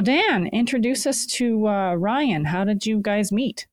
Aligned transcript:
So, 0.00 0.04
Dan, 0.04 0.46
introduce 0.46 1.06
us 1.06 1.26
to 1.26 1.68
uh, 1.68 1.94
Ryan. 1.94 2.46
How 2.46 2.64
did 2.64 2.86
you 2.86 3.00
guys 3.00 3.30
meet? 3.30 3.66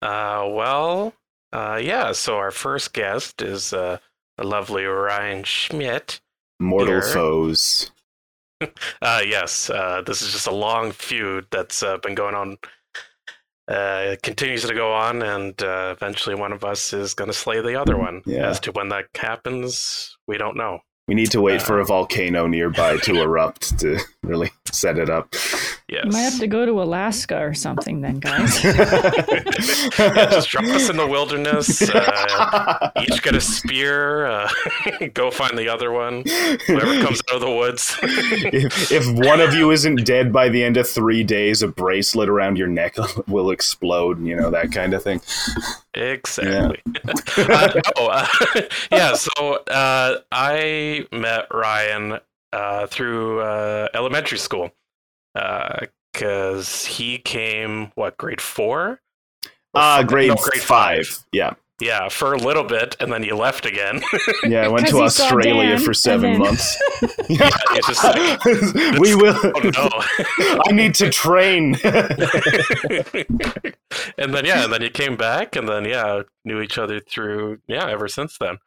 Uh, 0.00 0.46
well, 0.50 1.14
uh, 1.52 1.80
yeah. 1.82 2.12
So 2.12 2.36
our 2.36 2.52
first 2.52 2.92
guest 2.92 3.42
is 3.42 3.72
uh, 3.72 3.98
the 4.36 4.44
lovely 4.44 4.84
Ryan 4.84 5.42
Schmidt. 5.42 6.20
Mortal 6.60 6.86
Here. 6.86 7.02
foes. 7.02 7.90
Uh, 9.02 9.20
yes, 9.26 9.68
uh, 9.70 10.02
this 10.06 10.22
is 10.22 10.30
just 10.30 10.46
a 10.46 10.54
long 10.54 10.92
feud 10.92 11.44
that's 11.50 11.82
uh, 11.82 11.96
been 11.96 12.14
going 12.14 12.36
on. 12.36 12.56
Uh, 13.66 14.12
it 14.12 14.22
continues 14.22 14.64
to 14.64 14.72
go 14.72 14.92
on, 14.92 15.20
and 15.20 15.60
uh, 15.64 15.92
eventually 15.96 16.36
one 16.36 16.52
of 16.52 16.62
us 16.62 16.92
is 16.92 17.12
going 17.12 17.26
to 17.26 17.34
slay 17.34 17.60
the 17.60 17.74
other 17.74 17.96
one. 17.96 18.22
Yeah. 18.24 18.48
As 18.48 18.60
to 18.60 18.70
when 18.70 18.88
that 18.90 19.06
happens, 19.16 20.16
we 20.28 20.38
don't 20.38 20.56
know. 20.56 20.78
We 21.12 21.16
need 21.16 21.30
to 21.32 21.42
wait 21.42 21.60
for 21.60 21.78
Uh, 21.78 21.82
a 21.82 21.84
volcano 21.84 22.46
nearby 22.46 22.96
to 22.96 23.20
erupt 23.20 23.78
to 23.80 23.98
really 24.22 24.50
set 24.72 24.96
it 24.96 25.10
up. 25.10 25.28
Yes. 25.86 26.04
You 26.06 26.10
might 26.10 26.20
have 26.22 26.38
to 26.38 26.46
go 26.46 26.64
to 26.64 26.80
Alaska 26.80 27.38
or 27.38 27.52
something 27.52 28.00
then, 28.00 28.18
guys. 28.18 28.64
yeah, 28.64 29.10
just 30.30 30.48
drop 30.48 30.64
us 30.64 30.88
in 30.88 30.96
the 30.96 31.06
wilderness. 31.06 31.82
Uh, 31.82 32.90
each 33.02 33.22
get 33.22 33.34
a 33.34 33.42
spear. 33.42 34.24
Uh, 34.24 34.48
go 35.12 35.30
find 35.30 35.58
the 35.58 35.68
other 35.68 35.92
one. 35.92 36.24
Whoever 36.66 37.02
comes 37.02 37.20
out 37.28 37.34
of 37.36 37.40
the 37.42 37.50
woods. 37.54 37.94
if, 38.02 38.90
if 38.90 39.04
one 39.26 39.42
of 39.42 39.52
you 39.52 39.70
isn't 39.70 40.06
dead 40.06 40.32
by 40.32 40.48
the 40.48 40.64
end 40.64 40.78
of 40.78 40.88
three 40.88 41.22
days, 41.24 41.62
a 41.62 41.68
bracelet 41.68 42.30
around 42.30 42.56
your 42.56 42.68
neck 42.68 42.96
will 43.28 43.50
explode. 43.50 44.24
You 44.24 44.34
know 44.36 44.50
that 44.50 44.72
kind 44.72 44.94
of 44.94 45.02
thing. 45.02 45.20
Exactly. 45.94 46.80
uh, 47.36 47.80
no, 47.98 48.06
uh, 48.06 48.26
yeah. 48.90 49.14
So 49.14 49.56
uh, 49.68 50.18
I 50.30 51.06
met 51.12 51.46
Ryan 51.52 52.18
uh, 52.52 52.86
through 52.86 53.40
uh, 53.40 53.88
elementary 53.94 54.38
school 54.38 54.72
because 55.34 56.86
he 56.86 57.18
came 57.18 57.92
what 57.94 58.16
grade 58.16 58.40
four? 58.40 59.00
Uh, 59.74 60.02
grade, 60.02 60.28
no, 60.28 60.34
grade 60.36 60.62
five. 60.62 61.24
Yeah, 61.32 61.54
Yeah, 61.82 62.08
for 62.08 62.32
a 62.32 62.36
little 62.38 62.62
bit, 62.62 62.94
and 63.00 63.12
then 63.12 63.24
he 63.24 63.32
left 63.32 63.66
again. 63.66 64.00
yeah. 64.44 64.62
I 64.64 64.68
went 64.68 64.86
to 64.88 65.00
Australia 65.00 65.76
for 65.80 65.92
seven 65.92 66.32
then- 66.34 66.40
months. 66.40 66.78
it's 67.02 67.88
just 67.88 68.04
like, 68.04 68.44
we 69.00 69.16
will. 69.16 69.34
oh 69.42 69.70
no. 69.74 69.88
I 70.64 70.70
need 70.70 70.94
to 70.96 71.10
train. 71.10 71.74
and 74.16 74.32
then 74.32 74.44
yeah, 74.44 74.62
and 74.64 74.72
then 74.72 74.82
he 74.82 74.90
came 74.90 75.16
back, 75.16 75.56
and 75.56 75.68
then 75.68 75.84
yeah, 75.84 76.22
knew 76.44 76.60
each 76.60 76.78
other 76.78 77.00
through 77.00 77.58
yeah 77.66 77.88
ever 77.88 78.06
since 78.06 78.38
then. 78.38 78.58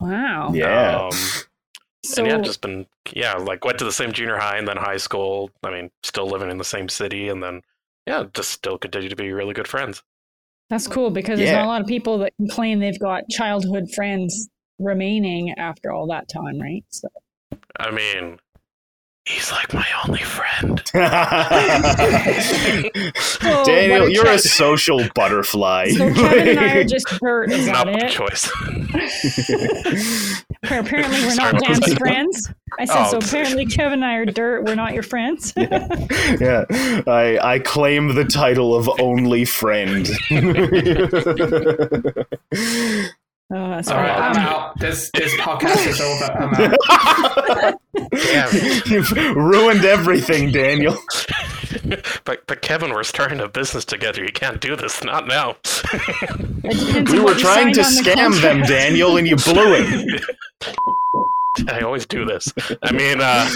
wow. 0.00 0.50
yeah. 0.54 1.08
Um, 1.10 1.10
So, 2.04 2.22
and 2.22 2.30
yeah, 2.30 2.38
just 2.38 2.62
been 2.62 2.86
yeah, 3.12 3.34
like 3.34 3.64
went 3.66 3.78
to 3.78 3.84
the 3.84 3.92
same 3.92 4.12
junior 4.12 4.38
high 4.38 4.56
and 4.56 4.66
then 4.66 4.78
high 4.78 4.96
school. 4.98 5.50
I 5.62 5.70
mean, 5.70 5.90
still 6.02 6.26
living 6.26 6.50
in 6.50 6.56
the 6.56 6.64
same 6.64 6.88
city, 6.88 7.28
and 7.28 7.42
then 7.42 7.60
yeah, 8.06 8.24
just 8.32 8.50
still 8.50 8.78
continue 8.78 9.10
to 9.10 9.16
be 9.16 9.30
really 9.32 9.52
good 9.54 9.68
friends. 9.68 10.02
That's 10.70 10.86
cool 10.86 11.10
because 11.10 11.38
there's 11.38 11.52
not 11.52 11.64
a 11.64 11.68
lot 11.68 11.80
of 11.80 11.86
people 11.86 12.18
that 12.18 12.32
can 12.36 12.48
claim 12.48 12.80
they've 12.80 12.98
got 12.98 13.28
childhood 13.28 13.84
friends 13.94 14.48
remaining 14.78 15.54
after 15.58 15.92
all 15.92 16.06
that 16.08 16.28
time, 16.28 16.60
right? 16.60 16.84
So, 16.88 17.08
I 17.78 17.90
mean, 17.90 18.38
he's 19.26 19.50
like 19.52 19.72
my 19.74 19.86
only 20.06 20.20
friend. 20.22 20.82
Oh, 23.46 23.62
Daniel, 23.64 24.00
what 24.04 24.12
you're 24.12 24.26
a 24.26 24.38
social 24.38 25.00
butterfly. 25.14 25.88
so 25.90 26.12
Kevin 26.14 26.48
and 26.48 26.58
I 26.58 26.76
are 26.78 26.84
just 26.94 27.06
dirt. 27.20 27.52
Is 27.52 27.66
Not 27.66 27.86
that 27.86 27.92
my 27.92 28.06
it? 28.06 28.10
choice. 28.10 28.48
Apparently, 30.64 31.20
we're 31.20 31.30
Sorry, 31.30 31.52
not 31.52 31.60
what 31.60 31.68
was 31.68 31.78
Dan's 31.80 31.90
that? 31.92 31.98
friends. 31.98 32.50
I 32.78 32.84
said, 32.86 32.96
Oh. 33.06 33.10
so 33.10 33.18
apparently, 33.18 33.66
Kevin 33.66 33.94
and 34.02 34.04
I 34.04 34.14
are 34.14 34.24
dirt. 34.26 34.64
We're 34.64 34.74
not 34.76 34.94
your 34.94 35.02
friends. 35.02 35.52
yeah, 35.56 36.64
I 37.06 37.38
I 37.42 37.58
claim 37.58 38.14
the 38.14 38.24
title 38.24 38.74
of 38.74 38.88
only 39.00 39.44
friend. 39.44 40.08
Uh, 43.52 43.58
All 43.58 43.82
sorry. 43.82 44.08
right, 44.08 44.18
I'm 44.18 44.36
um, 44.36 44.42
out. 44.42 44.78
This 44.80 45.10
this 45.14 45.32
podcast 45.34 45.86
is 45.86 46.00
over. 46.00 46.24
I'm 46.32 46.54
out. 46.54 47.80
Damn. 48.10 48.82
You've 48.86 49.10
ruined 49.36 49.84
everything, 49.84 50.50
Daniel. 50.50 50.96
but 52.24 52.46
but 52.46 52.62
Kevin, 52.62 52.90
we're 52.92 53.02
starting 53.04 53.40
a 53.40 53.48
business 53.48 53.84
together. 53.84 54.22
You 54.22 54.32
can't 54.32 54.60
do 54.60 54.76
this. 54.76 55.04
Not 55.04 55.26
now. 55.26 55.56
We 56.64 57.20
were 57.20 57.34
trying 57.34 57.74
to 57.74 57.82
on 57.84 57.94
the 57.94 58.00
scam 58.02 58.40
them. 58.40 58.62
Daniel, 58.62 59.18
and 59.18 59.28
you 59.28 59.36
blew 59.36 59.74
it. 59.76 60.24
I 61.68 61.80
always 61.80 62.06
do 62.06 62.24
this. 62.24 62.50
I 62.82 62.90
mean, 62.92 63.20
uh, 63.20 63.46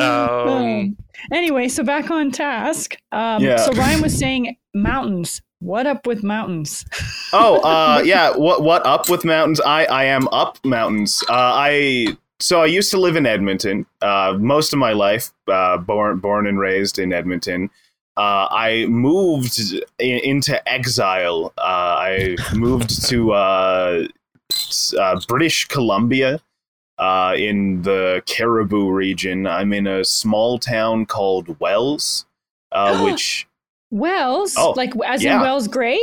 um, 0.00 0.48
Um, 0.48 0.96
anyway, 1.32 1.68
so 1.68 1.84
back 1.84 2.10
on 2.10 2.30
task. 2.30 2.96
Um, 3.12 3.42
Yeah. 3.42 3.58
So 3.58 3.72
Ryan 3.72 4.00
was 4.00 4.18
saying 4.18 4.56
mountains. 4.74 5.42
What 5.64 5.86
up 5.86 6.06
with 6.06 6.22
mountains? 6.22 6.84
Oh, 7.36 7.56
uh, 7.62 8.00
yeah. 8.04 8.30
What 8.36 8.62
what 8.62 8.86
up 8.86 9.08
with 9.08 9.24
mountains? 9.24 9.60
I 9.60 9.86
I 9.86 10.04
am 10.04 10.28
up 10.28 10.64
mountains. 10.64 11.20
Uh, 11.28 11.32
I 11.32 12.16
so 12.38 12.62
I 12.62 12.66
used 12.66 12.92
to 12.92 13.00
live 13.00 13.16
in 13.16 13.26
Edmonton. 13.26 13.86
Uh, 14.00 14.36
most 14.38 14.72
of 14.72 14.78
my 14.78 14.92
life, 14.92 15.32
uh, 15.48 15.78
born 15.78 16.20
born 16.20 16.46
and 16.46 16.60
raised 16.60 17.00
in 17.00 17.12
Edmonton. 17.12 17.70
Uh, 18.16 18.46
I 18.52 18.86
moved 18.86 19.58
in, 19.98 20.18
into 20.20 20.68
exile. 20.68 21.52
Uh, 21.58 21.96
I 21.98 22.36
moved 22.54 23.04
to 23.08 23.32
uh, 23.32 24.06
uh, 24.96 25.20
British 25.26 25.66
Columbia. 25.66 26.40
Uh, 26.98 27.34
in 27.36 27.82
the 27.82 28.22
Cariboo 28.26 28.92
region, 28.92 29.48
I'm 29.48 29.72
in 29.72 29.88
a 29.88 30.04
small 30.04 30.60
town 30.60 31.06
called 31.06 31.58
Wells, 31.58 32.26
uh, 32.70 33.02
which 33.04 33.48
Wells, 33.94 34.54
Oh, 34.58 34.72
like 34.76 34.92
as 35.06 35.22
yeah. 35.22 35.36
in 35.36 35.40
Wells 35.42 35.68
Gray? 35.68 36.00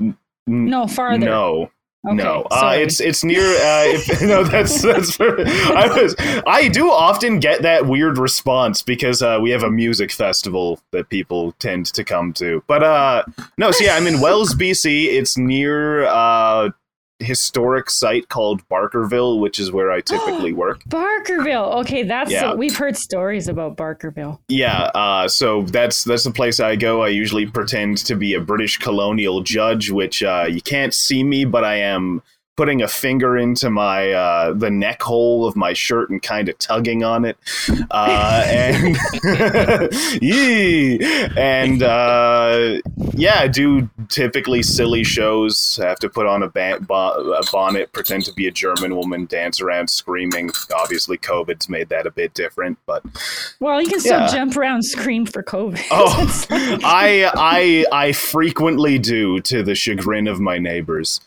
n- 0.00 0.16
No, 0.46 0.86
farther. 0.86 1.24
no, 1.24 1.70
Okay, 2.04 2.16
no, 2.16 2.44
uh, 2.50 2.74
it's 2.76 2.98
it's 2.98 3.22
near. 3.22 3.40
Uh, 3.40 3.84
if, 3.94 4.22
no, 4.32 4.42
that's 4.42 4.82
that's. 4.82 5.20
I 5.20 5.86
was. 6.02 6.16
I 6.48 6.66
do 6.66 6.90
often 6.90 7.38
get 7.38 7.62
that 7.62 7.86
weird 7.86 8.18
response 8.18 8.82
because 8.82 9.22
uh, 9.22 9.38
we 9.40 9.50
have 9.50 9.62
a 9.62 9.70
music 9.70 10.10
festival 10.10 10.80
that 10.90 11.08
people 11.10 11.52
tend 11.60 11.86
to 11.94 12.02
come 12.02 12.32
to. 12.32 12.60
But 12.66 12.82
uh, 12.82 13.22
no, 13.56 13.70
so 13.70 13.84
yeah, 13.84 13.94
I'm 13.94 14.08
in 14.08 14.20
Wells, 14.20 14.52
BC. 14.56 15.04
It's 15.12 15.38
near 15.38 16.06
uh, 16.06 16.70
historic 17.22 17.88
site 17.90 18.28
called 18.28 18.66
Barkerville, 18.68 19.40
which 19.40 19.58
is 19.58 19.72
where 19.72 19.90
I 19.90 20.00
typically 20.04 20.52
work. 20.52 20.82
Barkerville. 20.84 21.80
Okay, 21.80 22.02
that's 22.02 22.30
Yeah. 22.30 22.54
we've 22.54 22.76
heard 22.76 22.96
stories 22.96 23.48
about 23.48 23.76
Barkerville. 23.76 24.38
Yeah, 24.48 24.90
uh, 24.94 25.28
so 25.28 25.62
that's 25.62 26.04
that's 26.04 26.24
the 26.24 26.30
place 26.32 26.60
I 26.60 26.76
go. 26.76 27.02
I 27.02 27.08
usually 27.08 27.46
pretend 27.46 27.98
to 28.06 28.14
be 28.16 28.34
a 28.34 28.40
British 28.40 28.78
colonial 28.78 29.42
judge, 29.42 29.90
which 29.90 30.22
uh, 30.22 30.46
you 30.48 30.60
can't 30.60 30.92
see 30.94 31.22
me, 31.24 31.44
but 31.44 31.64
I 31.64 31.76
am 31.76 32.22
putting 32.56 32.82
a 32.82 32.88
finger 32.88 33.38
into 33.38 33.70
my 33.70 34.10
uh, 34.12 34.52
the 34.52 34.70
neck 34.70 35.00
hole 35.02 35.46
of 35.46 35.56
my 35.56 35.72
shirt 35.72 36.10
and 36.10 36.22
kind 36.22 36.48
of 36.48 36.58
tugging 36.58 37.02
on 37.02 37.24
it, 37.24 37.36
uh, 37.90 38.44
and 38.46 38.96
Yee! 40.22 40.98
and 41.36 41.82
uh, 41.82 42.78
yeah, 43.14 43.40
I 43.40 43.48
do 43.48 43.88
typically 44.08 44.62
silly 44.62 45.04
shows. 45.04 45.78
I 45.82 45.88
have 45.88 45.98
to 46.00 46.08
put 46.08 46.26
on 46.26 46.42
a, 46.42 46.48
ba- 46.48 46.78
bo- 46.80 47.32
a 47.32 47.42
bonnet, 47.50 47.92
pretend 47.92 48.24
to 48.26 48.32
be 48.34 48.46
a 48.46 48.50
German 48.50 48.96
woman, 48.96 49.26
dance 49.26 49.60
around 49.60 49.88
screaming. 49.88 50.50
Obviously, 50.76 51.18
COVID's 51.18 51.68
made 51.68 51.88
that 51.88 52.06
a 52.06 52.10
bit 52.10 52.34
different, 52.34 52.78
but 52.86 53.02
Well, 53.60 53.80
you 53.80 53.88
can 53.88 54.00
still 54.00 54.20
Yeah. 54.20 54.26
jump 54.28 54.56
around, 54.56 54.82
scream 54.82 55.26
for 55.26 55.42
COVID. 55.42 55.82
Oh, 55.90 56.46
like- 56.50 56.80
I 56.84 57.30
I 57.34 57.86
I 57.92 58.12
frequently 58.12 58.98
do 58.98 59.40
to 59.40 59.62
the 59.62 59.74
chagrin 59.74 60.28
of 60.28 60.38
my 60.40 60.58
neighbors. 60.58 61.20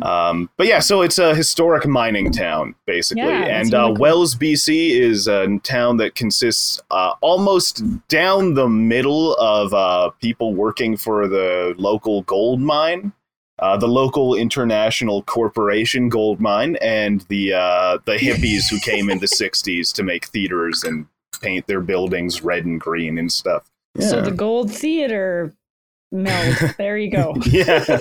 Um, 0.00 0.48
but 0.56 0.66
yeah, 0.66 0.78
so 0.78 1.02
it's 1.02 1.18
a 1.18 1.34
historic 1.34 1.86
mining 1.86 2.32
town, 2.32 2.74
basically, 2.86 3.22
Yeah, 3.24 3.44
and 3.44 3.72
really 3.72 3.84
uh, 3.84 3.86
cool. 3.88 3.96
Wells, 3.96 4.34
BC, 4.34 4.90
is 4.98 5.28
a 5.28 5.58
town 5.58 5.98
that 5.98 6.14
consists 6.14 6.80
uh, 6.90 7.14
almost 7.20 7.82
down 8.08 8.54
the 8.54 8.68
middle 8.68 9.34
of 9.34 9.74
uh, 9.74 10.10
people 10.20 10.54
working 10.54 10.96
for 10.96 11.28
the 11.28 11.74
local 11.76 12.22
gold 12.22 12.60
mine, 12.60 13.12
uh, 13.58 13.76
the 13.76 13.86
local 13.86 14.34
international 14.34 15.22
corporation 15.24 16.08
gold 16.08 16.40
mine, 16.40 16.76
and 16.80 17.20
the 17.28 17.52
uh, 17.52 17.98
the 18.06 18.16
hippies 18.16 18.70
who 18.70 18.80
came 18.80 19.10
in 19.10 19.18
the 19.18 19.26
'60s 19.40 19.92
to 19.92 20.02
make 20.02 20.26
theaters 20.26 20.84
and 20.84 21.06
paint 21.40 21.66
their 21.66 21.80
buildings 21.80 22.42
red 22.42 22.64
and 22.64 22.80
green 22.80 23.18
and 23.18 23.30
stuff. 23.30 23.70
So 24.00 24.22
the 24.22 24.30
Gold 24.30 24.72
Theater 24.72 25.52
meld. 26.12 26.56
There 26.78 26.96
you 26.96 27.10
go. 27.10 27.34
yeah. 27.46 28.00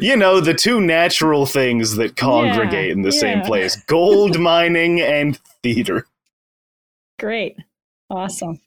you, 0.00 0.16
know, 0.16 0.40
the 0.40 0.54
two 0.54 0.80
natural 0.80 1.46
things 1.46 1.96
that 1.96 2.16
congregate 2.16 2.86
Yeah, 2.86 2.92
in 2.92 3.02
the 3.02 3.12
same 3.12 3.42
place 3.42 3.76
gold 3.76 4.38
mining 4.38 5.00
and 5.00 5.38
theater. 5.62 6.06
Great. 7.18 7.56
Awesome. 8.10 8.60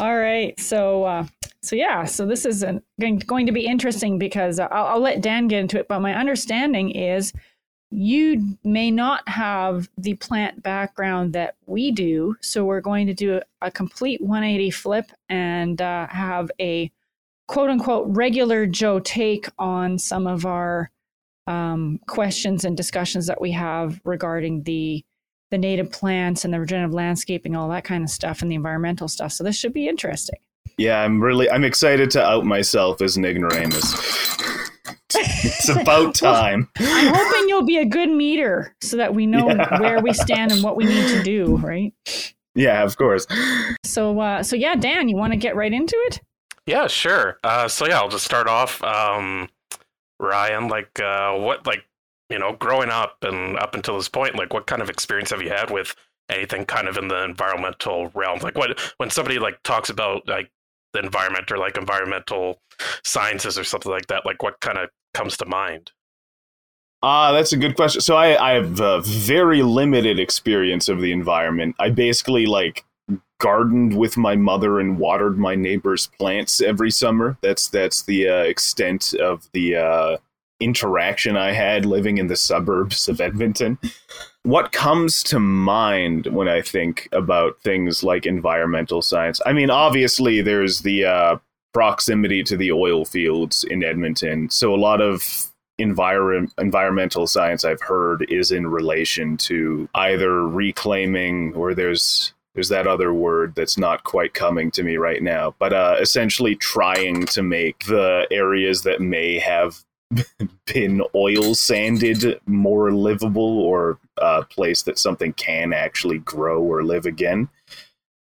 All 0.00 0.16
right. 0.16 0.58
So, 0.58 1.04
uh, 1.04 1.26
so 1.62 1.76
yeah, 1.76 2.04
so 2.04 2.26
this 2.26 2.46
is 2.46 2.62
an, 2.62 2.82
going, 2.98 3.46
to 3.46 3.52
be 3.52 3.66
interesting 3.66 4.18
because 4.18 4.58
I'll, 4.58 4.68
I'll 4.72 5.00
let 5.00 5.20
Dan 5.20 5.46
get 5.48 5.60
into 5.60 5.78
it. 5.78 5.88
But 5.88 6.00
my 6.00 6.14
understanding 6.14 6.90
is 6.90 7.32
you 7.90 8.56
may 8.64 8.90
not 8.90 9.28
have 9.28 9.88
the 9.98 10.14
plant 10.14 10.62
background 10.62 11.32
that 11.34 11.56
we 11.66 11.90
do. 11.90 12.36
So 12.40 12.64
we're 12.64 12.80
going 12.80 13.06
to 13.08 13.14
do 13.14 13.36
a, 13.36 13.66
a 13.66 13.70
complete 13.70 14.20
180 14.20 14.70
flip 14.70 15.10
and 15.28 15.80
uh, 15.82 16.06
have 16.08 16.50
a 16.60 16.90
quote 17.50 17.68
unquote 17.68 18.06
regular 18.08 18.64
Joe 18.64 19.00
take 19.00 19.48
on 19.58 19.98
some 19.98 20.28
of 20.28 20.46
our 20.46 20.88
um, 21.48 21.98
questions 22.06 22.64
and 22.64 22.76
discussions 22.76 23.26
that 23.26 23.40
we 23.40 23.50
have 23.50 24.00
regarding 24.04 24.62
the 24.62 25.04
the 25.50 25.58
native 25.58 25.90
plants 25.90 26.44
and 26.44 26.54
the 26.54 26.60
regenerative 26.60 26.94
landscaping, 26.94 27.56
all 27.56 27.68
that 27.70 27.82
kind 27.82 28.04
of 28.04 28.10
stuff, 28.10 28.40
and 28.40 28.48
the 28.52 28.54
environmental 28.54 29.08
stuff. 29.08 29.32
So 29.32 29.42
this 29.42 29.56
should 29.58 29.72
be 29.72 29.88
interesting. 29.88 30.38
Yeah, 30.78 31.00
I'm 31.02 31.20
really 31.20 31.50
I'm 31.50 31.64
excited 31.64 32.08
to 32.12 32.22
out 32.24 32.46
myself 32.46 33.02
as 33.02 33.16
an 33.16 33.24
ignoramus. 33.24 33.94
it's 35.12 35.68
about 35.76 36.14
time. 36.14 36.68
I'm 36.78 37.12
hoping 37.12 37.48
you'll 37.48 37.66
be 37.66 37.78
a 37.78 37.84
good 37.84 38.10
meter 38.10 38.76
so 38.80 38.96
that 38.96 39.12
we 39.12 39.26
know 39.26 39.48
Yeah. 39.48 39.80
where 39.80 40.00
we 40.00 40.12
stand 40.12 40.52
and 40.52 40.62
what 40.62 40.76
we 40.76 40.84
need 40.84 41.08
to 41.08 41.22
do, 41.24 41.56
right? 41.56 41.92
Yeah, 42.54 42.84
of 42.84 42.96
course. 42.96 43.26
So, 43.84 44.20
uh, 44.20 44.44
so 44.44 44.54
yeah, 44.54 44.76
Dan, 44.76 45.08
you 45.08 45.16
want 45.16 45.32
to 45.32 45.36
get 45.36 45.56
right 45.56 45.72
into 45.72 45.96
it? 46.06 46.20
Yeah, 46.70 46.86
sure. 46.86 47.40
Uh, 47.42 47.66
so 47.66 47.84
yeah, 47.88 47.98
I'll 47.98 48.08
just 48.08 48.24
start 48.24 48.46
off. 48.46 48.80
Um, 48.84 49.48
Ryan, 50.20 50.68
like, 50.68 51.00
uh, 51.00 51.34
what, 51.34 51.66
like, 51.66 51.82
you 52.28 52.38
know, 52.38 52.52
growing 52.52 52.90
up 52.90 53.16
and 53.22 53.58
up 53.58 53.74
until 53.74 53.96
this 53.96 54.08
point, 54.08 54.36
like, 54.36 54.54
what 54.54 54.68
kind 54.68 54.80
of 54.80 54.88
experience 54.88 55.30
have 55.30 55.42
you 55.42 55.48
had 55.48 55.72
with 55.72 55.96
anything 56.28 56.64
kind 56.64 56.86
of 56.86 56.96
in 56.96 57.08
the 57.08 57.24
environmental 57.24 58.12
realm? 58.14 58.38
Like, 58.38 58.56
what 58.56 58.78
when 58.98 59.10
somebody 59.10 59.40
like 59.40 59.60
talks 59.64 59.90
about 59.90 60.28
like 60.28 60.48
the 60.92 61.00
environment 61.00 61.50
or 61.50 61.58
like 61.58 61.76
environmental 61.76 62.60
sciences 63.02 63.58
or 63.58 63.64
something 63.64 63.90
like 63.90 64.06
that, 64.06 64.24
like, 64.24 64.40
what 64.40 64.60
kind 64.60 64.78
of 64.78 64.90
comes 65.12 65.36
to 65.38 65.46
mind? 65.46 65.90
Ah, 67.02 67.32
that's 67.32 67.52
a 67.52 67.56
good 67.56 67.74
question. 67.74 68.00
So 68.00 68.14
I, 68.14 68.50
I 68.50 68.52
have 68.52 68.78
a 68.78 69.00
very 69.00 69.62
limited 69.62 70.20
experience 70.20 70.88
of 70.88 71.00
the 71.00 71.10
environment. 71.10 71.74
I 71.80 71.90
basically 71.90 72.46
like 72.46 72.84
gardened 73.40 73.98
with 73.98 74.16
my 74.16 74.36
mother 74.36 74.78
and 74.78 74.98
watered 74.98 75.38
my 75.38 75.56
neighbor's 75.56 76.06
plants 76.18 76.60
every 76.60 76.90
summer. 76.92 77.36
That's 77.42 77.68
that's 77.68 78.02
the 78.02 78.28
uh, 78.28 78.42
extent 78.42 79.14
of 79.14 79.48
the 79.52 79.76
uh, 79.76 80.16
interaction 80.60 81.36
I 81.36 81.52
had 81.52 81.84
living 81.84 82.18
in 82.18 82.28
the 82.28 82.36
suburbs 82.36 83.08
of 83.08 83.20
Edmonton. 83.20 83.78
What 84.44 84.72
comes 84.72 85.22
to 85.24 85.40
mind 85.40 86.26
when 86.26 86.48
I 86.48 86.62
think 86.62 87.08
about 87.12 87.60
things 87.62 88.04
like 88.04 88.26
environmental 88.26 89.02
science? 89.02 89.40
I 89.44 89.52
mean, 89.52 89.70
obviously, 89.70 90.40
there's 90.40 90.80
the 90.80 91.04
uh, 91.04 91.36
proximity 91.72 92.42
to 92.44 92.56
the 92.56 92.72
oil 92.72 93.04
fields 93.04 93.64
in 93.64 93.82
Edmonton. 93.82 94.50
So 94.50 94.74
a 94.74 94.76
lot 94.76 95.00
of 95.00 95.50
environ- 95.78 96.52
environmental 96.58 97.26
science 97.26 97.64
I've 97.64 97.82
heard 97.82 98.26
is 98.30 98.50
in 98.50 98.66
relation 98.66 99.36
to 99.38 99.88
either 99.94 100.46
reclaiming 100.46 101.54
or 101.54 101.74
there's 101.74 102.32
there's 102.54 102.68
that 102.68 102.86
other 102.86 103.14
word 103.14 103.54
that's 103.54 103.78
not 103.78 104.04
quite 104.04 104.34
coming 104.34 104.70
to 104.72 104.82
me 104.82 104.96
right 104.96 105.22
now, 105.22 105.54
but 105.58 105.72
uh, 105.72 105.96
essentially 106.00 106.56
trying 106.56 107.26
to 107.26 107.42
make 107.42 107.84
the 107.86 108.26
areas 108.30 108.82
that 108.82 109.00
may 109.00 109.38
have 109.38 109.84
been 110.66 111.02
oil 111.14 111.54
sanded 111.54 112.40
more 112.46 112.90
livable 112.90 113.60
or 113.60 113.98
a 114.18 114.42
place 114.44 114.82
that 114.82 114.98
something 114.98 115.32
can 115.34 115.72
actually 115.72 116.18
grow 116.18 116.60
or 116.60 116.82
live 116.82 117.06
again. 117.06 117.48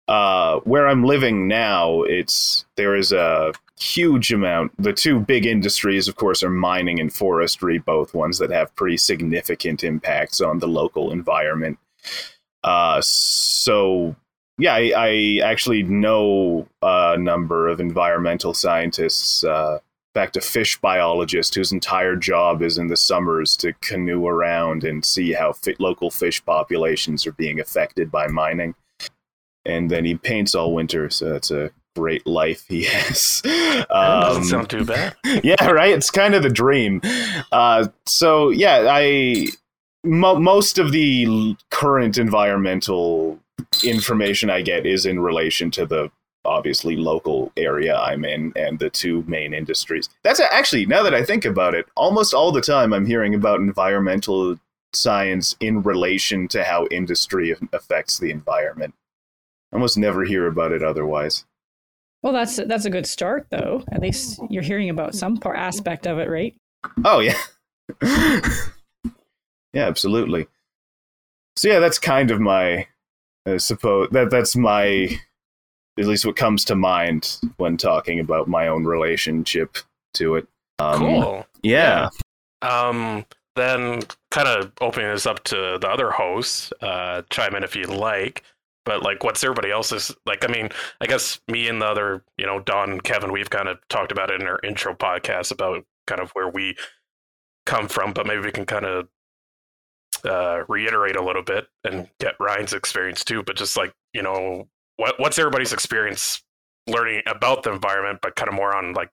Uh, 0.08 0.58
where 0.60 0.88
I'm 0.88 1.04
living 1.04 1.48
now, 1.48 2.02
it's 2.02 2.64
there 2.76 2.94
is 2.94 3.12
a 3.12 3.52
huge 3.78 4.32
amount. 4.32 4.72
The 4.78 4.92
two 4.92 5.20
big 5.20 5.46
industries, 5.46 6.08
of 6.08 6.16
course, 6.16 6.42
are 6.42 6.50
mining 6.50 6.98
and 6.98 7.12
forestry, 7.12 7.78
both 7.78 8.14
ones 8.14 8.38
that 8.38 8.50
have 8.50 8.74
pretty 8.74 8.96
significant 8.96 9.84
impacts 9.84 10.40
on 10.40 10.58
the 10.58 10.66
local 10.66 11.12
environment. 11.12 11.78
Uh, 12.68 13.00
so, 13.02 14.14
yeah, 14.58 14.74
I, 14.74 14.92
I 14.94 15.40
actually 15.42 15.84
know 15.84 16.68
a 16.82 17.16
number 17.16 17.66
of 17.66 17.80
environmental 17.80 18.52
scientists. 18.52 19.42
Uh, 19.42 19.78
in 20.14 20.20
fact, 20.20 20.36
a 20.36 20.42
fish 20.42 20.78
biologist 20.78 21.54
whose 21.54 21.72
entire 21.72 22.14
job 22.14 22.60
is 22.60 22.76
in 22.76 22.88
the 22.88 22.96
summers 22.96 23.56
to 23.58 23.72
canoe 23.80 24.26
around 24.26 24.84
and 24.84 25.02
see 25.02 25.32
how 25.32 25.54
local 25.78 26.10
fish 26.10 26.44
populations 26.44 27.26
are 27.26 27.32
being 27.32 27.58
affected 27.58 28.10
by 28.10 28.26
mining. 28.26 28.74
And 29.64 29.90
then 29.90 30.04
he 30.04 30.16
paints 30.16 30.54
all 30.54 30.74
winter, 30.74 31.08
so 31.08 31.30
that's 31.30 31.50
a 31.50 31.70
great 31.96 32.26
life 32.26 32.66
he 32.68 32.84
has. 32.90 33.40
Um, 33.88 34.20
doesn't 34.20 34.44
sound 34.44 34.68
too 34.68 34.84
bad. 34.84 35.16
yeah, 35.42 35.70
right. 35.70 35.94
It's 35.94 36.10
kind 36.10 36.34
of 36.34 36.42
the 36.42 36.50
dream. 36.50 37.00
Uh, 37.50 37.88
so 38.04 38.50
yeah, 38.50 38.88
I 38.90 39.46
mo- 40.04 40.38
most 40.38 40.78
of 40.78 40.92
the 40.92 41.56
current 41.70 42.18
environmental 42.18 43.38
information 43.82 44.50
I 44.50 44.62
get 44.62 44.86
is 44.86 45.06
in 45.06 45.20
relation 45.20 45.70
to 45.72 45.86
the 45.86 46.10
obviously 46.44 46.96
local 46.96 47.52
area 47.56 47.96
I'm 47.96 48.24
in 48.24 48.52
and 48.56 48.78
the 48.78 48.90
two 48.90 49.22
main 49.26 49.52
industries. 49.52 50.08
That's 50.22 50.40
a- 50.40 50.54
actually 50.54 50.86
now 50.86 51.02
that 51.02 51.14
I 51.14 51.22
think 51.22 51.44
about 51.44 51.74
it, 51.74 51.86
almost 51.96 52.32
all 52.32 52.52
the 52.52 52.60
time 52.60 52.92
I'm 52.92 53.06
hearing 53.06 53.34
about 53.34 53.60
environmental 53.60 54.58
science 54.94 55.54
in 55.60 55.82
relation 55.82 56.48
to 56.48 56.64
how 56.64 56.86
industry 56.90 57.54
affects 57.72 58.18
the 58.18 58.30
environment. 58.30 58.94
I 59.72 59.76
almost 59.76 59.98
never 59.98 60.24
hear 60.24 60.46
about 60.46 60.72
it 60.72 60.82
otherwise. 60.82 61.44
Well, 62.22 62.32
that's 62.32 62.56
that's 62.56 62.84
a 62.84 62.90
good 62.90 63.06
start, 63.06 63.46
though. 63.50 63.84
At 63.92 64.00
least 64.00 64.40
you're 64.50 64.62
hearing 64.62 64.90
about 64.90 65.14
some 65.14 65.36
part 65.36 65.56
aspect 65.56 66.06
of 66.06 66.18
it, 66.18 66.28
right? 66.28 66.54
Oh 67.04 67.20
yeah. 67.20 67.38
yeah, 69.72 69.86
absolutely. 69.86 70.48
So 71.56 71.68
yeah, 71.68 71.80
that's 71.80 71.98
kind 71.98 72.30
of 72.30 72.40
my 72.40 72.86
I 73.46 73.56
suppose 73.56 74.08
that 74.12 74.30
that's 74.30 74.56
my 74.56 75.18
at 75.98 76.04
least 76.04 76.24
what 76.24 76.36
comes 76.36 76.64
to 76.66 76.74
mind 76.74 77.40
when 77.56 77.76
talking 77.76 78.20
about 78.20 78.48
my 78.48 78.68
own 78.68 78.84
relationship 78.84 79.78
to 80.14 80.36
it. 80.36 80.46
Um, 80.78 80.98
cool. 80.98 81.46
Yeah. 81.62 82.08
Um, 82.62 83.24
then 83.56 84.02
kind 84.30 84.48
of 84.48 84.72
opening 84.80 85.10
this 85.10 85.26
up 85.26 85.42
to 85.44 85.78
the 85.80 85.88
other 85.88 86.10
hosts, 86.10 86.72
uh, 86.80 87.22
chime 87.30 87.54
in 87.56 87.64
if 87.64 87.74
you 87.74 87.84
like. 87.84 88.44
But 88.84 89.02
like, 89.02 89.24
what's 89.24 89.44
everybody 89.44 89.70
else's 89.70 90.14
like? 90.24 90.48
I 90.48 90.52
mean, 90.52 90.70
I 91.00 91.06
guess 91.06 91.40
me 91.48 91.68
and 91.68 91.82
the 91.82 91.86
other, 91.86 92.22
you 92.38 92.46
know, 92.46 92.60
Don 92.60 92.90
and 92.92 93.02
Kevin, 93.02 93.32
we've 93.32 93.50
kind 93.50 93.68
of 93.68 93.78
talked 93.88 94.12
about 94.12 94.30
it 94.30 94.40
in 94.40 94.46
our 94.46 94.60
intro 94.62 94.94
podcast 94.94 95.50
about 95.50 95.84
kind 96.06 96.20
of 96.20 96.30
where 96.30 96.48
we 96.48 96.76
come 97.66 97.88
from. 97.88 98.12
But 98.12 98.26
maybe 98.26 98.40
we 98.40 98.52
can 98.52 98.64
kind 98.64 98.86
of 98.86 99.08
uh, 100.24 100.64
reiterate 100.68 101.16
a 101.16 101.22
little 101.22 101.42
bit 101.42 101.68
and 101.84 102.08
get 102.20 102.34
Ryan's 102.40 102.72
experience 102.72 103.24
too. 103.24 103.42
But 103.42 103.56
just 103.56 103.76
like, 103.76 103.92
you 104.12 104.22
know, 104.22 104.68
what 104.96 105.18
what's 105.18 105.38
everybody's 105.38 105.72
experience 105.72 106.42
learning 106.86 107.22
about 107.26 107.62
the 107.62 107.72
environment, 107.72 108.20
but 108.22 108.36
kind 108.36 108.48
of 108.48 108.54
more 108.54 108.74
on 108.76 108.94
like 108.94 109.10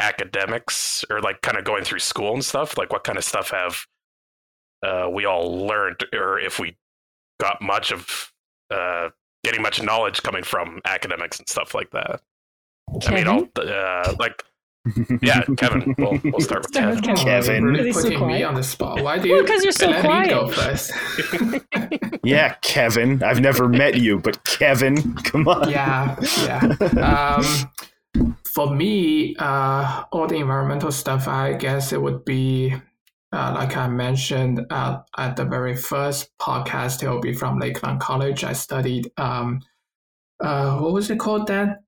academics 0.00 1.04
or 1.10 1.20
like 1.20 1.40
kind 1.42 1.56
of 1.56 1.64
going 1.64 1.84
through 1.84 2.00
school 2.00 2.34
and 2.34 2.44
stuff 2.44 2.76
like 2.76 2.92
what 2.92 3.04
kind 3.04 3.16
of 3.16 3.24
stuff 3.24 3.50
have 3.50 3.86
uh, 4.84 5.08
we 5.10 5.24
all 5.24 5.66
learned 5.66 6.04
or 6.12 6.38
if 6.38 6.58
we 6.58 6.76
got 7.40 7.62
much 7.62 7.92
of 7.92 8.32
uh, 8.70 9.08
getting 9.44 9.62
much 9.62 9.80
knowledge 9.82 10.22
coming 10.22 10.42
from 10.42 10.80
academics 10.84 11.38
and 11.38 11.48
stuff 11.48 11.74
like 11.74 11.90
that 11.90 12.20
i 13.06 13.14
mean 13.14 13.28
all 13.28 13.46
uh, 13.56 14.14
like 14.18 14.44
yeah 15.22 15.42
kevin 15.56 15.94
we'll, 15.96 16.20
we'll 16.24 16.40
start 16.40 16.62
with 16.62 16.74
Start 16.74 17.02
kevin 17.02 17.02
Kevin. 17.02 17.16
Kevin. 17.16 17.62
You're 17.62 17.72
really 17.72 17.84
Because 17.84 18.02
he's 18.04 18.12
so 18.12 18.18
putting 18.18 18.34
me 18.36 18.42
on 18.42 18.54
the 18.54 18.62
spot. 18.62 19.02
Why 19.02 19.18
do 19.18 19.30
Well, 19.30 19.38
you 19.40 19.46
'cause 19.46 19.62
you're 19.62 19.72
so 19.72 19.88
let 19.88 20.02
me 20.04 20.28
go 20.28 20.50
quiet. 20.50 20.78
first? 20.78 20.92
yeah, 22.24 22.54
Kevin. 22.62 23.22
I've 23.22 23.40
never 23.40 23.68
met 23.68 23.94
you, 24.00 24.18
but 24.18 24.44
Kevin, 24.44 25.14
come 25.22 25.48
on. 25.48 25.70
yeah, 25.70 26.16
yeah. 26.42 26.76
Um, 27.00 27.44
for 28.54 28.74
me, 28.74 29.34
uh, 29.38 30.04
all 30.12 30.26
the 30.26 30.36
environmental 30.36 30.92
stuff, 30.92 31.26
I 31.28 31.54
guess 31.54 31.92
it 31.92 32.00
would 32.02 32.24
be, 32.24 32.74
uh, 33.32 33.52
like 33.54 33.76
I 33.76 33.88
mentioned 33.88 34.64
uh, 34.70 35.00
at 35.16 35.36
the 35.36 35.44
very 35.44 35.76
first 35.76 36.30
podcast, 36.38 37.02
it 37.02 37.08
will 37.08 37.20
be 37.20 37.32
from 37.34 37.58
Lakeland 37.58 38.00
College. 38.00 38.44
I 38.44 38.52
studied, 38.52 39.10
um, 39.16 39.60
uh, 40.40 40.78
what 40.78 40.92
was 40.92 41.10
it 41.10 41.18
called 41.18 41.46
then? 41.46 41.78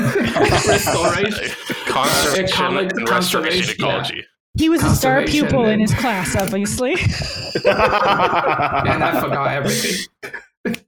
Restoration. 0.00 1.54
conservation 1.86 2.44
Ecology- 2.44 2.96
and 2.96 3.08
restoration 3.08 3.76
conservation, 3.78 4.16
yeah. 4.16 4.22
He 4.58 4.68
was 4.70 4.82
a 4.82 4.94
star 4.94 5.16
Conservation 5.20 5.48
pupil 5.48 5.64
in 5.66 5.80
his 5.80 5.92
class, 5.94 6.34
obviously. 6.34 6.92
and 6.92 7.04
I 9.04 9.20
forgot 9.20 9.52
everything. 9.52 10.06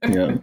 yeah. 0.07 0.37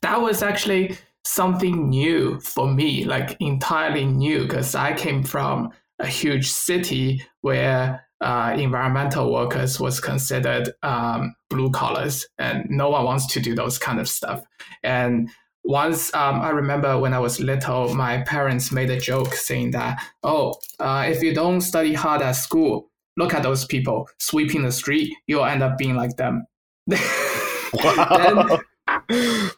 that 0.00 0.20
was 0.20 0.42
actually 0.42 0.96
something 1.24 1.90
new 1.90 2.40
for 2.40 2.72
me, 2.72 3.04
like 3.04 3.36
entirely 3.40 4.06
new, 4.06 4.42
because 4.42 4.74
I 4.74 4.94
came 4.94 5.22
from 5.22 5.70
a 5.98 6.06
huge 6.06 6.50
city 6.50 7.22
where 7.42 8.06
uh, 8.20 8.54
environmental 8.58 9.30
workers 9.32 9.78
was 9.78 10.00
considered 10.00 10.72
um, 10.82 11.34
blue 11.50 11.70
collars, 11.70 12.26
and 12.38 12.64
no 12.70 12.88
one 12.88 13.04
wants 13.04 13.26
to 13.34 13.40
do 13.40 13.54
those 13.54 13.78
kind 13.78 14.00
of 14.00 14.08
stuff. 14.08 14.42
And 14.82 15.28
once 15.64 16.12
um, 16.14 16.40
I 16.40 16.50
remember 16.50 16.98
when 16.98 17.14
I 17.14 17.18
was 17.18 17.40
little, 17.40 17.94
my 17.94 18.22
parents 18.22 18.70
made 18.70 18.90
a 18.90 19.00
joke 19.00 19.34
saying 19.34 19.70
that, 19.72 20.02
"Oh, 20.22 20.54
uh, 20.78 21.06
if 21.08 21.22
you 21.22 21.34
don't 21.34 21.60
study 21.60 21.94
hard 21.94 22.22
at 22.22 22.32
school, 22.32 22.90
look 23.16 23.34
at 23.34 23.42
those 23.42 23.64
people 23.64 24.08
sweeping 24.18 24.62
the 24.62 24.72
street. 24.72 25.14
You'll 25.26 25.44
end 25.44 25.62
up 25.62 25.78
being 25.78 25.96
like 25.96 26.16
them. 26.16 26.46
Wow. 27.72 28.60
then, 29.08 29.50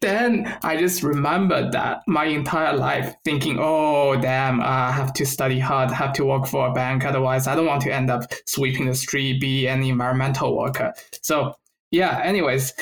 then 0.00 0.58
I 0.62 0.76
just 0.76 1.02
remembered 1.02 1.72
that 1.72 2.02
my 2.06 2.26
entire 2.26 2.76
life 2.76 3.14
thinking, 3.24 3.58
oh, 3.60 4.20
damn, 4.20 4.60
I 4.60 4.92
have 4.92 5.12
to 5.14 5.26
study 5.26 5.58
hard, 5.58 5.90
have 5.90 6.12
to 6.14 6.24
work 6.24 6.46
for 6.46 6.68
a 6.68 6.72
bank. 6.72 7.04
Otherwise, 7.04 7.46
I 7.46 7.54
don't 7.54 7.66
want 7.66 7.82
to 7.82 7.94
end 7.94 8.10
up 8.10 8.22
sweeping 8.46 8.86
the 8.86 8.94
street, 8.94 9.40
be 9.40 9.66
an 9.66 9.82
environmental 9.82 10.56
worker. 10.56 10.92
So, 11.22 11.54
yeah, 11.90 12.20
anyways, 12.22 12.72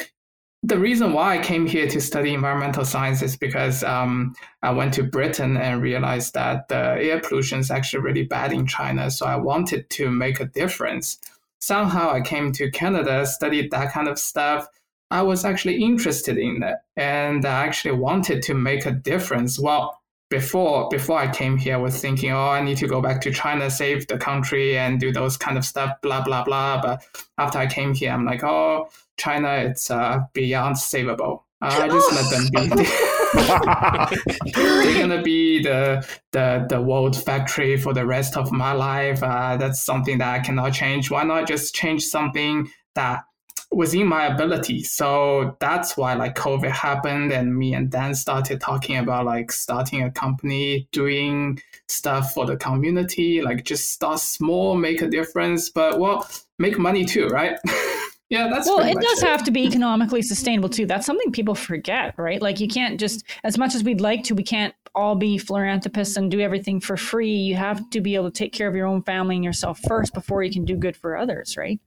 the 0.65 0.79
reason 0.79 1.13
why 1.13 1.39
I 1.39 1.43
came 1.43 1.67
here 1.67 1.87
to 1.89 2.01
study 2.01 2.35
environmental 2.35 2.85
science 2.85 3.23
is 3.23 3.37
because 3.37 3.85
um, 3.85 4.35
I 4.63 4.71
went 4.73 4.93
to 4.95 5.05
Britain 5.05 5.57
and 5.57 5.81
realized 5.81 6.35
that 6.35 6.69
the 6.69 6.97
air 7.01 7.21
pollution 7.21 7.61
is 7.61 7.71
actually 7.71 8.03
really 8.03 8.25
bad 8.25 8.53
in 8.53 8.67
China. 8.67 9.11
So 9.11 9.27
I 9.27 9.37
wanted 9.37 9.89
to 9.91 10.11
make 10.11 10.41
a 10.41 10.47
difference. 10.47 11.19
Somehow 11.61 12.11
I 12.11 12.21
came 12.21 12.51
to 12.53 12.71
Canada, 12.71 13.25
studied 13.25 13.71
that 13.71 13.93
kind 13.93 14.09
of 14.09 14.19
stuff. 14.19 14.67
I 15.11 15.23
was 15.23 15.45
actually 15.45 15.83
interested 15.83 16.37
in 16.37 16.63
it 16.63 16.77
and 16.97 17.47
I 17.47 17.65
actually 17.65 17.95
wanted 17.95 18.43
to 18.43 18.55
make 18.55 18.85
a 18.85 18.91
difference. 18.91 19.59
Well, 19.59 19.98
before 20.31 20.89
before 20.91 21.19
I 21.19 21.31
came 21.31 21.57
here, 21.57 21.75
I 21.75 21.79
was 21.79 22.01
thinking, 22.01 22.33
oh, 22.33 22.49
I 22.49 22.61
need 22.61 22.77
to 22.79 22.87
go 22.87 23.01
back 23.01 23.21
to 23.23 23.33
China, 23.33 23.71
save 23.71 24.07
the 24.09 24.19
country, 24.19 24.77
and 24.77 25.01
do 25.01 25.13
those 25.13 25.37
kind 25.37 25.57
of 25.57 25.65
stuff, 25.65 26.01
blah 26.03 26.23
blah 26.23 26.45
blah. 26.45 26.81
But 26.83 27.03
after 27.39 27.59
I 27.59 27.67
came 27.67 27.95
here, 27.95 28.13
I'm 28.13 28.25
like, 28.25 28.45
oh, 28.45 28.89
China, 29.17 29.49
it's 29.57 29.91
uh, 29.91 30.21
beyond 30.33 30.77
savable. 30.77 31.43
Uh, 31.61 31.81
I 31.83 31.89
just 31.89 32.13
let 32.13 32.31
them 32.31 32.49
be. 32.53 32.85
They're 34.55 35.01
gonna 35.01 35.23
be 35.23 35.63
the 35.63 36.07
the 36.33 36.67
the 36.69 36.81
world 36.81 37.17
factory 37.17 37.77
for 37.77 37.93
the 37.93 38.07
rest 38.07 38.37
of 38.37 38.53
my 38.53 38.73
life. 38.73 39.23
Uh, 39.23 39.57
that's 39.57 39.83
something 39.83 40.19
that 40.19 40.35
I 40.35 40.39
cannot 40.41 40.73
change. 40.73 41.11
Why 41.11 41.25
not 41.25 41.47
just 41.47 41.75
change 41.75 42.05
something 42.05 42.71
that 42.95 43.25
within 43.71 44.07
my 44.07 44.27
ability. 44.27 44.83
So 44.83 45.57
that's 45.61 45.97
why 45.97 46.15
like 46.15 46.35
COVID 46.35 46.71
happened 46.71 47.33
and 47.33 47.57
me 47.57 47.75
and 47.75 47.91
Dan 47.91 48.15
started 48.15 48.61
talking 48.61 48.97
about 48.97 49.27
like 49.27 49.53
starting 49.53 50.03
a 50.03 50.11
company, 50.11 50.89
doing 50.93 51.61
stuff 51.89 52.35
for 52.35 52.47
the 52.47 52.57
community, 52.57 53.43
like 53.43 53.65
just 53.65 53.93
start 53.93 54.21
small, 54.21 54.77
make 54.77 55.03
a 55.03 55.09
difference, 55.09 55.69
but 55.69 55.99
well, 55.99 56.29
make 56.59 56.79
money 56.79 57.05
too, 57.05 57.29
right? 57.29 57.59
yeah, 58.31 58.49
that's 58.49 58.67
well, 58.67 58.81
it 58.81 59.01
does 59.01 59.21
have 59.23 59.45
to 59.45 59.51
be 59.51 59.65
economically 59.67 60.23
sustainable 60.23 60.69
too. 60.69 60.87
That's 60.87 61.07
something 61.07 61.33
people 61.33 61.55
forget, 61.55 62.15
right? 62.19 62.41
Like 62.43 62.61
you 62.61 62.69
can't 62.69 62.99
just 62.99 63.25
as 63.45 63.59
much 63.59 63.75
as 63.75 63.85
we'd 63.85 64.01
like 64.01 64.25
to, 64.25 64.35
we 64.35 64.45
can't 64.45 64.75
all 64.95 65.15
be 65.15 65.39
philanthropists 65.39 66.17
and 66.17 66.31
do 66.31 66.41
everything 66.41 66.81
for 66.81 66.97
free. 66.97 67.35
You 67.35 67.57
have 67.57 67.89
to 67.91 68.01
be 68.01 68.15
able 68.15 68.31
to 68.31 68.37
take 68.39 68.53
care 68.53 68.69
of 68.69 68.75
your 68.75 68.87
own 68.87 69.03
family 69.03 69.37
and 69.37 69.45
yourself 69.45 69.79
first 69.87 70.13
before 70.13 70.43
you 70.43 70.53
can 70.53 70.65
do 70.65 70.77
good 70.77 70.97
for 70.97 71.17
others, 71.17 71.57
right? 71.57 71.81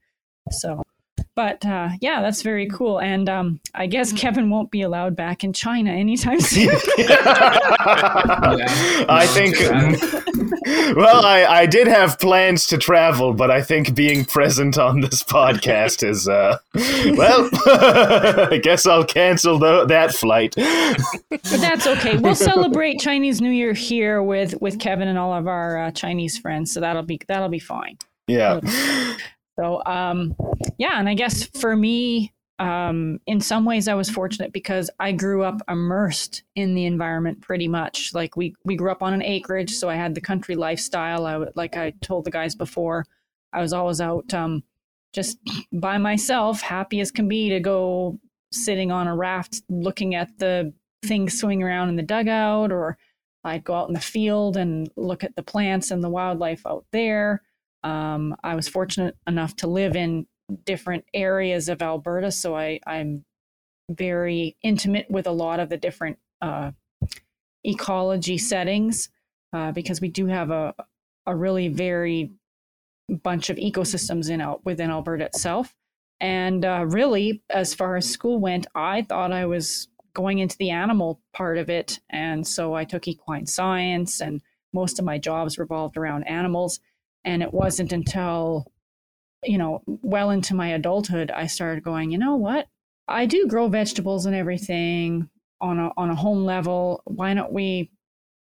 So 0.49 0.81
but 1.35 1.65
uh, 1.65 1.89
yeah, 2.01 2.21
that's 2.21 2.41
very 2.41 2.67
cool. 2.67 2.99
And 2.99 3.29
um, 3.29 3.59
I 3.73 3.87
guess 3.87 4.11
Kevin 4.13 4.49
won't 4.49 4.71
be 4.71 4.81
allowed 4.81 5.15
back 5.15 5.43
in 5.43 5.53
China 5.53 5.91
anytime 5.91 6.39
soon. 6.41 6.69
I 9.09 9.25
think. 9.27 9.55
well, 10.95 11.25
I, 11.25 11.45
I 11.45 11.65
did 11.65 11.87
have 11.87 12.19
plans 12.19 12.67
to 12.67 12.77
travel, 12.77 13.33
but 13.33 13.49
I 13.49 13.61
think 13.61 13.95
being 13.95 14.25
present 14.25 14.77
on 14.77 15.01
this 15.01 15.23
podcast 15.23 16.07
is, 16.07 16.27
uh, 16.27 16.57
well, 17.15 17.49
I 18.51 18.59
guess 18.61 18.85
I'll 18.85 19.05
cancel 19.05 19.57
the, 19.57 19.85
that 19.85 20.13
flight. 20.13 20.53
but 20.55 21.41
that's 21.41 21.87
okay. 21.87 22.17
We'll 22.17 22.35
celebrate 22.35 22.99
Chinese 22.99 23.41
New 23.41 23.51
Year 23.51 23.73
here 23.73 24.21
with 24.21 24.59
with 24.61 24.79
Kevin 24.79 25.07
and 25.07 25.17
all 25.17 25.33
of 25.33 25.47
our 25.47 25.77
uh, 25.77 25.91
Chinese 25.91 26.37
friends, 26.37 26.71
so 26.73 26.79
that'll 26.79 27.03
be 27.03 27.19
that'll 27.27 27.49
be 27.49 27.59
fine. 27.59 27.97
Yeah. 28.27 28.59
So, 29.61 29.83
um, 29.85 30.35
yeah, 30.79 30.99
and 30.99 31.07
I 31.07 31.13
guess 31.13 31.45
for 31.45 31.75
me, 31.75 32.33
um, 32.57 33.19
in 33.27 33.39
some 33.39 33.63
ways, 33.63 33.87
I 33.87 33.93
was 33.93 34.09
fortunate 34.09 34.51
because 34.53 34.89
I 34.99 35.11
grew 35.11 35.43
up 35.43 35.61
immersed 35.69 36.43
in 36.55 36.73
the 36.73 36.85
environment 36.85 37.41
pretty 37.41 37.67
much. 37.67 38.11
Like 38.13 38.35
we 38.35 38.55
we 38.63 38.75
grew 38.75 38.91
up 38.91 39.03
on 39.03 39.13
an 39.13 39.21
acreage, 39.21 39.71
so 39.71 39.87
I 39.87 39.95
had 39.95 40.15
the 40.15 40.21
country 40.21 40.55
lifestyle. 40.55 41.25
I 41.27 41.37
would, 41.37 41.51
like 41.55 41.77
I 41.77 41.93
told 42.01 42.25
the 42.25 42.31
guys 42.31 42.55
before, 42.55 43.05
I 43.53 43.61
was 43.61 43.71
always 43.71 44.01
out 44.01 44.33
um, 44.33 44.63
just 45.13 45.37
by 45.71 45.97
myself, 45.99 46.61
happy 46.61 46.99
as 46.99 47.11
can 47.11 47.27
be 47.27 47.49
to 47.49 47.59
go 47.59 48.19
sitting 48.51 48.91
on 48.91 49.07
a 49.07 49.15
raft, 49.15 49.61
looking 49.69 50.15
at 50.15 50.39
the 50.39 50.73
things 51.03 51.39
swimming 51.39 51.61
around 51.61 51.89
in 51.89 51.95
the 51.97 52.03
dugout, 52.03 52.71
or 52.71 52.97
I'd 53.43 53.63
go 53.63 53.75
out 53.75 53.89
in 53.89 53.93
the 53.93 53.99
field 53.99 54.57
and 54.57 54.89
look 54.95 55.23
at 55.23 55.35
the 55.35 55.43
plants 55.43 55.91
and 55.91 56.03
the 56.03 56.09
wildlife 56.09 56.65
out 56.65 56.85
there. 56.91 57.41
Um, 57.83 58.35
I 58.43 58.55
was 58.55 58.67
fortunate 58.67 59.15
enough 59.27 59.55
to 59.57 59.67
live 59.67 59.95
in 59.95 60.27
different 60.65 61.05
areas 61.13 61.69
of 61.69 61.81
Alberta, 61.81 62.31
so 62.31 62.55
I, 62.55 62.79
I'm 62.85 63.25
very 63.89 64.57
intimate 64.63 65.09
with 65.09 65.27
a 65.27 65.31
lot 65.31 65.59
of 65.59 65.69
the 65.69 65.77
different 65.77 66.19
uh, 66.41 66.71
ecology 67.63 68.37
settings 68.37 69.09
uh, 69.53 69.71
because 69.71 70.01
we 70.01 70.09
do 70.09 70.27
have 70.27 70.51
a 70.51 70.73
a 71.25 71.35
really 71.35 71.67
very 71.67 72.31
bunch 73.23 73.49
of 73.49 73.57
ecosystems 73.57 74.29
in 74.29 74.43
within 74.63 74.89
Alberta 74.89 75.25
itself. 75.25 75.75
And 76.19 76.63
uh, 76.63 76.85
really, 76.87 77.41
as 77.49 77.73
far 77.73 77.95
as 77.95 78.09
school 78.09 78.39
went, 78.39 78.67
I 78.75 79.01
thought 79.01 79.31
I 79.31 79.45
was 79.45 79.87
going 80.13 80.39
into 80.39 80.57
the 80.57 80.69
animal 80.69 81.19
part 81.33 81.57
of 81.57 81.69
it, 81.69 81.99
and 82.09 82.45
so 82.45 82.75
I 82.75 82.83
took 82.83 83.07
equine 83.07 83.47
science, 83.47 84.21
and 84.21 84.41
most 84.73 84.99
of 84.99 85.05
my 85.05 85.17
jobs 85.17 85.57
revolved 85.57 85.97
around 85.97 86.23
animals. 86.23 86.79
And 87.23 87.43
it 87.43 87.53
wasn't 87.53 87.91
until, 87.91 88.65
you 89.43 89.57
know, 89.57 89.81
well 89.85 90.31
into 90.31 90.55
my 90.55 90.69
adulthood, 90.69 91.31
I 91.31 91.47
started 91.47 91.83
going, 91.83 92.11
you 92.11 92.17
know 92.17 92.35
what? 92.35 92.67
I 93.07 93.25
do 93.25 93.47
grow 93.47 93.67
vegetables 93.67 94.25
and 94.25 94.35
everything 94.35 95.29
on 95.59 95.79
a, 95.79 95.91
on 95.97 96.09
a 96.09 96.15
home 96.15 96.45
level. 96.45 97.01
Why 97.05 97.33
don't 97.33 97.51
we 97.51 97.91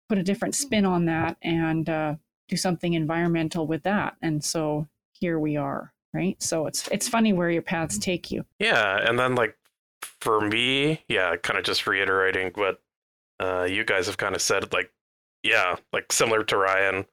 put 0.09 0.19
a 0.19 0.23
different 0.23 0.55
spin 0.55 0.85
on 0.85 1.07
that 1.07 1.37
and 1.43 1.89
uh, 1.89 2.15
do 2.49 2.57
something 2.57 2.95
environmental 2.95 3.67
with 3.67 3.83
that? 3.83 4.17
And 4.23 4.43
so 4.43 4.89
here 5.13 5.39
we 5.39 5.57
are, 5.57 5.93
right? 6.15 6.43
So 6.43 6.67
it's 6.67 6.89
it's 6.89 7.09
funny 7.09 7.33
where 7.33 7.51
your 7.51 7.63
paths 7.63 7.99
take 7.99 8.31
you. 8.31 8.45
Yeah, 8.59 8.99
and 9.07 9.19
then 9.19 9.35
like 9.35 9.57
for 10.21 10.41
me, 10.41 11.05
yeah, 11.09 11.37
kind 11.37 11.59
of 11.59 11.65
just 11.65 11.87
reiterating 11.87 12.53
what 12.55 12.81
uh, 13.39 13.65
you 13.65 13.85
guys 13.85 14.07
have 14.07 14.17
kind 14.17 14.35
of 14.35 14.43
said, 14.43 14.73
like 14.73 14.91
yeah, 15.43 15.77
like 15.93 16.13
similar 16.13 16.43
to 16.45 16.57
Ryan, 16.57 17.07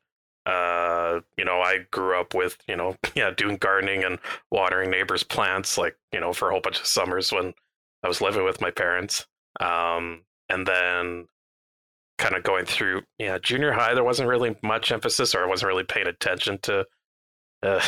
uh, 0.47 1.19
you 1.37 1.43
know, 1.43 1.59
I 1.59 1.79
grew 1.91 2.17
up 2.17 2.33
with, 2.33 2.57
you 2.67 2.77
know, 2.77 2.95
yeah, 3.15 3.31
doing 3.31 3.57
gardening 3.57 4.05
and 4.05 4.17
watering 4.49 4.89
neighbors' 4.89 5.23
plants, 5.23 5.77
like, 5.77 5.97
you 6.13 6.21
know, 6.21 6.31
for 6.31 6.47
a 6.47 6.51
whole 6.51 6.61
bunch 6.61 6.79
of 6.79 6.87
summers 6.87 7.33
when 7.33 7.53
I 8.03 8.07
was 8.07 8.21
living 8.21 8.45
with 8.45 8.61
my 8.61 8.71
parents. 8.71 9.25
Um, 9.59 10.21
and 10.49 10.65
then 10.65 11.27
kind 12.17 12.35
of 12.35 12.43
going 12.43 12.65
through, 12.65 13.01
yeah, 13.19 13.37
junior 13.39 13.73
high, 13.73 13.93
there 13.93 14.05
wasn't 14.05 14.29
really 14.29 14.55
much 14.63 14.91
emphasis, 14.91 15.35
or 15.35 15.43
I 15.43 15.47
wasn't 15.47 15.67
really 15.67 15.83
paying 15.83 16.07
attention 16.07 16.59
to 16.59 16.85
uh, 17.63 17.81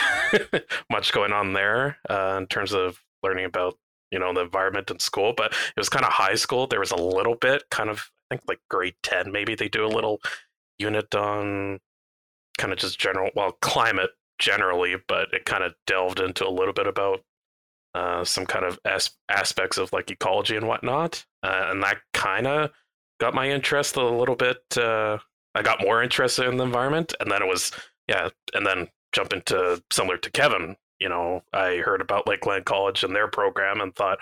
much 0.92 1.14
going 1.14 1.32
on 1.32 1.54
there 1.54 1.98
uh, 2.10 2.36
in 2.38 2.48
terms 2.48 2.74
of 2.74 3.02
learning 3.24 3.46
about, 3.46 3.78
you 4.12 4.20
know, 4.20 4.34
the 4.34 4.42
environment 4.42 4.92
in 4.92 5.00
school. 5.00 5.34
But 5.36 5.54
it 5.54 5.80
was 5.80 5.88
kind 5.88 6.06
of 6.06 6.12
high 6.12 6.36
school. 6.36 6.68
There 6.68 6.82
was 6.82 6.92
a 6.92 6.98
little 6.98 7.36
bit, 7.36 7.64
kind 7.72 7.90
of, 7.90 8.12
I 8.30 8.36
think 8.36 8.42
like 8.50 8.60
grade 8.70 8.96
10, 9.04 9.32
maybe 9.32 9.56
they 9.56 9.70
do 9.70 9.86
a 9.86 9.88
little 9.88 10.20
unit 10.78 11.16
on 11.16 11.80
kind 12.60 12.72
of 12.72 12.78
just 12.80 13.00
general, 13.00 13.32
well, 13.36 13.54
climate 13.62 14.12
generally, 14.38 14.96
but 15.08 15.34
it 15.34 15.46
kind 15.46 15.64
of 15.64 15.74
delved 15.88 16.20
into 16.20 16.48
a 16.48 16.52
little 16.52 16.74
bit 16.74 16.86
about 16.86 17.22
uh, 17.96 18.24
some 18.24 18.46
kind 18.46 18.66
of 18.66 18.78
as- 18.86 19.12
aspects 19.30 19.78
of 19.78 19.92
like 19.92 20.12
ecology 20.12 20.56
and 20.56 20.68
whatnot, 20.68 21.26
uh, 21.42 21.68
and 21.70 21.82
that 21.82 21.98
kind 22.14 22.46
of 22.46 22.70
got 23.20 23.34
my 23.34 23.50
interest 23.50 23.96
a 23.96 24.04
little 24.04 24.36
bit. 24.36 24.62
Uh, 24.78 25.18
I 25.56 25.64
got 25.64 25.82
more 25.82 26.04
interested 26.04 26.46
in 26.48 26.58
the 26.58 26.64
environment, 26.64 27.14
and 27.20 27.32
then 27.32 27.42
it 27.42 27.48
was 27.48 27.72
yeah, 28.08 28.30
and 28.54 28.66
then 28.66 28.88
jump 29.14 29.34
into 29.34 29.82
similar 29.92 30.18
to 30.18 30.32
Kevin. 30.32 30.76
You 31.00 31.10
know, 31.10 31.44
I 31.54 31.78
heard 31.78 32.02
about 32.02 32.28
Lakeland 32.28 32.66
College 32.66 33.04
and 33.04 33.16
their 33.16 33.28
program 33.28 33.82
and 33.82 33.96
thought, 33.96 34.20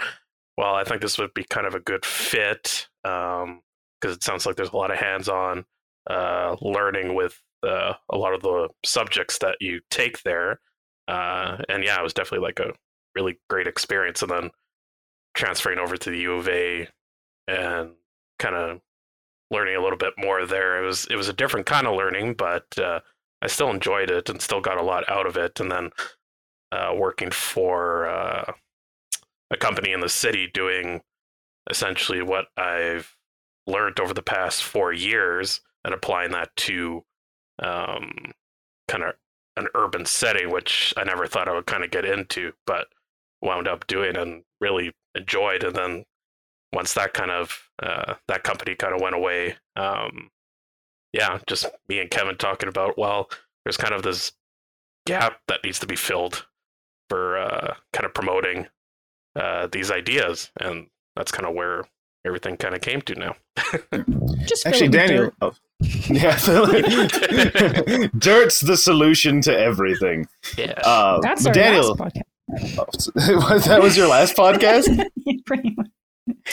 well, 0.58 0.76
I 0.76 0.84
think 0.84 1.02
this 1.02 1.18
would 1.18 1.34
be 1.34 1.44
kind 1.44 1.68
of 1.68 1.76
a 1.76 1.80
good 1.80 2.06
fit 2.06 2.88
because 3.04 3.44
um, 3.44 3.62
it 4.04 4.24
sounds 4.24 4.46
like 4.46 4.56
there's 4.56 4.70
a 4.70 4.78
lot 4.78 4.92
of 4.92 4.98
hands-on 4.98 5.66
uh, 6.10 6.56
learning 6.62 7.16
with 7.16 7.42
a 7.68 8.18
lot 8.18 8.34
of 8.34 8.42
the 8.42 8.70
subjects 8.84 9.38
that 9.40 9.58
you 9.60 9.82
take 9.90 10.22
there. 10.24 10.60
Uh, 11.08 11.58
and 11.70 11.84
yeah, 11.84 12.00
it 12.00 12.04
was 12.04 12.14
definitely 12.14 12.46
like 12.46 12.60
a 12.60 12.74
really 13.16 13.40
great 13.50 13.68
experience. 13.68 14.22
And 14.22 14.32
then 14.32 14.52
transferring 15.34 15.80
over 15.80 15.96
to 15.96 16.10
the 16.10 16.20
U 16.20 16.34
of 16.34 16.48
A 16.50 16.88
and 17.48 17.92
kind 18.40 18.56
of 18.56 18.82
learning 19.52 19.76
a 19.76 19.82
little 19.82 19.98
bit 19.98 20.14
more 20.18 20.46
there. 20.46 20.84
It 20.84 20.86
was 20.86 21.06
it 21.10 21.16
was 21.16 21.30
a 21.30 21.34
different 21.34 21.66
kind 21.66 21.88
of 21.88 21.96
learning, 21.96 22.34
but 22.34 22.66
uh, 22.78 23.00
I 23.42 23.48
still 23.48 23.70
enjoyed 23.70 24.10
it 24.10 24.30
and 24.30 24.42
still 24.42 24.62
got 24.62 24.78
a 24.80 24.84
lot 24.84 25.10
out 25.10 25.26
of 25.26 25.38
it. 25.38 25.60
And 25.60 25.72
then 25.72 25.92
uh, 26.72 26.94
working 26.96 27.32
for 27.32 28.08
uh, 28.10 28.52
a 29.52 29.58
company 29.58 29.92
in 29.92 30.02
the 30.02 30.10
city 30.10 30.50
doing 30.54 31.02
essentially 31.70 32.22
what 32.22 32.46
I've 32.58 33.16
learned 33.66 34.00
over 34.00 34.14
the 34.14 34.22
past 34.22 34.64
four 34.64 34.94
years 34.94 35.62
and 35.84 35.94
applying 35.94 36.32
that 36.32 36.56
to 36.56 37.04
um, 37.60 38.34
kind 38.88 39.04
of 39.04 39.14
an 39.58 39.68
urban 39.76 40.06
setting, 40.06 40.52
which 40.52 40.94
I 40.98 41.04
never 41.04 41.28
thought 41.28 41.50
I 41.50 41.54
would 41.54 41.66
kind 41.66 41.84
of 41.84 41.92
get 41.92 42.06
into, 42.06 42.54
but 42.66 42.88
wound 43.42 43.68
up 43.68 43.88
doing 43.88 44.16
and 44.16 44.44
really 44.62 44.94
enjoyed. 45.16 45.64
And 45.64 45.76
then 45.76 46.06
once 46.74 46.94
that 46.94 47.14
kind 47.14 47.32
of 47.32 47.70
uh, 47.82 48.16
that 48.28 48.44
company 48.44 48.76
kind 48.76 48.94
of 48.94 49.02
went 49.02 49.16
away, 49.16 49.56
um, 49.76 50.30
yeah, 51.14 51.40
just 51.48 51.66
me 51.88 52.00
and 52.00 52.12
Kevin 52.12 52.38
talking 52.38 52.70
about 52.70 52.98
well, 52.98 53.30
there's 53.66 53.78
kind 53.78 53.94
of 53.94 54.04
this 54.04 54.32
gap 55.06 55.40
that 55.48 55.64
needs 55.64 55.80
to 55.80 55.88
be 55.88 55.96
filled 55.96 56.46
for 57.10 57.38
uh, 57.38 57.76
kind 57.94 58.06
of 58.06 58.14
promoting 58.14 58.68
uh, 59.36 59.68
these 59.72 59.90
ideas, 59.92 60.52
and 60.60 60.88
that's 61.16 61.32
kind 61.32 61.48
of 61.48 61.56
where 61.56 61.86
everything 62.28 62.58
kind 62.58 62.76
of 62.76 62.82
came 62.82 63.02
to 63.02 63.16
now. 63.16 63.36
Just 64.46 64.68
Actually, 64.68 64.90
Daniel. 64.90 65.32
Oh. 65.42 65.54
Yeah, 66.10 66.36
dirt's 68.18 68.62
the 68.62 68.76
solution 68.78 69.42
to 69.42 69.56
everything. 69.58 70.28
Yeah, 70.58 70.72
uh, 70.84 71.20
that's 71.22 71.46
our 71.46 71.54
Daniel. 71.54 71.96
last 71.96 72.16
podcast. 72.16 73.64
That 73.68 73.82
was 73.82 73.96
your 73.98 74.08
last 74.08 74.36
podcast. 74.36 74.88
Pretty 75.46 75.74
much. 75.78 75.88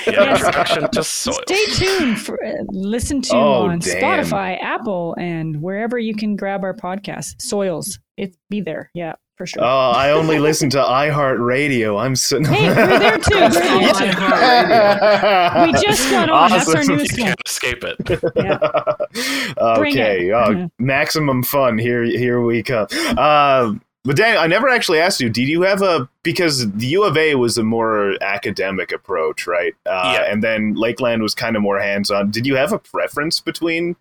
yeah, 0.07 0.13
Yes. 0.25 0.39
introduction 0.41 0.91
to 0.91 1.03
soil. 1.05 1.39
Stay 1.47 1.65
tuned 1.75 2.21
for 2.21 2.43
uh, 2.45 2.53
listen 2.69 3.23
to 3.23 3.35
Oh, 3.37 3.63
on 3.69 3.79
damn. 3.79 4.03
Spotify, 4.03 4.63
Apple, 4.63 5.15
and 5.19 5.63
wherever 5.63 5.99
you 5.99 6.15
can 6.15 6.37
grab 6.37 6.63
our 6.63 6.75
podcast. 6.75 7.41
Soils, 7.41 7.99
it 8.19 8.37
be 8.51 8.61
there. 8.61 8.91
Yeah, 8.95 9.15
for 9.37 9.47
sure. 9.47 9.63
Oh, 9.65 9.91
I 9.91 10.11
only 10.13 10.39
listen 10.49 10.71
to 10.71 10.79
iHeartRadio. 10.79 12.01
I'm 12.01 12.17
sitting. 12.17 12.47
Hey, 12.47 12.69
we're 12.69 12.99
there 12.99 13.19
too. 13.19 13.35
We're 13.35 13.51
there 13.51 14.07
Yeah. 14.09 15.67
We 15.67 15.73
just 15.73 16.11
got 16.11 16.31
on. 16.31 16.51
That's 16.51 16.69
our 16.75 16.81
Awesome. 16.81 16.99
You 17.01 17.07
can't 17.09 17.41
escape 17.47 17.85
it. 17.85 17.97
Yeah. 18.37 18.59
Okay, 19.79 20.29
it. 20.29 20.33
oh, 20.33 20.51
Yeah. 20.51 20.67
maximum 20.79 21.43
fun. 21.43 21.79
Here, 21.79 22.03
here 22.05 22.41
we 22.41 22.63
come. 22.63 22.87
Uh, 23.17 23.75
but 24.05 24.17
Dan, 24.17 24.37
I 24.37 24.47
never 24.47 24.69
actually 24.69 24.99
asked 24.99 25.21
you. 25.21 25.31
Did 25.31 25.49
you 25.49 25.63
have 25.63 25.81
a 25.83 26.09
because 26.23 26.71
the 26.73 26.87
U 26.89 27.05
of 27.05 27.17
A 27.17 27.37
was 27.37 27.57
a 27.57 27.63
more 27.63 28.15
academic 28.21 28.93
approach, 28.93 29.47
right? 29.47 29.75
Uh, 29.87 30.17
Yeah. 30.19 30.31
And 30.31 30.43
then 30.43 30.75
Lakeland 30.75 31.23
was 31.23 31.35
kind 31.35 31.57
of 31.57 31.63
more 31.63 31.81
hands-on. 31.81 32.31
Did 32.31 32.47
you 32.47 32.57
have 32.57 32.73
a 32.73 32.79
preference 32.79 33.41
between 33.41 33.97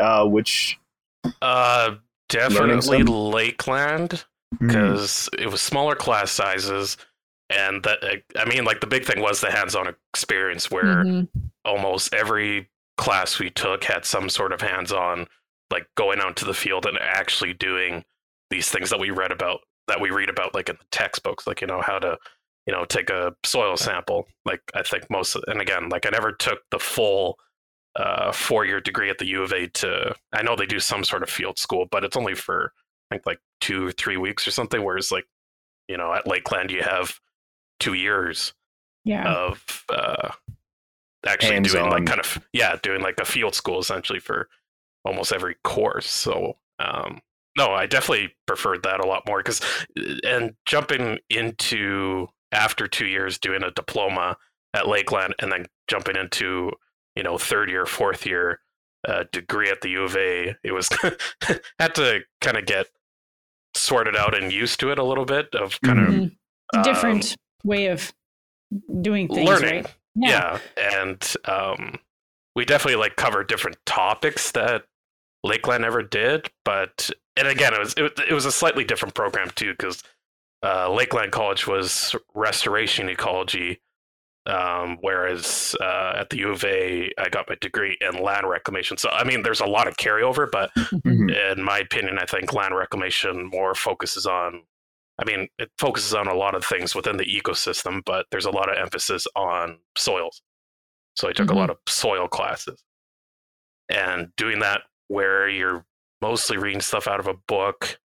uh, 0.00 0.24
which? 0.26 0.78
Uh, 1.42 1.96
definitely 2.28 3.04
some? 3.04 3.06
Lakeland 3.06 4.24
because 4.60 5.28
it 5.38 5.50
was 5.50 5.60
smaller 5.60 5.94
class 5.94 6.30
sizes, 6.30 6.96
and 7.50 7.82
that 7.84 7.98
I 8.36 8.44
mean, 8.48 8.64
like 8.64 8.80
the 8.80 8.86
big 8.86 9.04
thing 9.04 9.20
was 9.20 9.40
the 9.40 9.50
hands-on 9.50 9.94
experience 10.12 10.70
where 10.70 11.04
Mhm. 11.04 11.28
almost 11.64 12.12
every 12.14 12.68
class 12.96 13.38
we 13.38 13.50
took 13.50 13.84
had 13.84 14.04
some 14.04 14.28
sort 14.28 14.52
of 14.52 14.60
hands-on, 14.60 15.26
like 15.70 15.86
going 15.96 16.20
out 16.20 16.36
to 16.36 16.44
the 16.44 16.54
field 16.54 16.86
and 16.86 16.98
actually 16.98 17.52
doing 17.54 18.04
these 18.50 18.70
things 18.70 18.90
that 18.90 18.98
we 18.98 19.10
read 19.10 19.30
about, 19.30 19.60
that 19.86 20.00
we 20.00 20.10
read 20.10 20.28
about, 20.30 20.54
like 20.54 20.68
in 20.68 20.76
the 20.76 20.86
textbooks, 20.90 21.46
like 21.46 21.60
you 21.60 21.66
know 21.66 21.80
how 21.80 21.98
to, 21.98 22.18
you 22.66 22.72
know, 22.72 22.84
take 22.84 23.10
a 23.10 23.34
soil 23.44 23.76
sample. 23.76 24.26
Like 24.44 24.62
I 24.74 24.82
think 24.82 25.08
most, 25.10 25.36
and 25.46 25.60
again, 25.60 25.88
like 25.90 26.06
I 26.06 26.10
never 26.10 26.32
took 26.32 26.60
the 26.70 26.78
full 26.78 27.38
uh, 27.96 28.30
four-year 28.32 28.80
degree 28.80 29.10
at 29.10 29.18
the 29.18 29.26
U 29.26 29.42
of 29.42 29.52
A. 29.52 29.66
To 29.68 30.14
I 30.32 30.42
know 30.42 30.54
they 30.56 30.66
do 30.66 30.78
some 30.80 31.04
sort 31.04 31.22
of 31.22 31.30
field 31.30 31.58
school, 31.58 31.86
but 31.90 32.04
it's 32.04 32.16
only 32.16 32.34
for 32.34 32.72
I 33.10 33.14
think 33.14 33.26
like 33.26 33.40
two 33.60 33.86
or 33.88 33.92
three 33.92 34.16
weeks 34.16 34.46
or 34.46 34.50
something. 34.50 34.84
Whereas 34.84 35.10
like, 35.12 35.26
you 35.88 35.96
know, 35.96 36.12
at 36.12 36.26
Lakeland 36.26 36.70
you 36.70 36.82
have 36.82 37.18
two 37.80 37.94
years 37.94 38.52
Yeah. 39.04 39.32
of 39.32 39.84
uh, 39.88 40.30
actually 41.26 41.60
doing 41.60 41.64
Hands-on. 41.64 41.90
like 41.90 42.06
kind 42.06 42.20
of 42.20 42.46
yeah 42.52 42.76
doing 42.82 43.02
like 43.02 43.18
a 43.20 43.24
field 43.24 43.54
school 43.54 43.78
essentially 43.80 44.20
for 44.20 44.48
almost 45.04 45.32
every 45.32 45.56
course 45.64 46.06
so 46.08 46.56
um 46.78 47.20
no 47.56 47.72
i 47.72 47.86
definitely 47.86 48.32
preferred 48.46 48.82
that 48.84 49.00
a 49.00 49.06
lot 49.06 49.24
more 49.26 49.38
because 49.38 49.60
and 50.24 50.54
jumping 50.64 51.18
into 51.30 52.28
after 52.52 52.86
two 52.86 53.06
years 53.06 53.36
doing 53.38 53.62
a 53.64 53.70
diploma 53.72 54.36
at 54.74 54.86
lakeland 54.86 55.34
and 55.40 55.50
then 55.50 55.66
jumping 55.88 56.16
into 56.16 56.70
you 57.16 57.22
know 57.22 57.36
third 57.36 57.68
year 57.68 57.84
fourth 57.84 58.24
year 58.26 58.60
uh, 59.08 59.24
degree 59.32 59.70
at 59.70 59.80
the 59.80 59.88
u 59.90 60.02
of 60.04 60.16
a 60.16 60.54
it 60.62 60.72
was 60.72 60.88
had 61.80 61.94
to 61.94 62.20
kind 62.40 62.56
of 62.56 62.64
get 62.66 62.86
sorted 63.74 64.16
out 64.16 64.36
and 64.40 64.52
used 64.52 64.80
to 64.80 64.90
it 64.90 64.98
a 64.98 65.04
little 65.04 65.24
bit 65.24 65.54
of 65.54 65.80
kind 65.82 65.98
of 66.00 66.06
Mhm. 66.14 66.82
Different 66.84 67.34
way 67.64 67.86
of 67.86 68.12
doing 69.00 69.28
things. 69.28 69.48
learning 69.48 69.84
Right? 69.84 69.94
yeah. 70.16 70.58
and 70.76 71.34
um, 71.46 71.98
we 72.54 72.64
definitely 72.64 72.96
like 73.00 73.16
cover 73.16 73.42
different 73.44 73.78
topics 73.86 74.50
that 74.52 74.84
lakeland 75.44 75.82
never 75.82 76.02
did 76.02 76.50
but 76.64 77.08
and 77.36 77.46
again 77.48 77.72
it 77.72 77.78
was 77.78 77.94
it, 77.96 78.18
it 78.28 78.32
was 78.34 78.44
a 78.44 78.52
slightly 78.52 78.84
different 78.84 79.14
program 79.14 79.48
too 79.54 79.70
because 79.70 80.02
uh, 80.64 80.90
lakeland 80.92 81.30
college 81.32 81.66
was 81.66 82.14
restoration 82.34 83.08
ecology 83.08 83.80
um, 84.48 84.96
whereas 85.02 85.76
uh, 85.80 86.12
at 86.16 86.30
the 86.30 86.38
u 86.38 86.50
of 86.50 86.64
a 86.64 87.10
i 87.18 87.28
got 87.28 87.48
my 87.48 87.56
degree 87.60 87.96
in 88.00 88.22
land 88.22 88.48
reclamation 88.48 88.96
so 88.96 89.08
i 89.10 89.22
mean 89.22 89.42
there's 89.42 89.60
a 89.60 89.66
lot 89.66 89.86
of 89.86 89.96
carryover 89.96 90.48
but 90.50 90.70
Mhm. 91.04 91.52
in 91.52 91.62
my 91.62 91.78
opinion, 91.78 92.18
I 92.18 92.24
think 92.26 92.52
land 92.52 92.74
reclamation 92.74 93.44
more 93.46 93.74
focuses 93.74 94.26
on. 94.26 94.62
I 95.18 95.24
mean, 95.24 95.48
it 95.58 95.70
focuses 95.78 96.14
on 96.14 96.26
a 96.28 96.34
lot 96.34 96.54
of 96.54 96.64
things 96.64 96.94
within 96.94 97.16
the 97.16 97.24
ecosystem, 97.24 98.02
but 98.04 98.26
there's 98.30 98.46
a 98.46 98.50
lot 98.50 98.70
of 98.70 98.78
emphasis 98.78 99.26
on 99.34 99.78
soils. 99.96 100.40
So 101.16 101.28
I 101.28 101.32
took 101.32 101.48
Mhm. 101.48 101.54
a 101.54 101.58
lot 101.58 101.70
of 101.70 101.78
soil 101.88 102.28
classes, 102.28 102.82
and 103.88 104.34
doing 104.36 104.60
that 104.60 104.82
where 105.08 105.48
you're 105.48 105.84
mostly 106.20 106.56
reading 106.56 106.80
stuff 106.80 107.06
out 107.08 107.20
of 107.20 107.26
a 107.26 107.34
book, 107.34 107.98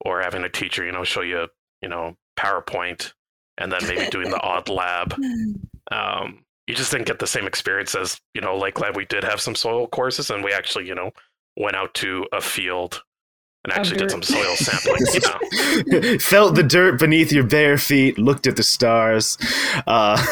or 0.00 0.22
having 0.22 0.44
a 0.44 0.48
teacher, 0.48 0.84
you 0.84 0.92
know, 0.92 1.04
show 1.04 1.22
you, 1.22 1.48
you 1.82 1.88
know, 1.88 2.16
PowerPoint, 2.38 3.12
and 3.60 3.70
then 3.70 3.80
maybe 3.86 4.08
doing 4.10 4.30
the 4.30 4.40
odd 4.40 4.68
lab. 4.80 5.14
Um, 5.92 6.44
you 6.66 6.74
just 6.74 6.90
didn't 6.90 7.06
get 7.06 7.18
the 7.18 7.26
same 7.26 7.46
experience 7.46 7.94
as 7.94 8.20
you 8.34 8.40
know, 8.40 8.56
Lakeland. 8.56 8.96
We 8.96 9.04
did 9.06 9.24
have 9.24 9.40
some 9.40 9.54
soil 9.54 9.86
courses, 9.88 10.30
and 10.30 10.42
we 10.44 10.52
actually, 10.52 10.86
you 10.86 10.94
know, 10.94 11.10
went 11.56 11.76
out 11.76 11.94
to 11.94 12.26
a 12.32 12.40
field 12.40 13.02
and 13.64 13.72
actually 13.72 13.98
did 13.98 14.10
some 14.10 14.22
soil 14.22 14.54
sampling. 14.56 15.04
yeah. 15.14 16.16
Felt 16.20 16.54
the 16.54 16.62
dirt 16.62 16.98
beneath 16.98 17.32
your 17.32 17.44
bare 17.44 17.76
feet, 17.76 18.18
looked 18.18 18.46
at 18.46 18.56
the 18.56 18.62
stars. 18.62 19.36
Uh, 19.86 20.24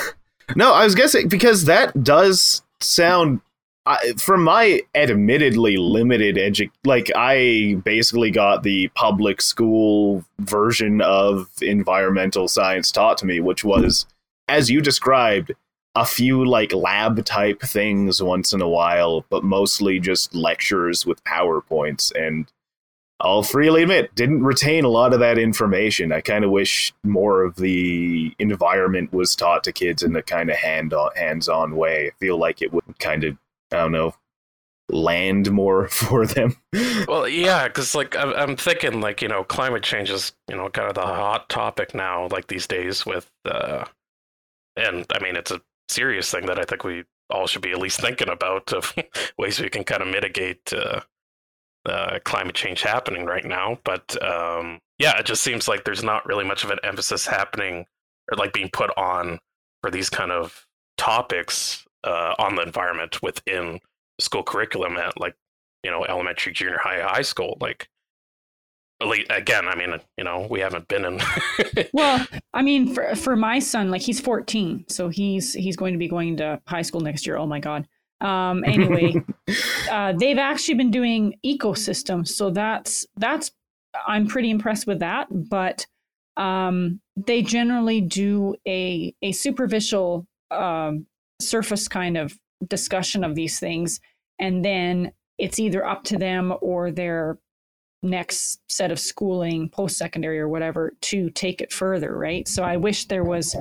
no, 0.57 0.73
I 0.73 0.85
was 0.85 0.95
guessing 0.95 1.29
because 1.29 1.64
that 1.67 2.03
does 2.03 2.62
sound. 2.81 3.41
I, 3.88 4.12
from 4.18 4.44
my 4.44 4.83
admittedly 4.94 5.79
limited 5.79 6.37
edu- 6.37 6.70
like 6.85 7.11
I 7.16 7.81
basically 7.85 8.31
got 8.31 8.62
the 8.62 8.88
public 8.88 9.40
school 9.40 10.24
version 10.38 11.01
of 11.01 11.48
environmental 11.62 12.48
science 12.48 12.92
taught 12.92 13.16
to 13.18 13.27
me, 13.27 13.40
which 13.40 13.64
was, 13.64 14.05
as 14.46 14.68
you 14.68 14.83
described, 14.83 15.53
a 15.94 16.05
few 16.05 16.44
like 16.44 16.74
lab 16.74 17.24
type 17.24 17.62
things 17.62 18.22
once 18.22 18.53
in 18.53 18.61
a 18.61 18.68
while, 18.68 19.24
but 19.31 19.42
mostly 19.42 19.98
just 19.98 20.35
lectures 20.35 21.07
with 21.07 21.24
PowerPoints 21.24 22.12
and 22.14 22.53
I'll 23.20 23.42
freely 23.42 23.83
admit, 23.83 24.14
didn't 24.14 24.44
retain 24.44 24.85
a 24.85 24.90
lot 24.90 25.12
of 25.12 25.20
that 25.20 25.38
information. 25.38 26.12
I 26.12 26.20
kind 26.20 26.44
of 26.44 26.51
wish 26.51 26.92
more 27.03 27.42
of 27.42 27.57
the 27.57 28.33
environment 28.38 29.12
was 29.12 29.35
taught 29.35 29.64
to 29.64 29.72
kids 29.72 30.03
in 30.05 30.14
a 30.14 30.22
kind 30.22 30.51
of 30.51 30.57
hand 30.57 30.92
on, 30.92 31.11
hands-on 31.16 31.74
way. 31.74 32.09
I 32.09 32.11
feel 32.20 32.38
like 32.38 32.62
it 32.62 32.72
would 32.72 32.98
kind 33.01 33.24
of, 33.24 33.37
I 33.73 33.77
don't 33.77 33.93
know, 33.93 34.15
land 34.91 35.51
more 35.51 35.89
for 35.89 36.27
them. 36.27 36.57
Well, 37.07 37.29
yeah, 37.29 37.69
because 37.69 37.95
like 37.95 38.17
I'm, 38.17 38.57
thinking, 38.57 39.01
like 39.01 39.23
you 39.23 39.29
know, 39.29 39.45
climate 39.45 39.83
change 39.83 40.11
is 40.11 40.33
you 40.49 40.57
know 40.57 40.69
kind 40.69 40.89
of 40.89 40.95
the 40.95 41.03
hot 41.03 41.49
topic 41.49 41.95
now, 41.95 42.29
like 42.29 42.47
these 42.47 42.67
days 42.67 43.05
with, 43.05 43.31
uh, 43.45 43.85
and 44.77 45.07
I 45.13 45.23
mean 45.23 45.37
it's 45.37 45.51
a 45.51 45.61
serious 45.89 46.31
thing 46.31 46.47
that 46.47 46.59
I 46.59 46.65
think 46.65 46.85
we 46.85 47.05
all 47.31 47.47
should 47.47 47.63
be 47.63 47.73
at 47.73 47.79
least 47.79 48.01
thinking 48.01 48.29
about 48.29 48.73
of 48.73 48.95
ways 49.39 49.61
we 49.61 49.69
can 49.69 49.85
kind 49.85 50.03
of 50.03 50.09
mitigate 50.09 50.73
uh, 50.73 51.01
uh, 51.87 52.19
climate 52.25 52.55
change 52.55 52.83
happening 52.83 53.25
right 53.25 53.45
now. 53.45 53.79
But 53.85 54.23
um, 54.23 54.81
yeah, 54.99 55.19
it 55.19 55.27
just 55.27 55.43
seems 55.43 55.69
like 55.69 55.85
there's 55.85 56.03
not 56.03 56.27
really 56.27 56.45
much 56.45 56.65
of 56.65 56.71
an 56.71 56.79
emphasis 56.83 57.27
happening 57.27 57.87
or 58.31 58.37
like 58.37 58.53
being 58.53 58.71
put 58.73 58.91
on 58.97 59.39
for 59.83 59.91
these 59.91 60.11
kind 60.11 60.33
of 60.33 60.67
topics 60.97 61.85
uh, 62.05 62.35
on 62.39 62.55
the 62.57 62.63
environment 62.63 63.23
within 63.23 63.81
school 64.21 64.43
curriculum 64.43 64.97
at 64.97 65.19
like 65.21 65.35
you 65.83 65.91
know 65.91 66.05
elementary, 66.05 66.53
junior 66.53 66.79
high, 66.79 67.01
high 67.01 67.23
school. 67.23 67.57
Like 67.61 67.89
again, 69.01 69.69
I 69.69 69.77
mean, 69.77 69.95
you 70.17 70.25
know, 70.25 70.47
we 70.51 70.61
haven't 70.61 70.89
been 70.89 71.05
in. 71.05 71.21
Well, 71.93 72.27
I 72.53 72.63
mean, 72.63 72.93
for 72.93 73.15
for 73.15 73.37
my 73.37 73.61
son, 73.61 73.91
like 73.91 74.03
he's 74.03 74.21
14, 74.21 74.87
so 74.89 75.09
he's 75.09 75.55
he's 75.55 75.77
going 75.77 75.95
to 75.95 75.99
be 75.99 76.09
going 76.09 76.37
to 76.39 76.61
high 76.67 76.83
school 76.83 77.01
next 77.01 77.27
year. 77.27 77.37
Oh 77.37 77.47
my 77.47 77.61
god. 77.61 77.87
Um, 78.21 78.65
anyway, 78.65 79.15
uh, 79.91 80.13
they've 80.19 80.39
actually 80.39 80.75
been 80.75 80.91
doing 80.91 81.39
ecosystems, 81.47 82.29
so 82.29 82.51
that's 82.51 83.07
that's 83.17 83.53
I'm 84.07 84.27
pretty 84.27 84.51
impressed 84.51 84.87
with 84.87 85.01
that. 85.01 85.29
But 85.31 85.87
um, 86.37 87.01
they 87.17 87.43
generally 87.43 88.01
do 88.01 88.57
a 88.67 89.15
a 89.23 89.33
superficial 89.33 90.27
um, 90.51 91.07
surface 91.40 91.88
kind 91.88 92.16
of 92.16 92.38
discussion 92.66 93.24
of 93.24 93.35
these 93.35 93.59
things, 93.59 94.01
and 94.38 94.64
then 94.64 95.12
it's 95.38 95.59
either 95.59 95.85
up 95.87 96.05
to 96.05 96.18
them 96.18 96.55
or 96.61 96.90
their 96.90 97.38
next 98.03 98.61
set 98.68 98.90
of 98.90 98.98
schooling, 98.98 99.68
post 99.68 99.96
secondary 99.96 100.38
or 100.38 100.48
whatever, 100.48 100.94
to 101.01 101.31
take 101.31 101.61
it 101.61 101.72
further, 101.72 102.16
right? 102.16 102.46
So 102.46 102.62
I 102.62 102.77
wish 102.77 103.07
there 103.07 103.24
was 103.24 103.57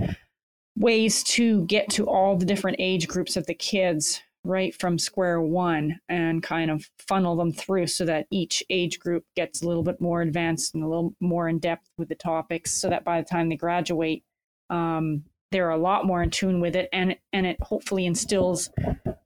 ways 0.77 1.23
to 1.23 1.65
get 1.65 1.89
to 1.89 2.07
all 2.07 2.37
the 2.37 2.45
different 2.45 2.77
age 2.79 3.07
groups 3.07 3.35
of 3.35 3.47
the 3.47 3.53
kids 3.53 4.21
right 4.43 4.79
from 4.79 4.97
square 4.97 5.41
one 5.41 5.99
and 6.07 6.41
kind 6.41 6.71
of 6.71 6.89
funnel 6.99 7.35
them 7.35 7.51
through 7.51 7.87
so 7.87 8.05
that 8.05 8.27
each 8.31 8.63
age 8.69 8.99
group 8.99 9.25
gets 9.35 9.61
a 9.61 9.67
little 9.67 9.83
bit 9.83 9.99
more 9.99 10.21
advanced 10.21 10.73
and 10.73 10.83
a 10.83 10.87
little 10.87 11.13
more 11.19 11.49
in 11.49 11.59
depth 11.59 11.89
with 11.97 12.07
the 12.07 12.15
topics 12.15 12.71
so 12.71 12.89
that 12.89 13.03
by 13.03 13.19
the 13.19 13.27
time 13.27 13.49
they 13.49 13.57
graduate 13.57 14.23
um, 14.69 15.23
they're 15.51 15.69
a 15.69 15.77
lot 15.77 16.05
more 16.05 16.21
in 16.21 16.29
tune 16.29 16.59
with 16.59 16.75
it 16.75 16.89
and 16.91 17.15
and 17.33 17.45
it 17.45 17.57
hopefully 17.61 18.05
instills 18.05 18.69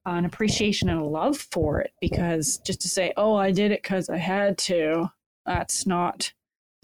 an 0.06 0.26
appreciation 0.26 0.90
and 0.90 1.02
a 1.02 1.06
love 1.06 1.38
for 1.38 1.80
it 1.80 1.92
because 2.00 2.60
just 2.66 2.82
to 2.82 2.88
say 2.88 3.14
oh 3.18 3.36
i 3.36 3.52
did 3.52 3.72
it 3.72 3.82
because 3.82 4.10
i 4.10 4.18
had 4.18 4.58
to 4.58 5.10
that's 5.46 5.86
not 5.86 6.32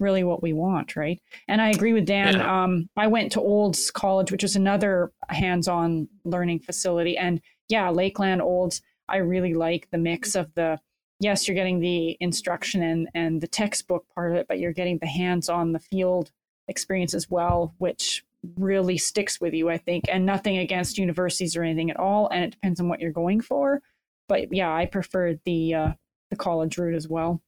really 0.00 0.22
what 0.22 0.42
we 0.42 0.52
want 0.52 0.96
right 0.96 1.20
and 1.48 1.60
i 1.60 1.70
agree 1.70 1.92
with 1.92 2.06
dan 2.06 2.34
yeah. 2.34 2.64
um, 2.64 2.88
i 2.96 3.06
went 3.06 3.32
to 3.32 3.40
olds 3.40 3.90
college 3.90 4.30
which 4.30 4.44
is 4.44 4.56
another 4.56 5.12
hands-on 5.28 6.08
learning 6.24 6.58
facility 6.60 7.16
and 7.16 7.40
yeah 7.68 7.90
lakeland 7.90 8.40
olds 8.40 8.80
i 9.08 9.16
really 9.16 9.54
like 9.54 9.88
the 9.90 9.98
mix 9.98 10.34
of 10.34 10.52
the 10.54 10.78
yes 11.20 11.48
you're 11.48 11.54
getting 11.54 11.80
the 11.80 12.16
instruction 12.20 12.82
and 12.82 13.08
and 13.14 13.40
the 13.40 13.48
textbook 13.48 14.06
part 14.14 14.30
of 14.30 14.36
it 14.36 14.46
but 14.48 14.60
you're 14.60 14.72
getting 14.72 14.98
the 14.98 15.06
hands-on 15.06 15.72
the 15.72 15.80
field 15.80 16.30
experience 16.68 17.14
as 17.14 17.28
well 17.28 17.74
which 17.78 18.22
really 18.56 18.98
sticks 18.98 19.40
with 19.40 19.54
you, 19.54 19.68
I 19.68 19.78
think. 19.78 20.04
And 20.08 20.24
nothing 20.26 20.58
against 20.58 20.98
universities 20.98 21.56
or 21.56 21.62
anything 21.62 21.90
at 21.90 21.98
all. 21.98 22.28
And 22.28 22.44
it 22.44 22.50
depends 22.52 22.80
on 22.80 22.88
what 22.88 23.00
you're 23.00 23.12
going 23.12 23.40
for. 23.40 23.80
But 24.28 24.52
yeah, 24.52 24.72
I 24.72 24.86
prefer 24.86 25.36
the 25.44 25.74
uh, 25.74 25.92
the 26.30 26.36
college 26.36 26.76
route 26.78 26.94
as 26.94 27.08
well. 27.08 27.42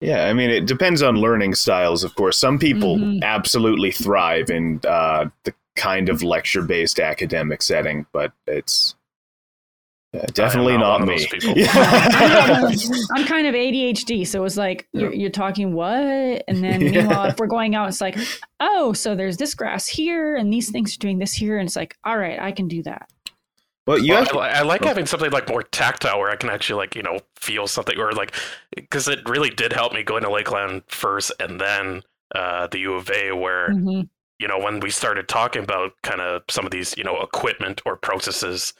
Yeah, 0.00 0.26
I 0.26 0.32
mean, 0.32 0.50
it 0.50 0.66
depends 0.66 1.00
on 1.00 1.14
learning 1.14 1.54
styles, 1.54 2.02
of 2.02 2.14
course. 2.16 2.36
Some 2.36 2.58
people 2.58 2.96
mm-hmm. 2.96 3.22
absolutely 3.22 3.92
thrive 3.92 4.50
in 4.50 4.80
uh, 4.86 5.26
the 5.44 5.54
kind 5.76 6.08
of 6.08 6.22
lecture 6.22 6.62
based 6.62 6.98
academic 6.98 7.62
setting, 7.62 8.06
but 8.12 8.32
it's 8.46 8.96
yeah, 10.12 10.26
definitely 10.34 10.76
not, 10.76 11.00
not 11.00 11.08
me. 11.08 11.26
I'm 13.14 13.24
kind 13.24 13.46
of 13.46 13.54
ADHD, 13.54 14.26
so 14.26 14.44
it's 14.44 14.58
like 14.58 14.86
you're, 14.92 15.12
you're 15.12 15.30
talking 15.30 15.72
what, 15.72 16.44
and 16.46 16.62
then 16.62 16.80
meanwhile, 16.80 17.26
if 17.26 17.38
we're 17.38 17.46
going 17.46 17.74
out, 17.74 17.88
it's 17.88 18.02
like, 18.02 18.18
oh, 18.60 18.92
so 18.92 19.14
there's 19.14 19.38
this 19.38 19.54
grass 19.54 19.88
here, 19.88 20.36
and 20.36 20.52
these 20.52 20.70
things 20.70 20.94
are 20.94 20.98
doing 20.98 21.18
this 21.18 21.32
here, 21.32 21.58
and 21.58 21.66
it's 21.66 21.76
like, 21.76 21.96
all 22.04 22.18
right, 22.18 22.38
I 22.38 22.52
can 22.52 22.68
do 22.68 22.82
that. 22.82 23.08
Well, 23.86 23.98
you 23.98 24.12
well, 24.12 24.40
I, 24.40 24.48
I, 24.48 24.62
like 24.62 24.82
oh. 24.84 24.88
having 24.88 25.06
something 25.06 25.30
like 25.30 25.48
more 25.48 25.62
tactile 25.62 26.18
where 26.18 26.30
I 26.30 26.36
can 26.36 26.50
actually 26.50 26.76
like 26.76 26.94
you 26.94 27.02
know 27.02 27.18
feel 27.36 27.66
something 27.66 27.98
or 27.98 28.12
like 28.12 28.34
because 28.76 29.08
it 29.08 29.28
really 29.28 29.50
did 29.50 29.72
help 29.72 29.92
me 29.92 30.02
going 30.04 30.22
to 30.22 30.30
Lakeland 30.30 30.82
first 30.86 31.32
and 31.40 31.60
then 31.60 32.02
uh, 32.34 32.68
the 32.68 32.78
U 32.80 32.94
of 32.94 33.10
A 33.10 33.32
where 33.32 33.70
mm-hmm. 33.70 34.02
you 34.38 34.46
know 34.46 34.60
when 34.60 34.78
we 34.78 34.90
started 34.90 35.26
talking 35.26 35.64
about 35.64 35.92
kind 36.02 36.20
of 36.20 36.42
some 36.48 36.64
of 36.64 36.70
these 36.70 36.96
you 36.96 37.02
know 37.02 37.20
equipment 37.22 37.82
or 37.84 37.96
processes 37.96 38.72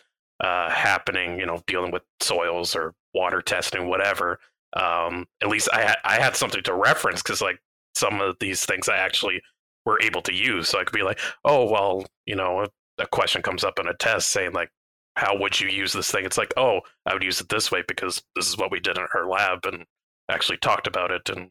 uh, 0.43 0.71
happening, 0.71 1.39
you 1.39 1.47
know, 1.47 1.63
dealing 1.67 1.93
with 1.93 2.03
soils 2.21 2.75
or 2.75 2.95
water 3.15 3.41
testing, 3.41 3.89
whatever. 3.89 4.39
Um, 4.75 5.27
at 5.43 5.49
least 5.49 5.69
I 5.73 5.83
had 5.83 5.97
I 6.05 6.21
had 6.21 6.37
something 6.37 6.63
to 6.65 6.75
reference 6.75 7.23
because 7.23 7.41
like 7.41 7.61
some 7.95 8.21
of 8.21 8.37
these 8.41 8.65
things 8.65 8.89
I 8.89 8.97
actually 8.97 9.43
were 9.87 10.01
able 10.03 10.23
to 10.23 10.35
use, 10.35 10.69
so 10.69 10.81
I 10.81 10.85
could 10.85 10.97
be 10.97 11.05
like, 11.05 11.21
oh 11.45 11.71
well, 11.71 12.05
you 12.27 12.35
know, 12.37 12.61
a, 12.61 12.69
a 13.03 13.07
question 13.07 13.43
comes 13.43 13.65
up 13.65 13.79
in 13.79 13.87
a 13.87 13.95
test 13.95 14.31
saying 14.31 14.53
like, 14.53 14.71
how 15.17 15.39
would 15.39 15.61
you 15.61 15.69
use 15.69 15.93
this 15.93 16.11
thing? 16.11 16.25
It's 16.25 16.39
like, 16.39 16.55
oh, 16.57 16.81
I 17.07 17.13
would 17.13 17.23
use 17.23 17.41
it 17.41 17.49
this 17.49 17.71
way 17.71 17.83
because 17.87 18.23
this 18.35 18.49
is 18.49 18.59
what 18.59 18.71
we 18.71 18.81
did 18.81 18.99
in 18.99 19.07
our 19.15 19.29
lab 19.29 19.67
and 19.67 19.85
actually 20.31 20.59
talked 20.59 20.87
about 20.87 21.11
it 21.11 21.29
and 21.29 21.51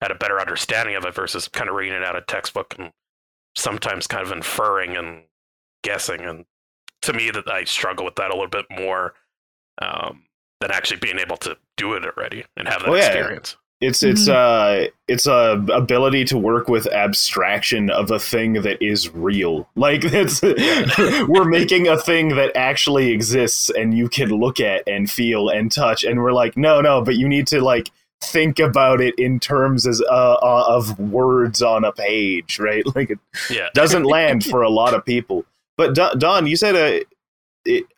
had 0.00 0.10
a 0.10 0.16
better 0.16 0.40
understanding 0.40 0.96
of 0.96 1.04
it 1.04 1.14
versus 1.14 1.48
kind 1.48 1.68
of 1.68 1.76
reading 1.76 1.96
it 1.96 2.04
out 2.04 2.16
of 2.16 2.26
textbook 2.26 2.74
and 2.78 2.90
sometimes 3.54 4.06
kind 4.06 4.24
of 4.24 4.32
inferring 4.32 4.96
and 4.96 5.24
guessing 5.82 6.20
and 6.20 6.44
to 7.02 7.12
me 7.12 7.30
that 7.30 7.50
I 7.50 7.64
struggle 7.64 8.04
with 8.04 8.16
that 8.16 8.30
a 8.30 8.34
little 8.34 8.48
bit 8.48 8.66
more 8.70 9.14
um, 9.80 10.24
than 10.60 10.70
actually 10.70 10.98
being 10.98 11.18
able 11.18 11.36
to 11.38 11.56
do 11.76 11.94
it 11.94 12.04
already 12.04 12.44
and 12.56 12.68
have 12.68 12.80
that 12.80 12.88
oh, 12.88 12.94
yeah. 12.94 13.06
experience. 13.06 13.56
It's 13.82 14.02
it's 14.02 14.26
mm-hmm. 14.26 14.86
uh 14.86 14.88
it's 15.06 15.26
a 15.26 15.62
ability 15.70 16.24
to 16.26 16.38
work 16.38 16.66
with 16.66 16.86
abstraction 16.86 17.90
of 17.90 18.10
a 18.10 18.18
thing 18.18 18.54
that 18.62 18.82
is 18.82 19.14
real. 19.14 19.68
Like 19.76 20.00
it's 20.04 20.40
we're 20.40 21.44
making 21.44 21.86
a 21.86 21.98
thing 21.98 22.30
that 22.36 22.56
actually 22.56 23.10
exists 23.10 23.68
and 23.68 23.92
you 23.92 24.08
can 24.08 24.30
look 24.30 24.60
at 24.60 24.82
and 24.86 25.10
feel 25.10 25.50
and 25.50 25.70
touch 25.70 26.04
and 26.04 26.22
we're 26.22 26.32
like 26.32 26.56
no 26.56 26.80
no 26.80 27.02
but 27.02 27.16
you 27.16 27.28
need 27.28 27.46
to 27.48 27.60
like 27.60 27.90
think 28.22 28.58
about 28.58 29.00
it 29.00 29.14
in 29.18 29.38
terms 29.40 29.86
as 29.86 30.00
uh, 30.02 30.34
uh, 30.42 30.64
of 30.68 30.98
words 30.98 31.62
on 31.62 31.84
a 31.84 31.92
page, 31.92 32.58
right? 32.58 32.84
Like 32.96 33.10
it 33.10 33.18
yeah. 33.50 33.68
doesn't 33.74 34.04
land 34.04 34.44
for 34.50 34.62
a 34.62 34.70
lot 34.70 34.94
of 34.94 35.04
people. 35.04 35.44
But 35.76 35.94
Don, 35.94 36.46
you 36.46 36.56
said 36.56 36.74
a 36.74 37.04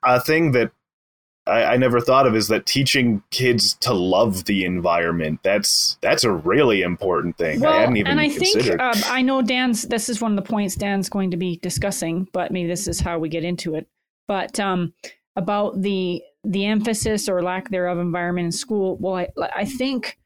a 0.02 0.20
thing 0.20 0.52
that 0.52 0.72
I, 1.46 1.64
I, 1.64 1.76
never 1.76 2.00
thought 2.00 2.26
of 2.26 2.34
is 2.34 2.48
that 2.48 2.66
teaching 2.66 3.22
kids 3.30 3.74
to 3.74 3.92
love 3.92 4.44
the 4.44 4.64
environment. 4.64 5.40
That's 5.42 5.98
that's 6.00 6.24
a 6.24 6.32
really 6.32 6.82
important 6.82 7.38
thing. 7.38 7.60
Well, 7.60 7.72
I 7.72 7.80
hadn't 7.80 7.96
even 7.96 8.10
and 8.10 8.20
I 8.20 8.28
considered. 8.28 8.78
think 8.78 8.80
um, 8.80 9.02
I 9.06 9.22
know 9.22 9.42
Dan's. 9.42 9.82
This 9.82 10.08
is 10.08 10.20
one 10.20 10.32
of 10.32 10.36
the 10.36 10.48
points 10.48 10.74
Dan's 10.74 11.08
going 11.08 11.30
to 11.30 11.36
be 11.36 11.56
discussing, 11.58 12.28
but 12.32 12.50
maybe 12.50 12.68
this 12.68 12.86
is 12.86 13.00
how 13.00 13.18
we 13.18 13.28
get 13.28 13.44
into 13.44 13.74
it. 13.74 13.86
But 14.26 14.60
um, 14.60 14.92
about 15.36 15.80
the 15.80 16.22
the 16.44 16.66
emphasis 16.66 17.28
or 17.28 17.42
lack 17.42 17.70
thereof 17.70 17.98
environment 17.98 18.46
in 18.46 18.52
school. 18.52 18.96
Well, 18.98 19.14
I 19.14 19.28
I 19.54 19.64
think 19.64 20.18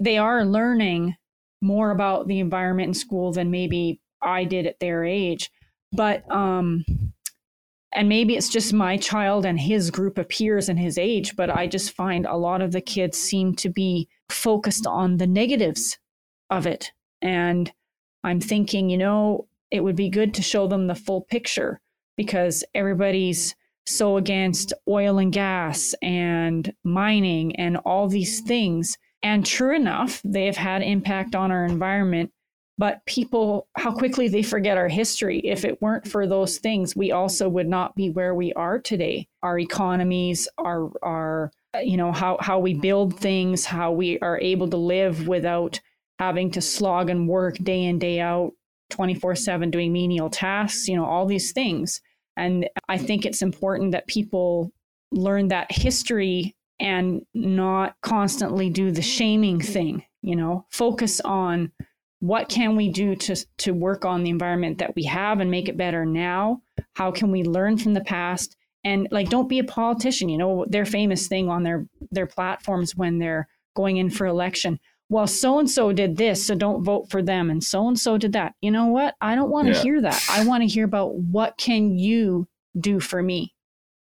they 0.00 0.18
are 0.18 0.44
learning 0.44 1.16
more 1.62 1.90
about 1.90 2.26
the 2.26 2.40
environment 2.40 2.88
in 2.88 2.94
school 2.94 3.32
than 3.32 3.50
maybe 3.50 4.00
I 4.22 4.44
did 4.44 4.66
at 4.66 4.80
their 4.80 5.04
age 5.04 5.50
but 5.92 6.30
um 6.30 6.84
and 7.92 8.08
maybe 8.08 8.36
it's 8.36 8.48
just 8.48 8.72
my 8.72 8.96
child 8.96 9.46
and 9.46 9.58
his 9.58 9.90
group 9.90 10.18
of 10.18 10.28
peers 10.28 10.68
and 10.68 10.78
his 10.78 10.98
age 10.98 11.34
but 11.36 11.50
i 11.50 11.66
just 11.66 11.92
find 11.92 12.26
a 12.26 12.36
lot 12.36 12.60
of 12.60 12.72
the 12.72 12.80
kids 12.80 13.18
seem 13.18 13.54
to 13.54 13.68
be 13.68 14.08
focused 14.28 14.86
on 14.86 15.16
the 15.16 15.26
negatives 15.26 15.98
of 16.50 16.66
it. 16.66 16.92
And 17.22 17.72
i'm 18.24 18.40
thinking 18.40 18.90
you 18.90 18.98
know 18.98 19.46
it 19.70 19.80
would 19.80 19.96
be 19.96 20.08
good 20.08 20.34
to 20.34 20.42
show 20.42 20.66
them 20.66 20.86
the 20.86 20.94
full 20.94 21.22
picture 21.22 21.80
because 22.16 22.64
everybody's 22.74 23.54
so 23.86 24.16
against 24.16 24.72
oil 24.88 25.18
and 25.18 25.32
gas 25.32 25.94
and 26.02 26.72
mining 26.84 27.54
and 27.56 27.76
all 27.78 28.08
these 28.08 28.40
things. 28.40 28.98
And 29.22 29.46
true 29.46 29.74
enough 29.74 30.20
they 30.24 30.46
have 30.46 30.56
had 30.56 30.82
impact 30.82 31.34
on 31.34 31.50
our 31.50 31.64
environment 31.64 32.32
but 32.78 33.04
people 33.06 33.68
how 33.76 33.92
quickly 33.92 34.28
they 34.28 34.42
forget 34.42 34.76
our 34.76 34.88
history. 34.88 35.40
If 35.40 35.64
it 35.64 35.80
weren't 35.80 36.06
for 36.06 36.26
those 36.26 36.58
things 36.58 36.94
we 36.96 37.12
also 37.12 37.48
would 37.48 37.68
not 37.68 37.94
be 37.94 38.10
where 38.10 38.34
we 38.34 38.52
are 38.54 38.78
today. 38.78 39.28
Our 39.42 39.58
economies 39.58 40.48
our 40.58 40.90
our 41.02 41.52
you 41.82 41.96
know 41.96 42.12
how 42.12 42.38
how 42.40 42.58
we 42.58 42.74
build 42.74 43.18
things 43.18 43.64
how 43.64 43.92
we 43.92 44.18
are 44.20 44.38
able 44.40 44.68
to 44.70 44.76
live 44.76 45.28
without 45.28 45.80
having 46.18 46.50
to 46.52 46.62
slog 46.62 47.10
and 47.10 47.28
work 47.28 47.56
day 47.58 47.84
in 47.84 47.98
day 47.98 48.20
out 48.20 48.52
24/7 48.90 49.70
doing 49.70 49.92
menial 49.92 50.30
tasks 50.30 50.88
you 50.88 50.96
know 50.96 51.04
all 51.04 51.26
these 51.26 51.52
things. 51.52 52.00
And 52.36 52.68
i 52.88 52.98
think 52.98 53.24
it's 53.24 53.42
important 53.42 53.92
that 53.92 54.06
people 54.06 54.72
learn 55.12 55.48
that 55.48 55.70
history 55.70 56.54
and 56.78 57.22
not 57.32 57.96
constantly 58.02 58.68
do 58.68 58.90
the 58.90 59.02
shaming 59.02 59.60
thing 59.60 60.02
you 60.26 60.36
know. 60.36 60.66
Focus 60.70 61.20
on 61.20 61.72
what 62.26 62.48
can 62.48 62.74
we 62.74 62.88
do 62.88 63.14
to 63.14 63.36
to 63.58 63.72
work 63.72 64.04
on 64.04 64.22
the 64.22 64.30
environment 64.30 64.78
that 64.78 64.94
we 64.96 65.04
have 65.04 65.40
and 65.40 65.50
make 65.50 65.68
it 65.68 65.76
better 65.76 66.04
now? 66.04 66.60
How 66.94 67.10
can 67.12 67.30
we 67.30 67.44
learn 67.44 67.78
from 67.78 67.94
the 67.94 68.00
past? 68.00 68.56
And 68.84 69.08
like 69.10 69.28
don't 69.28 69.48
be 69.48 69.58
a 69.58 69.64
politician 69.64 70.28
you 70.28 70.38
know 70.38 70.66
their 70.68 70.84
famous 70.84 71.28
thing 71.28 71.48
on 71.48 71.62
their 71.62 71.86
their 72.10 72.26
platforms 72.26 72.96
when 72.96 73.18
they're 73.18 73.48
going 73.74 73.98
in 73.98 74.10
for 74.10 74.26
election. 74.26 74.80
Well 75.08 75.26
so 75.26 75.58
and 75.58 75.70
so 75.70 75.92
did 75.92 76.16
this 76.16 76.44
so 76.44 76.54
don't 76.54 76.82
vote 76.82 77.10
for 77.10 77.22
them 77.22 77.48
and 77.50 77.62
so 77.62 77.86
and 77.86 77.98
so 77.98 78.18
did 78.18 78.32
that. 78.32 78.54
You 78.60 78.70
know 78.70 78.86
what? 78.86 79.14
I 79.20 79.34
don't 79.34 79.50
want 79.50 79.68
to 79.68 79.74
yeah. 79.74 79.82
hear 79.82 80.00
that. 80.02 80.26
I 80.28 80.44
want 80.44 80.62
to 80.62 80.68
hear 80.68 80.84
about 80.84 81.14
what 81.14 81.56
can 81.56 81.96
you 81.96 82.48
do 82.78 82.98
for 82.98 83.22
me? 83.22 83.54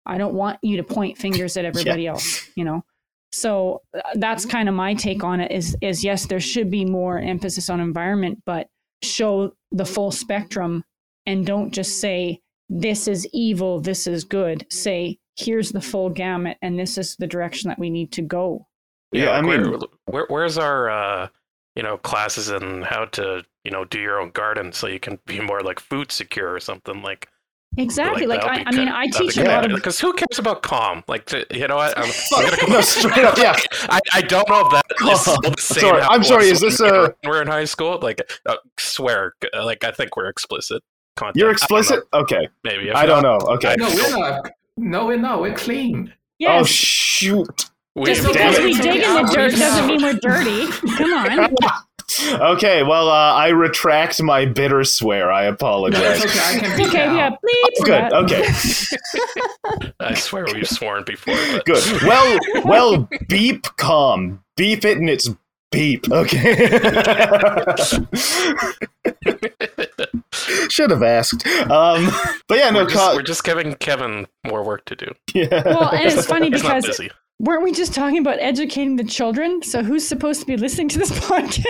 I 0.06 0.16
don't 0.16 0.34
want 0.34 0.58
you 0.62 0.78
to 0.78 0.82
point 0.82 1.18
fingers 1.18 1.58
at 1.58 1.64
everybody 1.72 2.04
yeah. 2.04 2.10
else 2.10 2.48
you 2.54 2.64
know 2.64 2.84
so 3.32 3.82
uh, 3.94 4.00
that's 4.14 4.44
mm-hmm. 4.44 4.52
kind 4.52 4.68
of 4.68 4.74
my 4.74 4.94
take 4.94 5.22
on 5.24 5.40
it 5.40 5.50
is 5.52 5.76
is 5.80 6.02
yes 6.02 6.26
there 6.26 6.40
should 6.40 6.70
be 6.70 6.84
more 6.84 7.18
emphasis 7.18 7.68
on 7.70 7.80
environment 7.80 8.40
but 8.46 8.68
show 9.02 9.52
the 9.70 9.84
full 9.84 10.10
spectrum 10.10 10.84
and 11.26 11.46
don't 11.46 11.72
just 11.72 12.00
say 12.00 12.40
this 12.68 13.06
is 13.08 13.26
evil 13.32 13.80
this 13.80 14.06
is 14.06 14.24
good 14.24 14.66
say 14.70 15.18
here's 15.36 15.70
the 15.70 15.80
full 15.80 16.10
gamut 16.10 16.56
and 16.62 16.78
this 16.78 16.98
is 16.98 17.16
the 17.16 17.26
direction 17.26 17.68
that 17.68 17.78
we 17.78 17.90
need 17.90 18.10
to 18.12 18.22
go 18.22 18.66
yeah, 19.12 19.24
yeah 19.24 19.30
i 19.32 19.40
mean 19.40 19.70
where, 19.70 19.80
where, 20.06 20.26
where's 20.28 20.58
our 20.58 20.90
uh 20.90 21.28
you 21.76 21.82
know 21.82 21.96
classes 21.98 22.50
in 22.50 22.82
how 22.82 23.04
to 23.04 23.44
you 23.64 23.70
know 23.70 23.84
do 23.84 24.00
your 24.00 24.20
own 24.20 24.30
garden 24.30 24.72
so 24.72 24.86
you 24.86 24.98
can 24.98 25.18
be 25.26 25.40
more 25.40 25.60
like 25.60 25.78
food 25.78 26.10
secure 26.10 26.52
or 26.52 26.60
something 26.60 27.02
like 27.02 27.28
Exactly. 27.78 28.26
Like, 28.26 28.40
that'll 28.40 28.58
I, 28.58 28.64
I 28.66 28.76
mean. 28.76 28.88
I 28.88 29.06
teach 29.06 29.36
a 29.36 29.44
lot 29.44 29.64
of 29.64 29.74
because 29.74 30.00
who 30.00 30.12
cares 30.12 30.38
about 30.38 30.62
calm? 30.62 31.04
Like, 31.06 31.26
to, 31.26 31.46
you 31.50 31.66
know 31.68 31.76
what? 31.76 31.96
I'm, 31.96 32.10
I'm 32.36 32.44
gonna 32.44 32.56
come 32.56 32.72
no, 32.72 32.80
straight 32.80 33.24
up, 33.24 33.38
yeah. 33.38 33.56
I, 33.88 34.00
I 34.14 34.20
don't 34.22 34.48
know 34.48 34.66
if 34.66 34.72
that 34.72 34.84
is 35.10 35.20
still 35.20 35.36
the 35.40 35.54
same. 35.58 35.80
Sorry, 35.82 36.02
I'm 36.02 36.24
sorry, 36.24 36.46
is 36.48 36.60
this 36.60 36.80
a- 36.80 36.84
were- 36.90 37.16
we're 37.24 37.42
in 37.42 37.48
high 37.48 37.64
school? 37.64 37.98
Like, 38.02 38.20
uh, 38.46 38.56
swear, 38.78 39.34
uh, 39.54 39.64
like 39.64 39.84
I 39.84 39.92
think 39.92 40.16
we're 40.16 40.28
explicit. 40.28 40.82
Content. 41.16 41.36
You're 41.36 41.50
explicit? 41.50 42.04
Okay. 42.12 42.48
maybe. 42.64 42.92
I 42.92 43.06
don't 43.06 43.22
know. 43.22 43.38
Okay. 43.54 43.74
No, 43.76 43.88
we're 43.88 44.18
not. 44.18 44.50
No, 44.76 45.06
we're 45.06 45.16
not. 45.16 45.40
We're 45.40 45.54
clean. 45.54 46.12
yes. 46.38 46.60
Oh, 46.60 46.64
shoot. 46.64 47.70
We, 47.96 48.06
Just 48.14 48.26
because 48.28 48.58
we 48.58 48.74
dig 48.74 49.02
in 49.02 49.14
the 49.14 49.32
dirt 49.34 49.50
doesn't 49.52 49.86
mean 49.88 50.02
we're 50.02 50.12
dirty. 50.14 50.66
Come 50.96 51.12
on. 51.12 51.56
Okay, 52.32 52.82
well, 52.82 53.08
uh, 53.08 53.34
I 53.34 53.48
retract 53.48 54.20
my 54.22 54.46
bitter 54.46 54.82
swear. 54.84 55.30
I 55.30 55.44
No, 55.44 55.50
apologize. 55.50 56.24
it's 56.24 56.34
okay. 56.36 56.56
I 56.56 56.58
can 56.58 56.76
beat 56.76 56.88
Okay, 56.88 57.04
yeah, 57.04 57.26
out. 57.26 57.38
bleep. 57.42 57.84
Good. 57.84 58.12
Okay. 58.12 58.44
I 60.00 60.14
swear 60.14 60.46
we've 60.52 60.66
sworn 60.68 61.04
before. 61.04 61.36
But 61.52 61.64
Good. 61.66 62.02
Well, 62.02 62.38
well, 62.64 63.08
beep 63.28 63.64
calm. 63.76 64.42
Beep 64.56 64.84
it 64.84 64.98
and 64.98 65.08
it's 65.10 65.28
beep. 65.70 66.10
Okay. 66.10 66.68
Should 70.68 70.90
have 70.90 71.02
asked. 71.02 71.46
Um, 71.46 72.10
but 72.48 72.58
yeah, 72.58 72.70
no, 72.70 72.80
we're, 72.80 72.84
just, 72.90 72.96
ca- 72.96 73.12
we're 73.14 73.22
just 73.22 73.44
giving 73.44 73.74
Kevin 73.74 74.26
more 74.46 74.64
work 74.64 74.84
to 74.86 74.96
do. 74.96 75.12
yeah. 75.34 75.62
Well, 75.64 75.90
and 75.90 76.06
it's 76.06 76.26
funny 76.26 76.50
He's 76.50 76.62
not 76.62 76.82
because 76.82 76.98
busy. 76.98 77.10
Weren't 77.38 77.62
we 77.62 77.72
just 77.72 77.94
talking 77.94 78.18
about 78.18 78.38
educating 78.40 78.96
the 78.96 79.05
children? 79.05 79.62
So 79.62 79.83
who's 79.83 80.07
supposed 80.07 80.40
to 80.40 80.46
be 80.46 80.57
listening 80.57 80.88
to 80.90 80.98
this 80.98 81.11
podcast? 81.20 81.64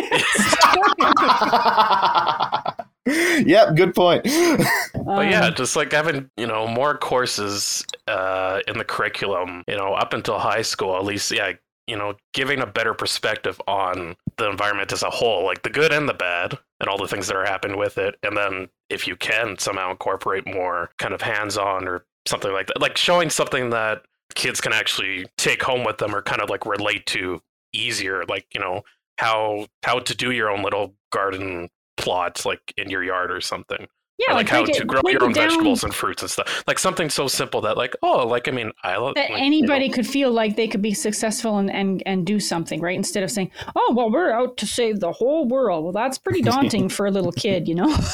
yep, 3.46 3.74
good 3.74 3.94
point. 3.94 4.24
But 4.24 5.30
yeah, 5.30 5.46
Um, 5.46 5.54
just 5.54 5.76
like 5.76 5.92
having 5.92 6.30
you 6.36 6.46
know 6.46 6.66
more 6.66 6.96
courses 6.96 7.84
uh, 8.06 8.60
in 8.66 8.78
the 8.78 8.84
curriculum, 8.84 9.64
you 9.68 9.76
know, 9.76 9.94
up 9.94 10.12
until 10.12 10.38
high 10.38 10.62
school, 10.62 10.96
at 10.96 11.04
least, 11.04 11.30
yeah, 11.30 11.52
you 11.86 11.96
know, 11.96 12.14
giving 12.34 12.60
a 12.60 12.66
better 12.66 12.92
perspective 12.94 13.60
on 13.66 14.14
the 14.36 14.48
environment 14.50 14.92
as 14.92 15.02
a 15.02 15.10
whole, 15.10 15.44
like 15.44 15.62
the 15.62 15.70
good 15.70 15.92
and 15.92 16.08
the 16.08 16.14
bad, 16.14 16.58
and 16.80 16.88
all 16.88 16.98
the 16.98 17.08
things 17.08 17.26
that 17.26 17.36
are 17.36 17.46
happening 17.46 17.78
with 17.78 17.98
it, 17.98 18.16
and 18.22 18.36
then 18.36 18.68
if 18.90 19.06
you 19.06 19.16
can 19.16 19.58
somehow 19.58 19.90
incorporate 19.90 20.46
more 20.46 20.90
kind 20.98 21.12
of 21.14 21.20
hands-on 21.20 21.86
or 21.86 22.04
something 22.26 22.52
like 22.52 22.66
that, 22.68 22.80
like 22.80 22.96
showing 22.96 23.30
something 23.30 23.70
that 23.70 24.02
kids 24.38 24.60
can 24.62 24.72
actually 24.72 25.26
take 25.36 25.62
home 25.62 25.84
with 25.84 25.98
them 25.98 26.14
or 26.14 26.22
kind 26.22 26.40
of 26.40 26.48
like 26.48 26.64
relate 26.64 27.04
to 27.06 27.42
easier, 27.74 28.24
like 28.26 28.46
you 28.54 28.60
know 28.60 28.80
how 29.18 29.66
how 29.82 29.98
to 29.98 30.14
do 30.14 30.30
your 30.30 30.48
own 30.48 30.62
little 30.62 30.94
garden 31.12 31.68
plots 31.98 32.46
like 32.46 32.72
in 32.78 32.88
your 32.88 33.02
yard 33.04 33.30
or 33.30 33.42
something. 33.42 33.86
Yeah, 34.20 34.32
or 34.32 34.34
like, 34.34 34.48
how 34.48 34.64
break 34.64 34.74
to 34.76 34.82
it- 34.82 34.86
grow 34.88 35.00
your 35.06 35.22
own 35.22 35.32
down. 35.32 35.48
vegetables 35.48 35.84
and 35.84 35.94
fruits 35.94 36.22
and 36.22 36.30
stuff. 36.30 36.64
Like 36.66 36.80
something 36.80 37.08
so 37.08 37.28
simple 37.28 37.60
that, 37.60 37.76
like, 37.76 37.94
oh, 38.02 38.26
like 38.26 38.48
I 38.48 38.50
mean, 38.50 38.72
I 38.82 38.96
love 38.96 39.14
that 39.14 39.30
like, 39.30 39.38
you 39.38 39.46
anybody 39.46 39.88
know, 39.88 39.94
could 39.94 40.08
feel 40.08 40.32
like 40.32 40.56
they 40.56 40.66
could 40.66 40.82
be 40.82 40.92
successful 40.94 41.58
and, 41.58 41.70
and 41.70 42.02
and 42.06 42.26
do 42.26 42.40
something 42.40 42.80
right? 42.80 42.96
Instead 42.96 43.22
of 43.22 43.30
saying 43.30 43.50
oh 43.76 43.92
well 43.96 44.10
we're 44.10 44.32
out 44.32 44.56
to 44.56 44.66
save 44.66 45.00
the 45.00 45.12
whole 45.12 45.46
world. 45.46 45.84
Well 45.84 45.92
that's 45.92 46.18
pretty 46.18 46.42
daunting 46.52 46.88
for 46.88 47.06
a 47.06 47.10
little 47.10 47.32
kid 47.32 47.68
you 47.68 47.74
know? 47.74 47.94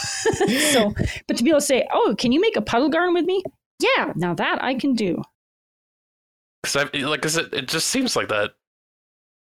So 0.72 0.92
but 1.26 1.36
to 1.36 1.44
be 1.44 1.50
able 1.50 1.60
to 1.60 1.66
say 1.66 1.86
oh 1.92 2.14
can 2.18 2.32
you 2.32 2.40
make 2.40 2.56
a 2.56 2.62
puddle 2.62 2.88
garden 2.88 3.14
with 3.14 3.24
me? 3.24 3.42
Yeah 3.80 4.12
now 4.16 4.34
that 4.34 4.62
i 4.62 4.74
can 4.74 4.94
do 4.94 5.22
'cause 6.64 6.76
I, 6.76 6.84
like, 6.98 7.22
'cause 7.22 7.36
it, 7.36 7.52
it 7.54 7.68
just 7.68 7.88
seems 7.88 8.16
like 8.16 8.28
that. 8.28 8.54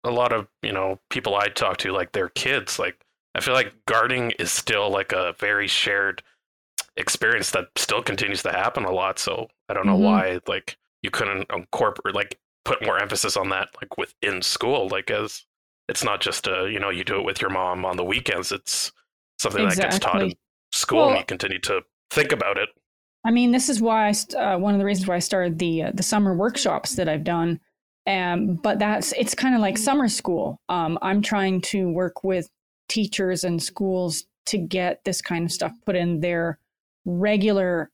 A 0.04 0.12
lot 0.12 0.32
of 0.32 0.48
you 0.62 0.72
know 0.72 1.00
people 1.10 1.36
I 1.36 1.48
talk 1.48 1.78
to, 1.78 1.92
like 1.92 2.12
their 2.12 2.30
kids, 2.30 2.80
like 2.80 3.04
I 3.36 3.42
feel 3.42 3.54
like 3.54 3.74
gardening 3.86 4.32
is 4.40 4.52
still 4.52 4.90
like 4.90 5.12
a 5.12 5.34
very 5.40 5.68
shared 5.68 6.24
experience 6.98 7.52
that 7.52 7.68
still 7.78 8.04
continues 8.04 8.44
to 8.44 8.52
happen 8.52 8.86
a 8.86 8.92
lot. 8.92 9.20
So 9.20 9.50
I 9.70 9.74
don't 9.76 9.88
know 9.88 9.96
Mhm. 9.96 9.98
why 9.98 10.42
like 10.48 10.78
you 11.04 11.12
couldn't 11.12 11.52
incorporate 11.52 12.16
like 12.16 12.40
put 12.66 12.86
more 12.86 13.00
emphasis 13.02 13.38
on 13.38 13.50
that 13.50 13.70
like 13.82 13.98
within 13.98 14.42
school, 14.44 14.90
like 14.90 15.12
as 15.12 15.46
it's 15.90 16.04
not 16.04 16.22
just 16.22 16.48
a 16.48 16.70
you 16.72 16.80
know 16.80 16.90
you 16.92 17.04
do 17.06 17.18
it 17.20 17.26
with 17.26 17.42
your 17.42 17.52
mom 17.52 17.86
on 17.86 17.98
the 17.98 18.06
weekends. 18.06 18.52
It's 18.52 18.92
something 19.40 19.68
that 19.68 19.80
gets 19.80 20.00
taught 20.00 20.24
in 20.24 20.30
Exactly. 20.30 20.38
school, 20.74 21.10
and 21.10 21.18
you 21.18 21.26
continue 21.26 21.60
to 21.62 21.84
think 22.12 22.32
about 22.34 22.58
it. 22.60 22.70
I 23.28 23.32
mean, 23.32 23.52
this 23.52 23.68
is 23.68 23.82
why 23.82 24.08
I 24.08 24.38
uh, 24.38 24.58
one 24.58 24.74
of 24.74 24.80
the 24.80 24.86
reasons 24.86 25.06
why 25.06 25.18
I 25.18 25.20
started 25.20 25.60
the 25.60 25.84
uh, 25.84 25.92
the 25.94 26.02
summer 26.02 26.34
workshops 26.34 26.96
that 26.96 27.10
I've 27.10 27.26
done. 27.26 27.60
Um, 28.08 28.56
but 28.56 28.80
that's 28.80 29.12
it's 29.12 29.36
kind 29.36 29.54
of 29.54 29.60
like 29.60 29.78
summer 29.78 30.08
school. 30.08 30.62
Um, 30.70 30.98
I'm 31.02 31.22
trying 31.22 31.60
to 31.74 31.90
work 31.90 32.24
with 32.24 32.50
teachers 32.88 33.44
and 33.44 33.62
schools 33.62 34.24
to 34.46 34.58
get 34.58 35.04
this 35.04 35.22
kind 35.22 35.44
of 35.44 35.52
stuff 35.52 35.74
put 35.86 35.98
in 35.98 36.22
their 36.22 36.58
regular 37.04 37.92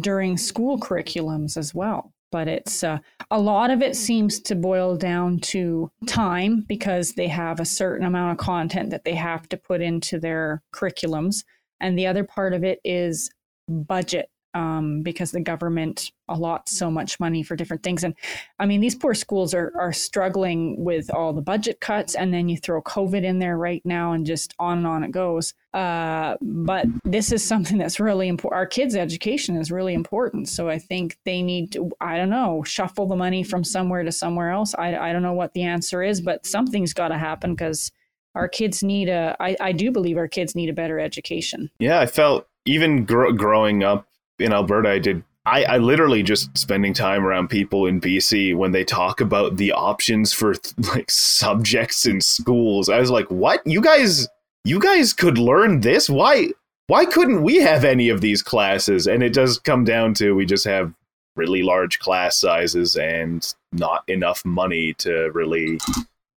during 0.00 0.36
school 0.36 0.78
curriculums 0.78 1.56
as 1.56 1.74
well. 1.74 2.12
But 2.30 2.46
it's 2.46 2.84
uh, 2.84 2.98
a 3.30 3.40
lot 3.40 3.70
of 3.70 3.80
it 3.80 3.96
seems 3.96 4.38
to 4.40 4.54
boil 4.54 4.98
down 4.98 5.38
to 5.54 5.90
time 6.06 6.66
because 6.68 7.12
they 7.12 7.28
have 7.28 7.58
a 7.58 7.64
certain 7.64 8.06
amount 8.06 8.32
of 8.32 8.44
content 8.44 8.90
that 8.90 9.04
they 9.04 9.14
have 9.14 9.48
to 9.48 9.56
put 9.56 9.80
into 9.80 10.18
their 10.18 10.62
curriculums, 10.74 11.42
and 11.80 11.98
the 11.98 12.06
other 12.06 12.24
part 12.24 12.52
of 12.52 12.64
it 12.64 12.80
is 12.84 13.30
budget 13.66 14.28
um, 14.54 15.02
because 15.02 15.32
the 15.32 15.40
government 15.40 16.12
allots 16.28 16.68
so 16.68 16.90
much 16.90 17.20
money 17.20 17.42
for 17.42 17.56
different 17.56 17.82
things. 17.82 18.04
And 18.04 18.14
I 18.58 18.66
mean, 18.66 18.80
these 18.80 18.94
poor 18.94 19.14
schools 19.14 19.52
are 19.52 19.72
are 19.76 19.92
struggling 19.92 20.82
with 20.82 21.12
all 21.12 21.32
the 21.32 21.42
budget 21.42 21.80
cuts, 21.80 22.14
and 22.14 22.32
then 22.32 22.48
you 22.48 22.56
throw 22.56 22.80
COVID 22.82 23.24
in 23.24 23.40
there 23.40 23.58
right 23.58 23.82
now, 23.84 24.12
and 24.12 24.24
just 24.24 24.54
on 24.58 24.78
and 24.78 24.86
on 24.86 25.04
it 25.04 25.10
goes. 25.10 25.54
Uh, 25.74 26.36
but 26.40 26.86
this 27.04 27.32
is 27.32 27.46
something 27.46 27.78
that's 27.78 27.98
really 27.98 28.28
important. 28.28 28.56
Our 28.56 28.66
kids' 28.66 28.94
education 28.94 29.56
is 29.56 29.70
really 29.70 29.92
important, 29.92 30.48
so 30.48 30.68
I 30.68 30.78
think 30.78 31.18
they 31.24 31.42
need 31.42 31.72
to. 31.72 31.90
I 32.00 32.16
don't 32.16 32.30
know, 32.30 32.62
shuffle 32.62 33.06
the 33.06 33.16
money 33.16 33.42
from 33.42 33.64
somewhere 33.64 34.04
to 34.04 34.12
somewhere 34.12 34.50
else. 34.50 34.74
I 34.76 34.96
I 34.96 35.12
don't 35.12 35.22
know 35.22 35.32
what 35.32 35.52
the 35.54 35.62
answer 35.62 36.02
is, 36.02 36.20
but 36.20 36.46
something's 36.46 36.94
got 36.94 37.08
to 37.08 37.18
happen 37.18 37.54
because. 37.54 37.90
Our 38.36 38.48
kids 38.48 38.82
need 38.82 39.08
a. 39.08 39.36
I, 39.38 39.54
I 39.60 39.70
do 39.70 39.92
believe 39.92 40.16
our 40.16 40.26
kids 40.26 40.56
need 40.56 40.68
a 40.68 40.72
better 40.72 40.98
education. 40.98 41.70
Yeah, 41.78 42.00
I 42.00 42.06
felt 42.06 42.48
even 42.64 43.04
gr- 43.04 43.30
growing 43.30 43.84
up 43.84 44.08
in 44.38 44.52
Alberta, 44.52 44.90
I 44.90 44.98
did. 44.98 45.22
I, 45.46 45.64
I 45.64 45.78
literally 45.78 46.22
just 46.22 46.56
spending 46.56 46.94
time 46.94 47.24
around 47.24 47.48
people 47.48 47.86
in 47.86 48.00
BC 48.00 48.56
when 48.56 48.72
they 48.72 48.84
talk 48.84 49.20
about 49.20 49.56
the 49.56 49.72
options 49.72 50.32
for 50.32 50.54
like 50.94 51.10
subjects 51.10 52.06
in 52.06 52.20
schools. 52.20 52.88
I 52.88 52.98
was 52.98 53.10
like, 53.10 53.30
"What? 53.30 53.66
You 53.66 53.80
guys, 53.80 54.26
you 54.64 54.78
guys 54.78 55.12
could 55.12 55.38
learn 55.38 55.80
this? 55.80 56.08
Why? 56.08 56.50
Why 56.86 57.04
couldn't 57.06 57.42
we 57.42 57.56
have 57.56 57.84
any 57.84 58.08
of 58.08 58.20
these 58.20 58.42
classes?" 58.42 59.06
And 59.06 59.22
it 59.22 59.32
does 59.32 59.58
come 59.58 59.84
down 59.84 60.14
to 60.14 60.32
we 60.32 60.46
just 60.46 60.64
have 60.64 60.92
really 61.36 61.62
large 61.62 61.98
class 61.98 62.38
sizes 62.40 62.96
and 62.96 63.54
not 63.72 64.04
enough 64.08 64.44
money 64.44 64.94
to 64.94 65.30
really 65.32 65.78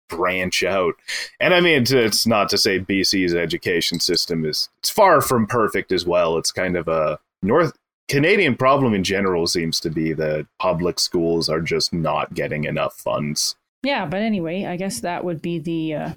branch 0.10 0.64
out. 0.64 0.96
And 1.40 1.54
I 1.54 1.60
mean, 1.60 1.82
it's, 1.82 1.92
it's 1.92 2.28
not 2.28 2.50
to 2.50 2.58
say 2.58 2.80
BC's 2.80 3.36
education 3.36 4.00
system 4.00 4.46
is 4.46 4.70
it's 4.80 4.90
far 4.90 5.22
from 5.22 5.48
perfect 5.48 5.92
as 5.92 6.06
well. 6.06 6.38
It's 6.38 6.52
kind 6.52 6.78
of 6.78 6.88
a 6.88 7.20
North 7.42 7.74
Canadian 8.08 8.56
problem 8.56 8.94
in 8.94 9.04
general 9.04 9.48
seems 9.48 9.80
to 9.80 9.90
be 9.90 10.14
that 10.14 10.48
public 10.60 11.00
schools 11.00 11.50
are 11.50 11.62
just 11.62 11.94
not 11.94 12.34
getting 12.34 12.66
enough 12.66 12.96
funds. 12.96 13.56
Yeah, 13.84 14.06
but 14.06 14.22
anyway, 14.22 14.66
I 14.66 14.78
guess 14.78 15.00
that 15.02 15.24
would 15.24 15.42
be 15.42 15.60
the 15.60 15.94
uh, 15.94 16.10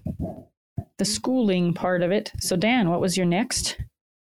the 0.99 1.05
schooling 1.05 1.75
part 1.75 2.03
of 2.03 2.11
it. 2.11 2.33
So 2.41 2.57
Dan, 2.57 2.91
what 2.91 3.01
was 3.01 3.17
your 3.17 3.27
next? 3.27 3.79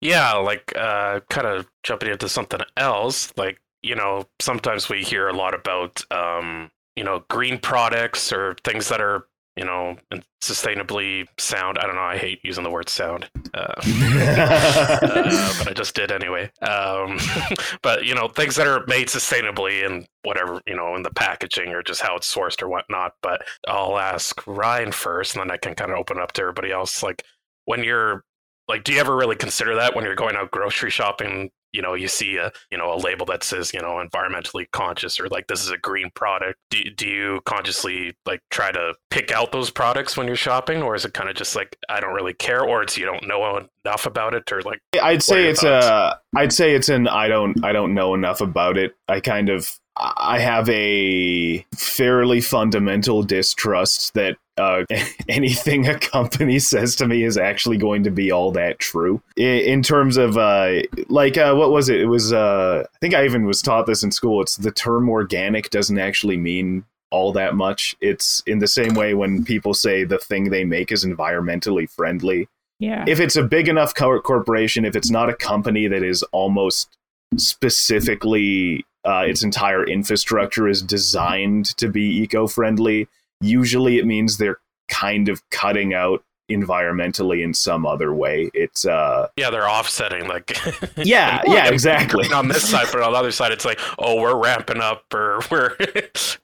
Yeah, 0.01 0.33
like 0.33 0.73
uh, 0.75 1.21
kind 1.29 1.47
of 1.47 1.67
jumping 1.83 2.11
into 2.11 2.29
something 2.29 2.61
else. 2.77 3.33
Like 3.37 3.59
you 3.81 3.95
know, 3.95 4.25
sometimes 4.39 4.89
we 4.89 5.03
hear 5.03 5.27
a 5.27 5.33
lot 5.35 5.53
about 5.53 6.03
um, 6.11 6.71
you 6.95 7.03
know 7.03 7.23
green 7.29 7.57
products 7.57 8.33
or 8.33 8.55
things 8.63 8.89
that 8.89 9.01
are 9.01 9.27
you 9.55 9.65
know 9.65 9.97
sustainably 10.41 11.27
sound. 11.37 11.77
I 11.77 11.85
don't 11.85 11.95
know. 11.95 12.01
I 12.01 12.17
hate 12.17 12.39
using 12.43 12.63
the 12.63 12.69
word 12.69 12.89
sound, 12.89 13.29
uh, 13.53 13.73
uh, 13.77 15.53
but 15.59 15.67
I 15.67 15.73
just 15.73 15.95
did 15.95 16.11
anyway. 16.11 16.51
Um, 16.61 17.17
but 17.81 18.05
you 18.05 18.15
know, 18.15 18.27
things 18.27 18.55
that 18.57 18.67
are 18.67 18.85
made 18.87 19.07
sustainably 19.07 19.85
and 19.85 20.07
whatever 20.23 20.61
you 20.67 20.75
know 20.75 20.95
in 20.95 21.03
the 21.03 21.11
packaging 21.11 21.69
or 21.69 21.81
just 21.81 22.01
how 22.01 22.15
it's 22.15 22.33
sourced 22.33 22.61
or 22.61 22.67
whatnot. 22.67 23.13
But 23.21 23.45
I'll 23.67 23.97
ask 23.97 24.45
Ryan 24.45 24.91
first, 24.91 25.35
and 25.35 25.41
then 25.41 25.51
I 25.51 25.57
can 25.57 25.75
kind 25.75 25.91
of 25.91 25.97
open 25.97 26.19
up 26.19 26.33
to 26.33 26.41
everybody 26.41 26.71
else. 26.71 27.01
Like 27.01 27.23
when 27.65 27.83
you're 27.83 28.23
like 28.67 28.83
do 28.83 28.93
you 28.93 28.99
ever 28.99 29.15
really 29.15 29.35
consider 29.35 29.75
that 29.75 29.95
when 29.95 30.03
you're 30.05 30.15
going 30.15 30.35
out 30.35 30.51
grocery 30.51 30.89
shopping 30.89 31.51
you 31.75 31.81
know 31.81 31.93
you 31.93 32.07
see 32.07 32.37
a 32.37 32.51
you 32.71 32.77
know 32.77 32.93
a 32.93 32.97
label 32.97 33.25
that 33.25 33.43
says 33.43 33.73
you 33.73 33.81
know 33.81 34.03
environmentally 34.03 34.65
conscious 34.71 35.19
or 35.19 35.27
like 35.27 35.47
this 35.47 35.63
is 35.63 35.71
a 35.71 35.77
green 35.77 36.09
product 36.15 36.57
do, 36.69 36.83
do 36.91 37.07
you 37.07 37.41
consciously 37.45 38.15
like 38.25 38.41
try 38.49 38.71
to 38.71 38.93
pick 39.09 39.31
out 39.31 39.51
those 39.51 39.69
products 39.69 40.15
when 40.15 40.27
you're 40.27 40.35
shopping 40.35 40.81
or 40.81 40.95
is 40.95 41.05
it 41.05 41.13
kind 41.13 41.29
of 41.29 41.35
just 41.35 41.55
like 41.55 41.77
i 41.89 41.99
don't 41.99 42.13
really 42.13 42.33
care 42.33 42.63
or 42.63 42.81
it's 42.81 42.97
you 42.97 43.05
don't 43.05 43.27
know 43.27 43.57
enough 43.85 44.05
about 44.05 44.33
it 44.33 44.51
or 44.51 44.61
like 44.61 44.79
I'd 45.01 45.23
say 45.23 45.47
it's 45.47 45.61
thoughts? 45.61 45.85
a 45.85 46.19
I'd 46.35 46.53
say 46.53 46.73
it's 46.75 46.89
an 46.89 47.07
I 47.07 47.27
don't 47.27 47.63
I 47.63 47.71
don't 47.71 47.93
know 47.93 48.13
enough 48.13 48.41
about 48.41 48.77
it. 48.77 48.95
I 49.07 49.19
kind 49.19 49.49
of 49.49 49.79
I 49.97 50.39
have 50.39 50.67
a 50.69 51.65
fairly 51.75 52.41
fundamental 52.41 53.23
distrust 53.23 54.13
that 54.15 54.37
uh, 54.57 54.83
anything 55.29 55.87
a 55.87 55.99
company 55.99 56.59
says 56.59 56.95
to 56.97 57.07
me 57.07 57.23
is 57.23 57.37
actually 57.37 57.77
going 57.77 58.03
to 58.03 58.11
be 58.11 58.31
all 58.31 58.51
that 58.51 58.79
true. 58.79 59.21
In, 59.35 59.59
in 59.59 59.83
terms 59.83 60.17
of 60.17 60.37
uh, 60.37 60.81
like 61.09 61.37
uh, 61.37 61.53
what 61.55 61.71
was 61.71 61.89
it? 61.89 62.01
It 62.01 62.05
was 62.05 62.33
uh, 62.33 62.83
I 62.85 62.97
think 62.99 63.13
I 63.13 63.25
even 63.25 63.45
was 63.45 63.61
taught 63.61 63.85
this 63.85 64.03
in 64.03 64.11
school. 64.11 64.41
It's 64.41 64.57
the 64.57 64.71
term 64.71 65.09
organic 65.09 65.69
doesn't 65.69 65.99
actually 65.99 66.37
mean 66.37 66.85
all 67.11 67.31
that 67.33 67.55
much. 67.55 67.95
It's 68.01 68.41
in 68.45 68.59
the 68.59 68.67
same 68.67 68.93
way 68.93 69.13
when 69.13 69.45
people 69.45 69.73
say 69.73 70.03
the 70.03 70.17
thing 70.17 70.49
they 70.49 70.65
make 70.65 70.91
is 70.91 71.05
environmentally 71.05 71.89
friendly. 71.89 72.47
Yeah. 72.79 73.05
If 73.07 73.19
it's 73.19 73.37
a 73.37 73.43
big 73.43 73.69
enough 73.69 73.93
co- 73.95 74.19
corporation, 74.19 74.83
if 74.83 74.95
it's 74.95 75.09
not 75.09 75.29
a 75.29 75.35
company 75.35 75.87
that 75.87 76.03
is 76.03 76.23
almost 76.33 76.89
specifically 77.37 78.85
uh, 79.05 79.23
its 79.25 79.43
entire 79.43 79.85
infrastructure 79.85 80.67
is 80.67 80.81
designed 80.81 81.77
to 81.77 81.87
be 81.87 82.01
eco-friendly, 82.01 83.07
usually 83.41 83.97
it 83.97 84.05
means 84.05 84.37
they're 84.37 84.59
kind 84.87 85.29
of 85.29 85.41
cutting 85.49 85.93
out 85.93 86.23
environmentally 86.51 87.43
in 87.43 87.53
some 87.53 87.85
other 87.85 88.13
way. 88.13 88.49
It's 88.53 88.85
uh 88.85 89.27
yeah, 89.35 89.49
they're 89.49 89.69
offsetting 89.69 90.27
like 90.27 90.57
yeah, 90.97 91.41
yeah, 91.47 91.69
exactly. 91.69 92.31
on 92.33 92.47
this 92.47 92.69
side, 92.69 92.87
but 92.91 93.01
on 93.01 93.13
the 93.13 93.17
other 93.17 93.31
side, 93.31 93.51
it's 93.51 93.65
like 93.65 93.79
oh, 93.97 94.21
we're 94.21 94.39
ramping 94.39 94.79
up 94.79 95.11
or 95.13 95.41
we're 95.51 95.75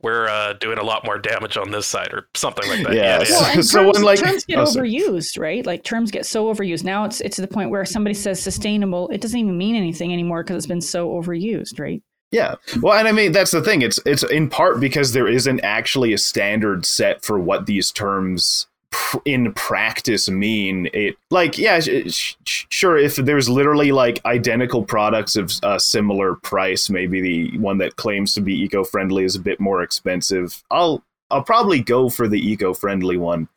we're 0.02 0.28
uh, 0.28 0.54
doing 0.54 0.80
a 0.80 0.84
lot 0.84 1.06
more 1.06 1.20
damage 1.20 1.58
on 1.58 1.72
this 1.72 1.86
side 1.86 2.12
or 2.14 2.28
something 2.34 2.68
like 2.70 2.84
that. 2.88 2.96
Yeah. 2.96 3.02
Yeah, 3.02 3.20
Well, 3.30 3.56
yeah. 3.56 3.62
so 3.62 3.84
terms, 3.84 3.98
when, 3.98 4.04
like- 4.04 4.20
terms 4.20 4.46
get 4.46 4.58
oh, 4.58 4.64
overused, 4.64 5.40
right? 5.40 5.66
Like 5.66 5.84
terms 5.84 6.10
get 6.12 6.26
so 6.26 6.52
overused. 6.52 6.84
Now 6.84 7.06
it's 7.06 7.22
it's 7.22 7.36
to 7.36 7.42
the 7.42 7.48
point 7.48 7.70
where 7.70 7.86
somebody 7.86 8.14
says 8.16 8.42
sustainable, 8.42 9.08
it 9.10 9.22
doesn't 9.22 9.40
even 9.40 9.58
mean 9.58 9.76
anything 9.76 10.12
anymore 10.12 10.44
because 10.44 10.58
it's 10.58 10.66
been 10.68 10.82
so 10.82 11.10
overused, 11.10 11.80
right? 11.80 12.02
Yeah. 12.32 12.56
Well, 12.82 12.98
and 12.98 13.08
I 13.08 13.12
mean 13.12 13.32
that's 13.34 13.52
the 13.52 13.62
thing. 13.62 13.82
It's 13.82 14.00
it's 14.06 14.24
in 14.24 14.50
part 14.50 14.80
because 14.80 15.12
there 15.14 15.28
isn't 15.28 15.60
actually 15.62 16.14
a 16.14 16.18
standard 16.18 16.86
set 16.86 17.24
for 17.26 17.38
what 17.38 17.66
these 17.66 17.92
terms 17.92 18.68
pr- 18.92 19.18
in 19.26 19.54
practice 19.54 20.30
mean. 20.30 20.88
It 20.94 21.18
like 21.30 21.58
yeah, 21.58 21.82
sh- 21.82 22.36
sh- 22.46 22.66
sure. 22.70 22.98
If 22.98 23.18
there's 23.18 23.50
literally 23.50 23.92
like 23.92 24.24
identical 24.26 24.84
products 24.86 25.36
of 25.36 25.52
a 25.64 25.78
similar 25.80 26.36
price, 26.36 26.90
maybe 26.90 27.20
the 27.20 27.58
one 27.58 27.80
that 27.80 27.98
claims 27.98 28.34
to 28.36 28.42
be 28.42 28.54
eco-friendly 28.64 29.26
is 29.26 29.36
a 29.36 29.40
bit 29.42 29.60
more 29.60 29.84
expensive. 29.84 30.64
I'll 30.72 31.04
I'll 31.30 31.44
probably 31.44 31.82
go 31.82 32.08
for 32.10 32.30
the 32.30 32.40
eco-friendly 32.40 33.18
one, 33.18 33.50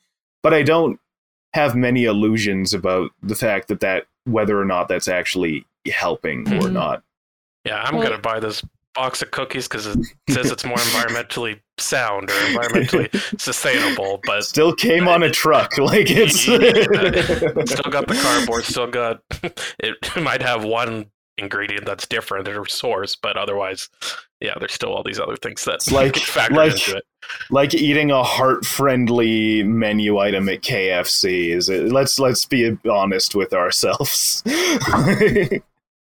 but 0.42 0.52
I 0.52 0.62
don't 0.62 0.98
have 1.54 1.76
many 1.76 2.04
illusions 2.06 2.74
about 2.74 3.12
the 3.22 3.36
fact 3.36 3.68
that 3.68 3.78
that 3.80 4.06
whether 4.24 4.60
or 4.60 4.64
not 4.64 4.88
that's 4.88 5.06
actually 5.06 5.64
helping 5.92 6.40
or 6.54 6.66
Mhm. 6.68 6.72
not. 6.72 7.02
Yeah, 7.64 7.80
I'm 7.82 7.96
Well- 7.96 8.06
gonna 8.08 8.18
buy 8.20 8.40
this 8.40 8.62
box 8.94 9.22
of 9.22 9.30
cookies 9.32 9.66
because 9.66 9.86
it 9.86 9.98
says 10.30 10.52
it's 10.52 10.64
more 10.64 10.76
environmentally 10.76 11.58
sound 11.78 12.30
or 12.30 12.34
environmentally 12.34 13.10
sustainable, 13.40 14.20
but 14.24 14.44
still 14.44 14.72
came 14.72 15.08
on 15.08 15.24
a 15.24 15.30
truck 15.30 15.76
like 15.78 16.06
it's 16.08 16.42
still 17.72 17.90
got 17.90 18.06
the 18.06 18.14
cardboard. 18.22 18.64
Still 18.64 18.86
got 18.86 19.20
it. 19.80 20.16
Might 20.22 20.42
have 20.42 20.62
one 20.64 21.06
ingredient 21.38 21.84
that's 21.84 22.06
different 22.06 22.46
or 22.46 22.64
source, 22.68 23.16
but 23.16 23.36
otherwise, 23.36 23.88
yeah, 24.40 24.54
there's 24.60 24.72
still 24.72 24.92
all 24.94 25.02
these 25.02 25.18
other 25.18 25.34
things 25.34 25.64
that 25.64 25.90
like- 25.90 26.12
get 26.12 26.22
factored 26.22 26.56
like- 26.56 26.72
into 26.72 26.96
it. 26.98 27.04
like 27.50 27.74
eating 27.74 28.12
a 28.12 28.22
heart-friendly 28.22 29.64
menu 29.64 30.18
item 30.18 30.48
at 30.48 30.60
KFC 30.60 31.48
is 31.48 31.68
it 31.68 31.90
let's 31.90 32.20
let's 32.20 32.44
be 32.44 32.78
honest 32.88 33.34
with 33.34 33.52
ourselves 33.52 34.44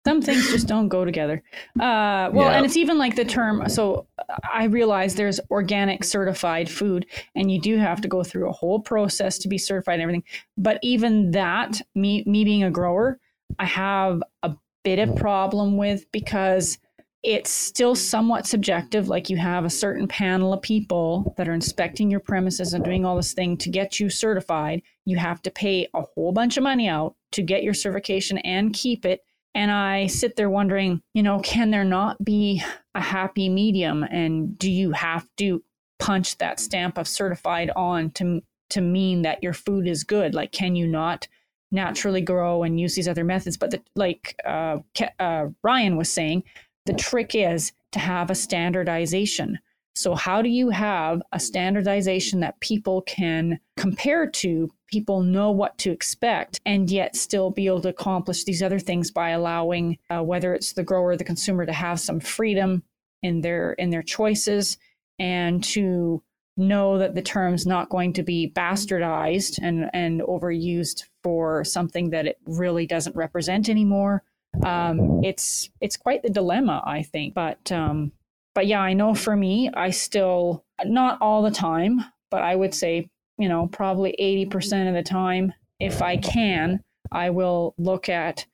Some 0.09 0.21
things 0.23 0.49
just 0.49 0.67
don't 0.67 0.87
go 0.87 1.05
together. 1.05 1.43
Uh, 1.79 2.29
well, 2.33 2.49
Yeah. 2.49 2.57
and 2.57 2.65
it's 2.65 2.75
even 2.77 2.97
like 2.97 3.15
the 3.15 3.23
term. 3.25 3.69
So 3.69 4.07
I 4.51 4.63
realize 4.63 5.13
there's 5.13 5.39
organic 5.51 6.03
certified 6.03 6.67
food, 6.67 7.05
and 7.35 7.51
you 7.51 7.61
do 7.61 7.77
have 7.77 8.01
to 8.01 8.07
go 8.07 8.23
through 8.23 8.49
a 8.49 8.51
whole 8.51 8.79
process 8.79 9.37
to 9.39 9.47
be 9.47 9.59
certified 9.59 9.95
and 9.95 10.01
everything. 10.01 10.23
But 10.57 10.79
even 10.81 11.29
that, 11.31 11.79
me 11.93 12.23
me 12.25 12.43
being 12.43 12.63
a 12.63 12.71
grower, 12.71 13.19
I 13.59 13.65
have 13.65 14.23
a 14.41 14.55
bit 14.83 14.97
of 14.97 15.15
problem 15.15 15.77
with 15.77 16.11
because 16.11 16.79
it's 17.21 17.51
still 17.51 17.93
somewhat 17.95 18.47
subjective. 18.47 19.09
Like 19.09 19.29
you 19.29 19.37
have 19.37 19.63
a 19.65 19.69
certain 19.69 20.07
panel 20.07 20.53
of 20.53 20.61
people 20.63 21.33
that 21.37 21.47
are 21.49 21.53
inspecting 21.53 22.09
your 22.09 22.21
premises 22.21 22.73
and 22.73 22.83
doing 22.83 23.05
all 23.05 23.17
this 23.17 23.33
thing 23.33 23.57
to 23.57 23.69
get 23.69 23.99
you 23.99 24.09
certified. 24.09 24.81
You 25.05 25.17
have 25.17 25.41
to 25.43 25.51
pay 25.51 25.87
a 25.93 26.01
whole 26.01 26.31
bunch 26.31 26.57
of 26.57 26.63
money 26.63 26.87
out 26.87 27.15
to 27.33 27.43
get 27.43 27.61
your 27.61 27.73
certification 27.75 28.37
and 28.39 28.73
keep 28.73 29.05
it. 29.05 29.21
And 29.55 29.71
I 29.71 30.07
sit 30.07 30.35
there 30.35 30.49
wondering, 30.49 31.01
you 31.13 31.23
know, 31.23 31.39
can 31.39 31.71
there 31.71 31.83
not 31.83 32.23
be 32.23 32.61
a 32.93 33.01
happy 33.01 33.49
medium? 33.49 34.03
And 34.03 34.57
do 34.57 34.71
you 34.71 34.91
have 34.91 35.27
to 35.37 35.63
punch 35.97 36.37
that 36.37 36.59
stamp 36.59 36.97
of 36.97 37.07
certified 37.07 37.71
on 37.75 38.11
to 38.11 38.41
to 38.69 38.81
mean 38.81 39.23
that 39.23 39.41
your 39.41 39.53
food 39.53 39.87
is 39.87 40.03
good? 40.03 40.35
Like, 40.35 40.51
can 40.51 40.75
you 40.75 40.87
not 40.87 41.27
naturally 41.71 42.21
grow 42.21 42.63
and 42.63 42.79
use 42.79 42.95
these 42.95 43.07
other 43.07 43.23
methods? 43.23 43.57
But 43.57 43.71
the, 43.71 43.81
like 43.95 44.39
uh, 44.45 44.77
uh, 45.19 45.47
Ryan 45.63 45.97
was 45.97 46.11
saying, 46.11 46.43
the 46.85 46.93
trick 46.93 47.33
is 47.33 47.71
to 47.91 47.99
have 47.99 48.29
a 48.29 48.35
standardization. 48.35 49.59
So, 49.95 50.15
how 50.15 50.41
do 50.41 50.49
you 50.49 50.69
have 50.69 51.21
a 51.31 51.39
standardization 51.39 52.39
that 52.41 52.59
people 52.59 53.01
can 53.01 53.59
compare 53.77 54.27
to? 54.27 54.71
People 54.91 55.21
know 55.21 55.51
what 55.51 55.77
to 55.79 55.91
expect, 55.91 56.59
and 56.65 56.89
yet 56.89 57.15
still 57.15 57.51
be 57.51 57.67
able 57.67 57.81
to 57.81 57.89
accomplish 57.89 58.43
these 58.43 58.63
other 58.63 58.79
things 58.79 59.11
by 59.11 59.29
allowing, 59.29 59.97
uh, 60.09 60.23
whether 60.23 60.53
it's 60.53 60.73
the 60.73 60.83
grower 60.83 61.09
or 61.09 61.17
the 61.17 61.23
consumer, 61.23 61.65
to 61.65 61.73
have 61.73 61.99
some 61.99 62.19
freedom 62.19 62.83
in 63.21 63.41
their 63.41 63.73
in 63.73 63.89
their 63.89 64.03
choices, 64.03 64.77
and 65.19 65.63
to 65.63 66.23
know 66.57 66.97
that 66.97 67.15
the 67.15 67.21
term's 67.21 67.65
not 67.65 67.89
going 67.89 68.13
to 68.13 68.23
be 68.23 68.51
bastardized 68.55 69.59
and 69.61 69.89
and 69.93 70.21
overused 70.21 71.03
for 71.23 71.63
something 71.63 72.09
that 72.09 72.25
it 72.25 72.37
really 72.45 72.85
doesn't 72.85 73.15
represent 73.15 73.69
anymore 73.69 74.23
um, 74.63 75.23
it's 75.23 75.69
it's 75.79 75.97
quite 75.97 76.23
the 76.23 76.29
dilemma, 76.29 76.81
I 76.85 77.03
think. 77.03 77.33
But 77.33 77.71
um, 77.71 78.11
but 78.55 78.67
yeah, 78.67 78.81
I 78.81 78.93
know 78.93 79.13
for 79.13 79.35
me, 79.35 79.69
I 79.73 79.91
still 79.91 80.65
not 80.83 81.19
all 81.21 81.41
the 81.43 81.51
time, 81.51 82.03
but 82.31 82.41
I 82.41 82.55
would 82.55 82.73
say 82.73 83.09
you 83.39 83.49
know 83.49 83.67
probably 83.67 84.11
eighty 84.19 84.45
percent 84.45 84.87
of 84.87 84.93
the 84.93 85.01
time, 85.01 85.53
if 85.79 86.01
I 86.01 86.17
can, 86.17 86.81
I 87.11 87.31
will 87.31 87.73
look 87.79 88.09
at 88.09 88.45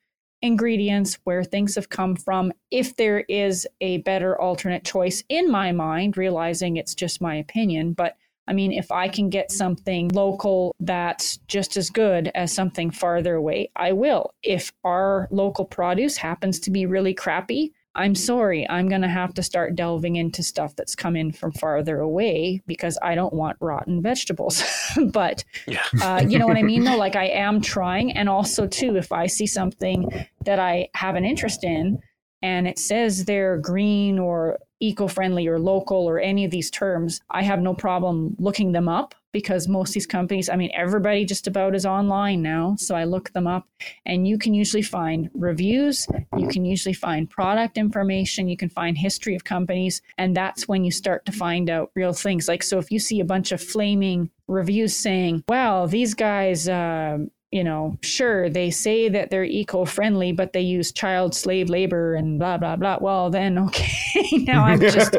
ingredients 0.41 1.17
where 1.23 1.43
things 1.43 1.75
have 1.75 1.89
come 1.89 2.15
from 2.15 2.53
if 2.69 2.95
there 2.95 3.21
is 3.21 3.67
a 3.81 3.97
better 3.99 4.39
alternate 4.39 4.85
choice 4.85 5.23
in 5.27 5.49
my 5.49 5.71
mind 5.71 6.17
realizing 6.17 6.77
it's 6.77 6.93
just 6.93 7.21
my 7.21 7.35
opinion 7.35 7.93
but 7.93 8.15
I 8.47 8.53
mean, 8.53 8.71
if 8.71 8.91
I 8.91 9.07
can 9.07 9.29
get 9.29 9.51
something 9.51 10.09
local 10.09 10.75
that's 10.79 11.37
just 11.47 11.77
as 11.77 11.89
good 11.89 12.31
as 12.35 12.53
something 12.53 12.91
farther 12.91 13.35
away, 13.35 13.71
I 13.75 13.91
will. 13.93 14.33
If 14.43 14.71
our 14.83 15.27
local 15.31 15.65
produce 15.65 16.17
happens 16.17 16.59
to 16.61 16.71
be 16.71 16.85
really 16.85 17.13
crappy, 17.13 17.73
I'm 17.95 18.13
sorry, 18.15 18.69
I'm 18.69 18.89
going 18.89 19.01
to 19.01 19.07
have 19.07 19.33
to 19.35 19.43
start 19.43 19.75
delving 19.75 20.17
into 20.17 20.43
stuff 20.43 20.75
that's 20.75 20.95
come 20.95 21.15
in 21.15 21.31
from 21.31 21.53
farther 21.53 21.99
away 21.99 22.61
because 22.67 22.97
I 23.01 23.15
don't 23.15 23.33
want 23.33 23.57
rotten 23.61 24.01
vegetables. 24.01 24.63
but 25.11 25.43
Yeah. 25.65 25.83
uh, 26.01 26.23
you 26.27 26.37
know 26.37 26.47
what 26.47 26.57
I 26.57 26.63
mean? 26.63 26.83
Though, 26.83 26.97
like 26.97 27.15
I 27.15 27.27
am 27.27 27.61
trying, 27.61 28.11
and 28.11 28.27
also 28.27 28.67
too, 28.67 28.97
if 28.97 29.11
I 29.11 29.27
see 29.27 29.47
something 29.47 30.27
that 30.43 30.59
I 30.59 30.89
have 30.93 31.15
an 31.15 31.25
interest 31.25 31.63
in, 31.63 31.99
and 32.41 32.67
it 32.67 32.77
says 32.77 33.25
they're 33.25 33.57
green 33.57 34.19
or 34.19 34.59
eco-friendly 34.79 35.47
or 35.47 35.59
local 35.59 35.97
or 35.97 36.19
any 36.19 36.45
of 36.45 36.51
these 36.51 36.69
terms, 36.69 37.21
I 37.29 37.43
have 37.43 37.61
no 37.61 37.73
problem 37.73 38.35
looking 38.39 38.71
them 38.71 38.87
up 38.87 39.15
because 39.31 39.67
most 39.67 39.89
of 39.89 39.95
these 39.95 40.07
companies, 40.07 40.47
I 40.47 40.55
mean, 40.55 40.71
everybody 40.73 41.25
just 41.25 41.45
about 41.45 41.75
is 41.75 41.85
online 41.85 42.41
now. 42.41 42.75
So 42.77 42.95
I 42.95 43.03
look 43.03 43.33
them 43.33 43.47
up, 43.47 43.67
and 44.05 44.25
you 44.25 44.37
can 44.37 44.53
usually 44.53 44.81
find 44.81 45.29
reviews, 45.33 46.07
you 46.37 46.47
can 46.47 46.63
usually 46.63 46.93
find 46.93 47.29
product 47.29 47.77
information, 47.77 48.47
you 48.47 48.55
can 48.55 48.69
find 48.69 48.97
history 48.97 49.35
of 49.35 49.43
companies, 49.43 50.01
and 50.17 50.37
that's 50.37 50.69
when 50.69 50.85
you 50.85 50.91
start 50.91 51.25
to 51.25 51.33
find 51.33 51.69
out 51.69 51.91
real 51.95 52.13
things. 52.13 52.47
Like, 52.47 52.63
so 52.63 52.77
if 52.77 52.89
you 52.91 52.99
see 52.99 53.19
a 53.19 53.25
bunch 53.25 53.51
of 53.51 53.61
flaming 53.61 54.29
reviews 54.47 54.95
saying, 54.95 55.43
"Well, 55.49 55.87
these 55.87 56.13
guys." 56.13 56.69
um 56.69 57.29
you 57.55 57.63
know, 57.63 57.97
sure, 58.01 58.49
they 58.49 58.69
say 58.69 59.07
that 59.07 59.29
they're 59.29 59.45
eco 59.45 59.85
friendly, 59.85 60.33
but 60.33 60.51
they 60.51 60.59
use 60.59 60.91
child 60.91 61.33
slave 61.33 61.69
labor 61.69 62.13
and 62.13 62.37
blah, 62.37 62.57
blah, 62.57 62.75
blah. 62.75 62.97
Well, 62.99 63.29
then, 63.29 63.57
okay, 63.67 64.27
now 64.39 64.65
I'm 64.65 64.81
just, 64.81 65.15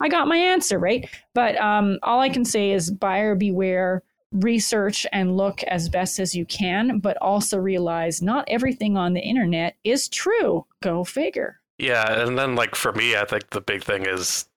I 0.00 0.08
got 0.08 0.28
my 0.28 0.36
answer, 0.36 0.78
right? 0.78 1.10
But 1.34 1.60
um, 1.60 1.98
all 2.04 2.20
I 2.20 2.28
can 2.28 2.44
say 2.44 2.70
is 2.70 2.92
buyer 2.92 3.34
beware, 3.34 4.04
research 4.30 5.04
and 5.10 5.36
look 5.36 5.64
as 5.64 5.88
best 5.88 6.20
as 6.20 6.32
you 6.32 6.46
can, 6.46 7.00
but 7.00 7.16
also 7.16 7.58
realize 7.58 8.22
not 8.22 8.44
everything 8.46 8.96
on 8.96 9.14
the 9.14 9.20
internet 9.20 9.74
is 9.82 10.08
true. 10.08 10.64
Go 10.84 11.02
figure. 11.02 11.58
Yeah, 11.78 12.22
and 12.22 12.38
then 12.38 12.54
like 12.54 12.76
for 12.76 12.92
me, 12.92 13.16
I 13.16 13.24
think 13.24 13.50
the 13.50 13.60
big 13.60 13.82
thing 13.82 14.06
is 14.06 14.48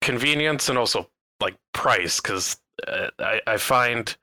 convenience 0.00 0.68
and 0.68 0.76
also 0.76 1.08
like 1.40 1.54
price 1.72 2.20
because 2.20 2.56
uh, 2.88 3.10
I 3.20 3.40
I 3.46 3.56
find 3.58 4.16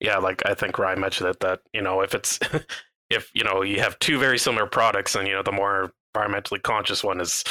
yeah 0.00 0.18
like 0.18 0.42
I 0.46 0.54
think 0.54 0.78
Ryan 0.78 1.00
mentioned 1.00 1.30
it 1.30 1.40
that 1.40 1.60
you 1.72 1.82
know 1.82 2.00
if 2.00 2.14
it's 2.14 2.38
if 3.10 3.30
you 3.34 3.44
know 3.44 3.62
you 3.62 3.80
have 3.80 3.98
two 3.98 4.18
very 4.18 4.38
similar 4.38 4.66
products 4.66 5.14
and 5.14 5.26
you 5.26 5.34
know 5.34 5.42
the 5.42 5.52
more 5.52 5.92
environmentally 6.16 6.62
conscious 6.62 7.04
one 7.04 7.20
is 7.20 7.44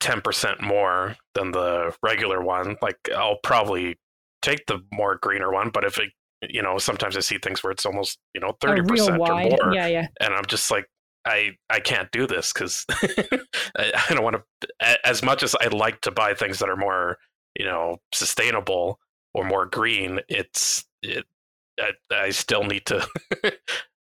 ten 0.00 0.20
percent 0.20 0.60
more 0.60 1.16
than 1.34 1.52
the 1.52 1.94
regular 2.02 2.42
one, 2.42 2.76
like 2.82 2.98
I'll 3.14 3.38
probably 3.42 3.98
take 4.42 4.66
the 4.66 4.80
more 4.92 5.16
greener 5.16 5.52
one, 5.52 5.70
but 5.70 5.84
if 5.84 5.98
it, 5.98 6.12
you 6.48 6.62
know, 6.62 6.78
sometimes 6.78 7.16
I 7.16 7.20
see 7.20 7.38
things 7.38 7.62
where 7.62 7.70
it's 7.70 7.86
almost, 7.86 8.18
you 8.34 8.40
know, 8.40 8.52
thirty 8.60 8.82
percent 8.82 9.18
or 9.20 9.26
more, 9.26 9.74
Yeah, 9.74 9.86
yeah. 9.86 10.06
and 10.20 10.34
I'm 10.34 10.44
just 10.46 10.70
like, 10.70 10.86
I 11.24 11.52
I 11.70 11.80
can't 11.80 12.10
do 12.12 12.26
this 12.26 12.52
because 12.52 12.84
I, 13.76 13.92
I 14.08 14.14
don't 14.14 14.22
want 14.22 14.36
to. 14.60 15.06
As 15.06 15.22
much 15.22 15.42
as 15.42 15.56
I 15.60 15.66
like 15.68 16.00
to 16.02 16.10
buy 16.10 16.34
things 16.34 16.58
that 16.58 16.68
are 16.68 16.76
more, 16.76 17.18
you 17.58 17.64
know, 17.64 17.98
sustainable 18.12 19.00
or 19.34 19.44
more 19.44 19.66
green, 19.66 20.20
it's 20.28 20.84
it. 21.02 21.24
I, 21.80 21.92
I 22.10 22.30
still 22.30 22.64
need 22.64 22.86
to. 22.86 23.06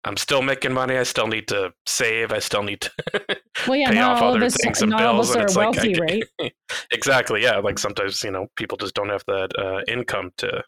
I'm 0.08 0.16
still 0.16 0.42
making 0.42 0.72
money. 0.72 0.96
I 0.96 1.04
still 1.04 1.28
need 1.28 1.50
to 1.50 1.74
save. 1.86 2.32
I 2.32 2.40
still 2.40 2.64
need 2.64 2.82
to 2.82 2.92
Well, 3.68 3.76
yeah, 3.76 3.90
pay 3.90 3.96
not 3.96 4.18
off 4.18 4.22
all 4.22 4.30
of 4.30 4.38
other 4.38 4.46
us, 4.46 4.56
things 4.56 4.82
and 4.82 4.96
bills, 4.96 5.36
and 5.36 5.44
it's 5.44 5.58
like, 5.58 5.74
wealthy, 5.74 5.96
right? 6.00 6.24
exactly. 6.92 7.44
Yeah, 7.44 7.58
like 7.58 7.78
sometimes 7.78 8.24
you 8.24 8.32
know 8.32 8.48
people 8.56 8.78
just 8.78 8.96
don't 8.96 9.10
have 9.10 9.24
that 9.28 9.50
uh, 9.58 9.82
income 9.92 10.32
to. 10.38 10.64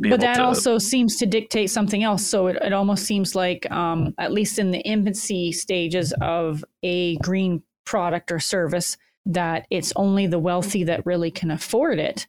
Be 0.00 0.10
but 0.10 0.20
that 0.20 0.36
to, 0.36 0.44
also 0.44 0.78
seems 0.78 1.16
to 1.16 1.26
dictate 1.26 1.70
something 1.70 2.02
else. 2.02 2.24
So 2.24 2.48
it, 2.48 2.56
it 2.62 2.72
almost 2.72 3.04
seems 3.04 3.34
like, 3.34 3.70
um, 3.70 4.14
at 4.18 4.32
least 4.32 4.58
in 4.58 4.70
the 4.70 4.80
infancy 4.80 5.52
stages 5.52 6.12
of 6.20 6.64
a 6.82 7.16
green 7.18 7.62
product 7.84 8.32
or 8.32 8.40
service, 8.40 8.96
that 9.26 9.66
it's 9.70 9.92
only 9.94 10.26
the 10.26 10.38
wealthy 10.38 10.84
that 10.84 11.06
really 11.06 11.30
can 11.30 11.50
afford 11.50 11.98
it. 11.98 12.26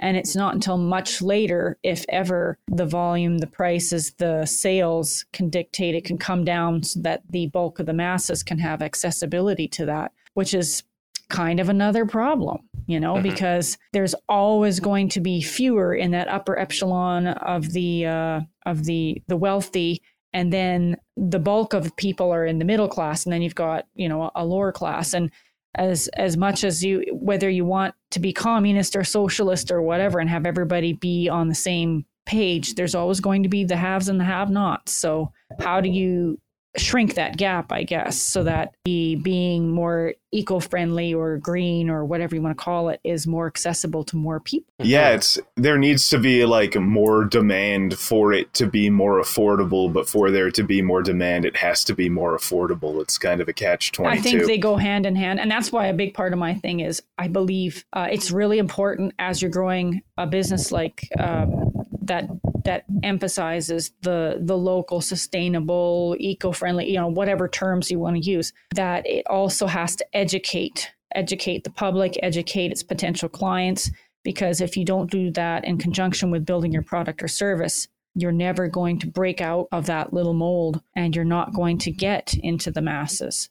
And 0.00 0.16
it's 0.16 0.36
not 0.36 0.54
until 0.54 0.78
much 0.78 1.20
later, 1.20 1.76
if 1.82 2.04
ever, 2.08 2.58
the 2.68 2.86
volume, 2.86 3.38
the 3.38 3.46
prices, 3.48 4.12
the 4.18 4.46
sales 4.46 5.24
can 5.32 5.50
dictate 5.50 5.94
it 5.94 6.04
can 6.04 6.18
come 6.18 6.44
down 6.44 6.82
so 6.84 7.00
that 7.00 7.22
the 7.30 7.48
bulk 7.48 7.78
of 7.80 7.86
the 7.86 7.92
masses 7.92 8.42
can 8.42 8.58
have 8.58 8.80
accessibility 8.80 9.66
to 9.68 9.86
that, 9.86 10.12
which 10.34 10.54
is 10.54 10.84
kind 11.28 11.60
of 11.60 11.68
another 11.68 12.06
problem, 12.06 12.58
you 12.86 12.98
know, 12.98 13.16
Mhm. 13.16 13.22
because 13.24 13.76
there's 13.92 14.14
always 14.28 14.80
going 14.80 15.08
to 15.10 15.20
be 15.20 15.42
fewer 15.42 15.94
in 15.94 16.12
that 16.12 16.28
upper 16.28 16.58
echelon 16.58 17.26
of 17.26 17.72
the 17.72 18.06
uh, 18.06 18.40
of 18.66 18.84
the 18.84 19.20
the 19.26 19.36
wealthy, 19.36 20.00
and 20.32 20.52
then 20.52 20.96
the 21.16 21.38
bulk 21.38 21.74
of 21.74 21.94
people 21.96 22.30
are 22.32 22.46
in 22.46 22.58
the 22.58 22.64
middle 22.64 22.88
class, 22.88 23.24
and 23.26 23.32
then 23.32 23.42
you've 23.42 23.54
got 23.54 23.86
you 23.94 24.08
know 24.08 24.30
a 24.34 24.44
lower 24.44 24.72
class, 24.72 25.12
and 25.12 25.30
as 25.78 26.08
as 26.14 26.36
much 26.36 26.64
as 26.64 26.84
you 26.84 27.04
whether 27.12 27.48
you 27.48 27.64
want 27.64 27.94
to 28.10 28.20
be 28.20 28.32
communist 28.32 28.96
or 28.96 29.04
socialist 29.04 29.70
or 29.70 29.80
whatever, 29.80 30.18
and 30.18 30.28
have 30.28 30.44
everybody 30.44 30.92
be 30.92 31.28
on 31.28 31.48
the 31.48 31.54
same 31.54 32.04
page, 32.26 32.74
there's 32.74 32.94
always 32.94 33.20
going 33.20 33.42
to 33.42 33.48
be 33.48 33.64
the 33.64 33.76
haves 33.76 34.08
and 34.08 34.20
the 34.20 34.24
have-nots. 34.24 34.92
So 34.92 35.32
how 35.60 35.80
do 35.80 35.88
you 35.88 36.38
shrink 36.78 37.14
that 37.14 37.36
gap, 37.36 37.72
I 37.72 37.82
guess, 37.82 38.20
so 38.20 38.44
that 38.44 38.74
the 38.84 39.16
being 39.16 39.70
more 39.70 40.14
eco-friendly 40.30 41.14
or 41.14 41.38
green 41.38 41.88
or 41.88 42.04
whatever 42.04 42.36
you 42.36 42.42
want 42.42 42.56
to 42.56 42.62
call 42.62 42.90
it 42.90 43.00
is 43.02 43.26
more 43.26 43.46
accessible 43.46 44.04
to 44.04 44.16
more 44.16 44.40
people. 44.40 44.66
Yeah, 44.80 45.10
it's 45.10 45.38
there 45.56 45.78
needs 45.78 46.08
to 46.08 46.18
be 46.18 46.44
like 46.44 46.76
more 46.76 47.24
demand 47.24 47.98
for 47.98 48.32
it 48.32 48.52
to 48.54 48.66
be 48.66 48.90
more 48.90 49.20
affordable, 49.20 49.90
but 49.92 50.08
for 50.08 50.30
there 50.30 50.50
to 50.50 50.62
be 50.62 50.82
more 50.82 51.02
demand, 51.02 51.44
it 51.44 51.56
has 51.56 51.82
to 51.84 51.94
be 51.94 52.08
more 52.08 52.36
affordable. 52.36 53.00
It's 53.00 53.16
kind 53.16 53.40
of 53.40 53.48
a 53.48 53.52
catch 53.52 53.92
twenty 53.92 54.18
I 54.18 54.20
think 54.20 54.44
they 54.44 54.58
go 54.58 54.76
hand 54.76 55.06
in 55.06 55.16
hand, 55.16 55.40
and 55.40 55.50
that's 55.50 55.72
why 55.72 55.86
a 55.86 55.94
big 55.94 56.14
part 56.14 56.32
of 56.32 56.38
my 56.38 56.54
thing 56.54 56.80
is 56.80 57.02
I 57.16 57.28
believe 57.28 57.84
uh, 57.92 58.08
it's 58.10 58.30
really 58.30 58.58
important 58.58 59.14
as 59.18 59.40
you're 59.40 59.50
growing 59.50 60.02
a 60.18 60.26
business 60.26 60.70
like 60.70 61.08
um, 61.18 61.72
that 62.02 62.28
that 62.64 62.84
emphasizes 63.02 63.92
the 64.02 64.38
the 64.40 64.56
local, 64.56 65.00
sustainable, 65.00 66.16
eco-friendly, 66.18 66.90
you 66.90 66.96
know, 66.96 67.08
whatever 67.08 67.48
terms 67.48 67.90
you 67.90 67.98
want 67.98 68.16
to 68.16 68.30
use. 68.30 68.52
That 68.74 69.06
it 69.06 69.26
also 69.28 69.66
has 69.66 69.96
to 69.96 70.16
educate 70.16 70.90
educate 71.14 71.64
the 71.64 71.70
public, 71.70 72.18
educate 72.22 72.70
its 72.70 72.82
potential 72.82 73.28
clients, 73.28 73.90
because 74.24 74.60
if 74.60 74.76
you 74.76 74.84
don't 74.84 75.10
do 75.10 75.30
that 75.30 75.64
in 75.64 75.78
conjunction 75.78 76.30
with 76.30 76.44
building 76.44 76.72
your 76.72 76.82
product 76.82 77.22
or 77.22 77.28
service, 77.28 77.88
you're 78.14 78.32
never 78.32 78.68
going 78.68 78.98
to 78.98 79.06
break 79.06 79.40
out 79.40 79.68
of 79.72 79.86
that 79.86 80.12
little 80.12 80.34
mold, 80.34 80.82
and 80.94 81.16
you're 81.16 81.24
not 81.24 81.54
going 81.54 81.78
to 81.78 81.90
get 81.90 82.34
into 82.42 82.70
the 82.70 82.82
masses. 82.82 83.48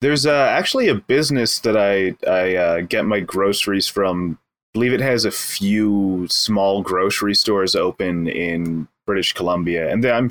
There's 0.00 0.26
uh, 0.26 0.32
actually 0.32 0.88
a 0.88 0.94
business 0.94 1.58
that 1.60 1.76
I 1.76 2.14
I 2.28 2.56
uh, 2.56 2.80
get 2.82 3.06
my 3.06 3.20
groceries 3.20 3.88
from. 3.88 4.38
Believe 4.78 4.92
it 4.92 5.00
has 5.00 5.24
a 5.24 5.32
few 5.32 6.28
small 6.30 6.82
grocery 6.82 7.34
stores 7.34 7.74
open 7.74 8.28
in 8.28 8.86
British 9.06 9.32
Columbia, 9.32 9.90
and 9.90 10.04
I'm 10.04 10.28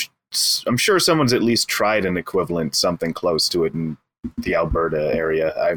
I'm 0.66 0.78
sure 0.78 1.00
someone's 1.00 1.34
at 1.34 1.44
least 1.44 1.68
tried 1.68 2.06
an 2.06 2.16
equivalent, 2.16 2.74
something 2.74 3.12
close 3.12 3.50
to 3.50 3.66
it 3.66 3.74
in 3.74 3.98
the 4.38 4.56
Alberta 4.56 5.14
area. 5.14 5.54
I 5.60 5.76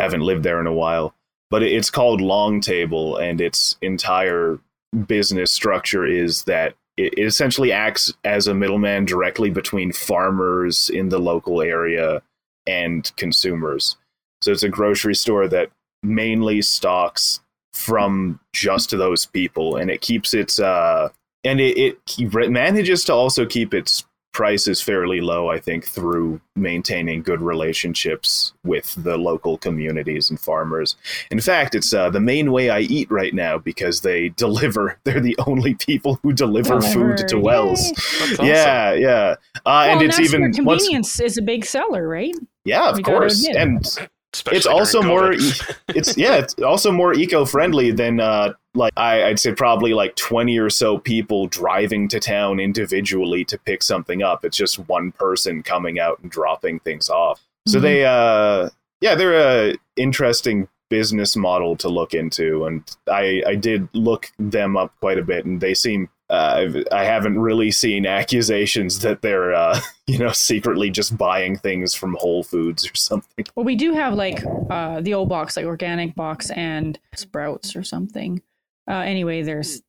haven't 0.00 0.20
lived 0.20 0.44
there 0.44 0.60
in 0.60 0.68
a 0.68 0.72
while, 0.72 1.12
but 1.50 1.64
it's 1.64 1.90
called 1.90 2.20
Long 2.20 2.60
Table, 2.60 3.16
and 3.16 3.40
its 3.40 3.76
entire 3.82 4.60
business 5.08 5.50
structure 5.50 6.06
is 6.06 6.44
that 6.44 6.76
it 6.96 7.18
essentially 7.18 7.72
acts 7.72 8.14
as 8.22 8.46
a 8.46 8.54
middleman 8.54 9.06
directly 9.06 9.50
between 9.50 9.90
farmers 9.90 10.88
in 10.88 11.08
the 11.08 11.18
local 11.18 11.60
area 11.60 12.22
and 12.64 13.10
consumers. 13.16 13.96
So 14.40 14.52
it's 14.52 14.62
a 14.62 14.68
grocery 14.68 15.16
store 15.16 15.48
that 15.48 15.72
mainly 16.04 16.62
stocks 16.62 17.40
from 17.72 18.40
just 18.52 18.90
those 18.90 19.26
people, 19.26 19.76
and 19.76 19.90
it 19.90 20.00
keeps 20.00 20.34
its 20.34 20.58
uh, 20.58 21.08
and 21.44 21.60
it, 21.60 21.98
it 22.18 22.50
manages 22.50 23.04
to 23.04 23.14
also 23.14 23.46
keep 23.46 23.72
its 23.72 24.04
prices 24.32 24.80
fairly 24.80 25.20
low. 25.20 25.48
I 25.50 25.58
think 25.58 25.84
through 25.86 26.40
maintaining 26.54 27.22
good 27.22 27.40
relationships 27.40 28.52
with 28.64 28.94
the 29.02 29.16
local 29.16 29.58
communities 29.58 30.30
and 30.30 30.38
farmers. 30.38 30.96
In 31.30 31.40
fact, 31.40 31.74
it's 31.74 31.92
uh, 31.94 32.10
the 32.10 32.20
main 32.20 32.52
way 32.52 32.70
I 32.70 32.80
eat 32.80 33.10
right 33.10 33.34
now 33.34 33.58
because 33.58 34.02
they 34.02 34.28
deliver. 34.36 34.98
They're 35.04 35.20
the 35.20 35.36
only 35.46 35.74
people 35.74 36.20
who 36.22 36.32
deliver 36.32 36.80
food 36.80 37.16
to 37.18 37.24
Deliver. 37.26 37.44
wells. 37.44 37.92
Awesome. 38.22 38.46
Yeah, 38.46 38.92
yeah, 38.92 39.08
uh, 39.08 39.36
Well, 39.64 39.90
and 39.90 40.02
it's 40.02 40.20
even 40.20 40.42
where 40.42 40.64
once 40.64 40.82
convenience 40.82 41.20
is 41.20 41.36
a 41.38 41.42
big 41.42 41.64
seller, 41.64 42.06
right? 42.06 42.34
yeah, 42.64 42.90
of 42.90 43.02
course. 43.02 43.46
And 43.48 43.80
Especially 43.84 44.08
it's 44.32 44.42
during 44.64 44.68
also 44.68 45.02
more 45.02 45.32
it's 45.88 46.16
yeah, 46.16 46.36
it's 46.36 46.54
also 46.60 46.92
more 46.92 47.14
eco-friendly 47.14 47.92
than 47.92 48.20
uh 48.20 48.52
like 48.74 48.92
I, 48.96 49.24
I'd 49.24 49.40
say 49.40 49.52
probably 49.52 49.92
like 49.94 50.14
20 50.16 50.56
or 50.58 50.70
so 50.70 50.98
people 50.98 51.46
driving 51.48 52.06
to 52.08 52.20
town 52.20 52.60
individually 52.60 53.44
to 53.46 53.58
pick 53.58 53.82
something 53.82 54.22
up. 54.22 54.44
It's 54.44 54.56
just 54.56 54.78
one 54.88 55.10
person 55.12 55.62
coming 55.62 55.98
out 55.98 56.20
and 56.20 56.30
dropping 56.30 56.80
things 56.80 57.08
off. 57.08 57.40
So 57.66 57.78
Mhm. 57.78 57.82
they 57.82 58.04
uh 58.04 58.68
yeah, 59.00 59.14
they're 59.14 59.70
a 59.70 59.74
interesting 59.96 60.68
business 60.90 61.36
model 61.36 61.76
to 61.76 61.88
look 61.88 62.14
into 62.14 62.66
and 62.66 62.82
I 63.10 63.42
I 63.46 63.54
did 63.54 63.88
look 63.94 64.30
them 64.38 64.76
up 64.76 64.92
quite 65.00 65.18
a 65.18 65.22
bit 65.22 65.44
and 65.44 65.60
they 65.60 65.74
seem 65.74 66.08
uh, 66.30 66.54
I've- 66.56 66.84
I 66.92 67.04
haven't 67.04 67.38
really 67.38 67.70
seen 67.70 68.06
accusations 68.06 68.98
that 69.00 69.22
they're, 69.22 69.52
uh, 69.54 69.80
you 70.06 70.18
know, 70.18 70.32
secretly 70.32 70.90
just 70.90 71.16
buying 71.16 71.56
things 71.56 71.94
from 71.94 72.16
Whole 72.18 72.42
Foods 72.42 72.86
or 72.86 72.94
something. 72.94 73.44
Well, 73.54 73.64
we 73.64 73.76
do 73.76 73.92
have 73.94 74.14
like 74.14 74.42
uh, 74.70 75.00
the 75.00 75.14
old 75.14 75.28
box, 75.28 75.56
like 75.56 75.66
organic 75.66 76.14
box 76.14 76.50
and 76.50 76.98
sprouts 77.14 77.74
or 77.76 77.82
something. 77.82 78.42
Uh, 78.90 78.94
anyway, 79.06 79.42
there's 79.42 79.82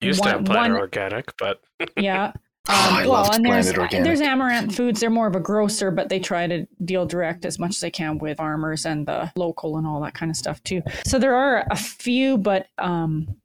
Used 0.00 0.22
to 0.22 0.28
one- 0.28 0.36
have 0.38 0.44
Planet 0.44 0.72
one- 0.72 0.80
Organic, 0.80 1.32
but 1.38 1.60
yeah. 1.96 2.32
Um, 2.68 2.74
Oh, 2.76 2.88
I 2.90 3.00
well, 3.02 3.22
loved 3.22 3.34
and 3.34 3.44
there's 3.44 3.72
Organic. 3.76 4.04
there's 4.04 4.20
Amaranth 4.20 4.74
Foods. 4.74 5.00
They're 5.00 5.10
more 5.10 5.26
of 5.26 5.36
a 5.36 5.40
grocer, 5.40 5.90
but 5.90 6.08
they 6.08 6.18
try 6.18 6.46
to 6.46 6.66
deal 6.84 7.06
direct 7.06 7.44
as 7.44 7.58
much 7.58 7.70
as 7.70 7.80
they 7.80 7.90
can 7.90 8.18
with 8.18 8.38
farmers 8.38 8.84
and 8.86 9.06
the 9.06 9.30
local 9.36 9.76
and 9.76 9.86
all 9.86 10.00
that 10.00 10.14
kind 10.14 10.30
of 10.30 10.36
stuff 10.36 10.62
too. 10.64 10.82
So 11.04 11.18
there 11.18 11.34
are 11.34 11.64
a 11.70 11.76
few, 11.76 12.38
but 12.38 12.66
um, 12.78 13.36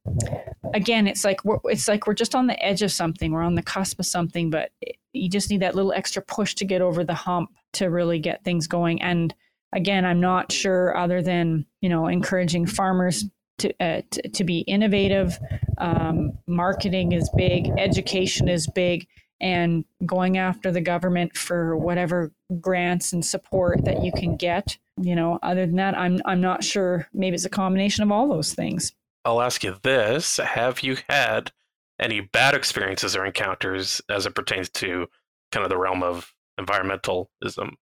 again, 0.73 1.07
it's 1.07 1.23
like 1.23 1.43
we're 1.45 1.59
it's 1.65 1.87
like 1.87 2.07
we're 2.07 2.13
just 2.13 2.35
on 2.35 2.47
the 2.47 2.63
edge 2.63 2.81
of 2.81 2.91
something. 2.91 3.31
We're 3.31 3.43
on 3.43 3.55
the 3.55 3.63
cusp 3.63 3.99
of 3.99 4.05
something, 4.05 4.49
but 4.49 4.71
you 5.13 5.29
just 5.29 5.49
need 5.49 5.61
that 5.61 5.75
little 5.75 5.93
extra 5.93 6.21
push 6.21 6.55
to 6.55 6.65
get 6.65 6.81
over 6.81 7.03
the 7.03 7.13
hump 7.13 7.49
to 7.73 7.87
really 7.87 8.19
get 8.19 8.43
things 8.43 8.67
going. 8.67 9.01
And 9.01 9.33
again, 9.73 10.05
I'm 10.05 10.19
not 10.19 10.51
sure 10.51 10.95
other 10.97 11.21
than 11.21 11.65
you 11.81 11.89
know 11.89 12.07
encouraging 12.07 12.65
farmers 12.65 13.25
to 13.61 13.73
uh, 13.79 14.01
to, 14.11 14.29
to 14.29 14.43
be 14.43 14.59
innovative. 14.59 15.37
Um, 15.77 16.37
marketing 16.47 17.11
is 17.11 17.29
big, 17.35 17.69
education 17.77 18.47
is 18.47 18.67
big, 18.67 19.07
and 19.39 19.85
going 20.05 20.37
after 20.37 20.71
the 20.71 20.81
government 20.81 21.35
for 21.35 21.75
whatever 21.75 22.31
grants 22.59 23.13
and 23.13 23.25
support 23.25 23.85
that 23.85 24.03
you 24.03 24.11
can 24.11 24.37
get. 24.37 24.77
You 25.01 25.15
know, 25.15 25.39
other 25.41 25.65
than 25.65 25.77
that, 25.77 25.97
I'm 25.97 26.19
I'm 26.25 26.41
not 26.41 26.63
sure. 26.63 27.07
Maybe 27.13 27.35
it's 27.35 27.45
a 27.45 27.49
combination 27.49 28.03
of 28.03 28.11
all 28.11 28.27
those 28.27 28.53
things. 28.53 28.93
I'll 29.25 29.41
ask 29.41 29.63
you 29.63 29.77
this: 29.83 30.37
Have 30.37 30.81
you 30.81 30.97
had 31.09 31.51
any 31.99 32.21
bad 32.21 32.55
experiences 32.55 33.15
or 33.15 33.25
encounters 33.25 34.01
as 34.09 34.25
it 34.25 34.35
pertains 34.35 34.69
to 34.69 35.07
kind 35.51 35.63
of 35.63 35.69
the 35.69 35.77
realm 35.77 36.03
of 36.03 36.33
environmentalism? 36.59 37.73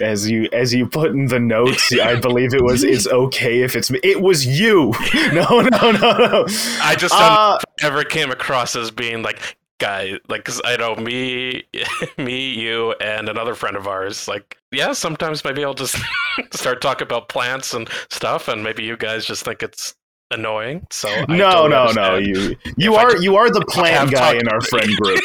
As 0.00 0.30
you 0.30 0.48
as 0.52 0.72
you 0.74 0.86
put 0.86 1.10
in 1.10 1.26
the 1.26 1.40
notes 1.40 1.92
i 2.00 2.14
believe 2.14 2.54
it 2.54 2.62
was 2.62 2.84
it's 2.84 3.06
okay 3.08 3.62
if 3.62 3.74
it's 3.74 3.90
me. 3.90 3.98
It 4.02 4.20
was 4.20 4.46
you! 4.46 4.92
No 5.32 5.60
no 5.60 5.90
no 5.92 6.12
no. 6.12 6.44
I 6.82 6.94
just 6.98 7.14
don't 7.14 7.22
uh, 7.22 7.58
ever 7.80 8.04
came 8.04 8.30
across 8.30 8.76
as 8.76 8.90
being 8.90 9.22
like 9.22 9.56
guy 9.78 10.12
like 10.28 10.44
because 10.44 10.60
i 10.64 10.76
know 10.76 10.94
me 10.94 11.64
me 12.18 12.50
you 12.50 12.92
and 13.00 13.28
another 13.28 13.54
friend 13.54 13.76
of 13.76 13.88
ours 13.88 14.28
like 14.28 14.56
yeah 14.70 14.92
sometimes 14.92 15.44
maybe 15.44 15.64
i'll 15.64 15.74
just 15.74 15.96
start 16.52 16.80
talking 16.80 17.04
about 17.04 17.28
plants 17.28 17.74
and 17.74 17.88
stuff 18.08 18.46
and 18.46 18.62
maybe 18.62 18.84
you 18.84 18.96
guys 18.96 19.26
just 19.26 19.44
think 19.44 19.60
it's 19.60 19.96
annoying. 20.32 20.86
So 20.90 21.08
I 21.08 21.24
no, 21.36 21.66
no, 21.66 21.90
no. 21.92 22.16
You 22.16 22.56
you 22.76 22.94
are 22.94 23.16
you 23.16 23.36
are 23.36 23.50
the 23.50 23.64
plant 23.66 24.10
guy 24.10 24.34
in 24.34 24.48
our 24.48 24.60
friend 24.60 24.96
group. 24.96 25.20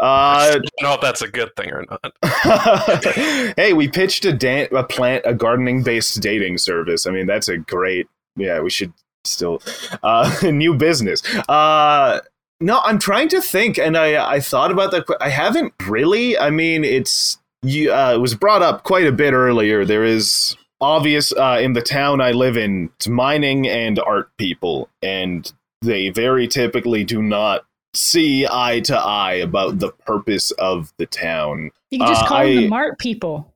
uh, 0.00 0.04
I 0.04 0.50
don't 0.52 0.82
know 0.82 0.94
if 0.94 1.00
that's 1.00 1.22
a 1.22 1.28
good 1.28 1.54
thing 1.56 1.70
or 1.70 1.84
not. 1.90 2.12
hey, 3.56 3.72
we 3.72 3.88
pitched 3.88 4.24
a 4.24 4.32
dan- 4.32 4.68
a 4.72 4.84
plant 4.84 5.24
a 5.26 5.34
gardening 5.34 5.82
based 5.82 6.20
dating 6.20 6.58
service. 6.58 7.06
I 7.06 7.10
mean, 7.10 7.26
that's 7.26 7.48
a 7.48 7.58
great. 7.58 8.06
Yeah, 8.36 8.60
we 8.60 8.70
should 8.70 8.92
still 9.24 9.60
uh 10.02 10.34
new 10.42 10.74
business. 10.74 11.22
Uh 11.48 12.20
no, 12.60 12.80
I'm 12.84 12.98
trying 12.98 13.28
to 13.28 13.40
think 13.40 13.78
and 13.78 13.96
I 13.96 14.34
I 14.34 14.40
thought 14.40 14.70
about 14.70 14.90
that 14.92 15.04
I 15.20 15.28
haven't 15.28 15.74
really. 15.86 16.38
I 16.38 16.50
mean, 16.50 16.84
it's 16.84 17.38
you 17.62 17.92
uh 17.92 18.14
it 18.14 18.18
was 18.18 18.34
brought 18.34 18.62
up 18.62 18.84
quite 18.84 19.06
a 19.06 19.12
bit 19.12 19.32
earlier. 19.32 19.84
There 19.84 20.04
is 20.04 20.56
obvious 20.80 21.32
uh 21.32 21.58
in 21.60 21.72
the 21.72 21.82
town 21.82 22.20
I 22.20 22.32
live 22.32 22.56
in, 22.56 22.90
it's 22.96 23.08
mining 23.08 23.66
and 23.68 23.98
art 23.98 24.30
people 24.38 24.88
and 25.02 25.50
they 25.82 26.10
very 26.10 26.46
typically 26.48 27.04
do 27.04 27.22
not 27.22 27.64
see 27.94 28.46
eye 28.50 28.80
to 28.80 28.96
eye 28.96 29.34
about 29.34 29.78
the 29.78 29.90
purpose 29.92 30.50
of 30.52 30.92
the 30.98 31.06
town. 31.06 31.70
You 31.90 31.98
can 32.00 32.08
just 32.08 32.22
Uh, 32.24 32.26
call 32.28 32.38
them 32.44 32.46
I- 32.48 32.54
the 32.62 32.68
Mart 32.68 32.98
people. 32.98 33.52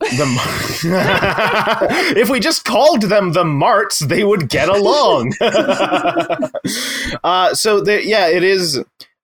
The, 0.00 0.82
if 2.16 2.28
we 2.28 2.38
just 2.40 2.64
called 2.66 3.02
them 3.02 3.32
the 3.32 3.44
Marts, 3.44 4.00
they 4.00 4.24
would 4.24 4.50
get 4.50 4.68
along. 4.68 5.32
uh, 7.24 7.54
so 7.54 7.80
the, 7.80 8.02
yeah, 8.04 8.28
it 8.28 8.42
is. 8.44 8.82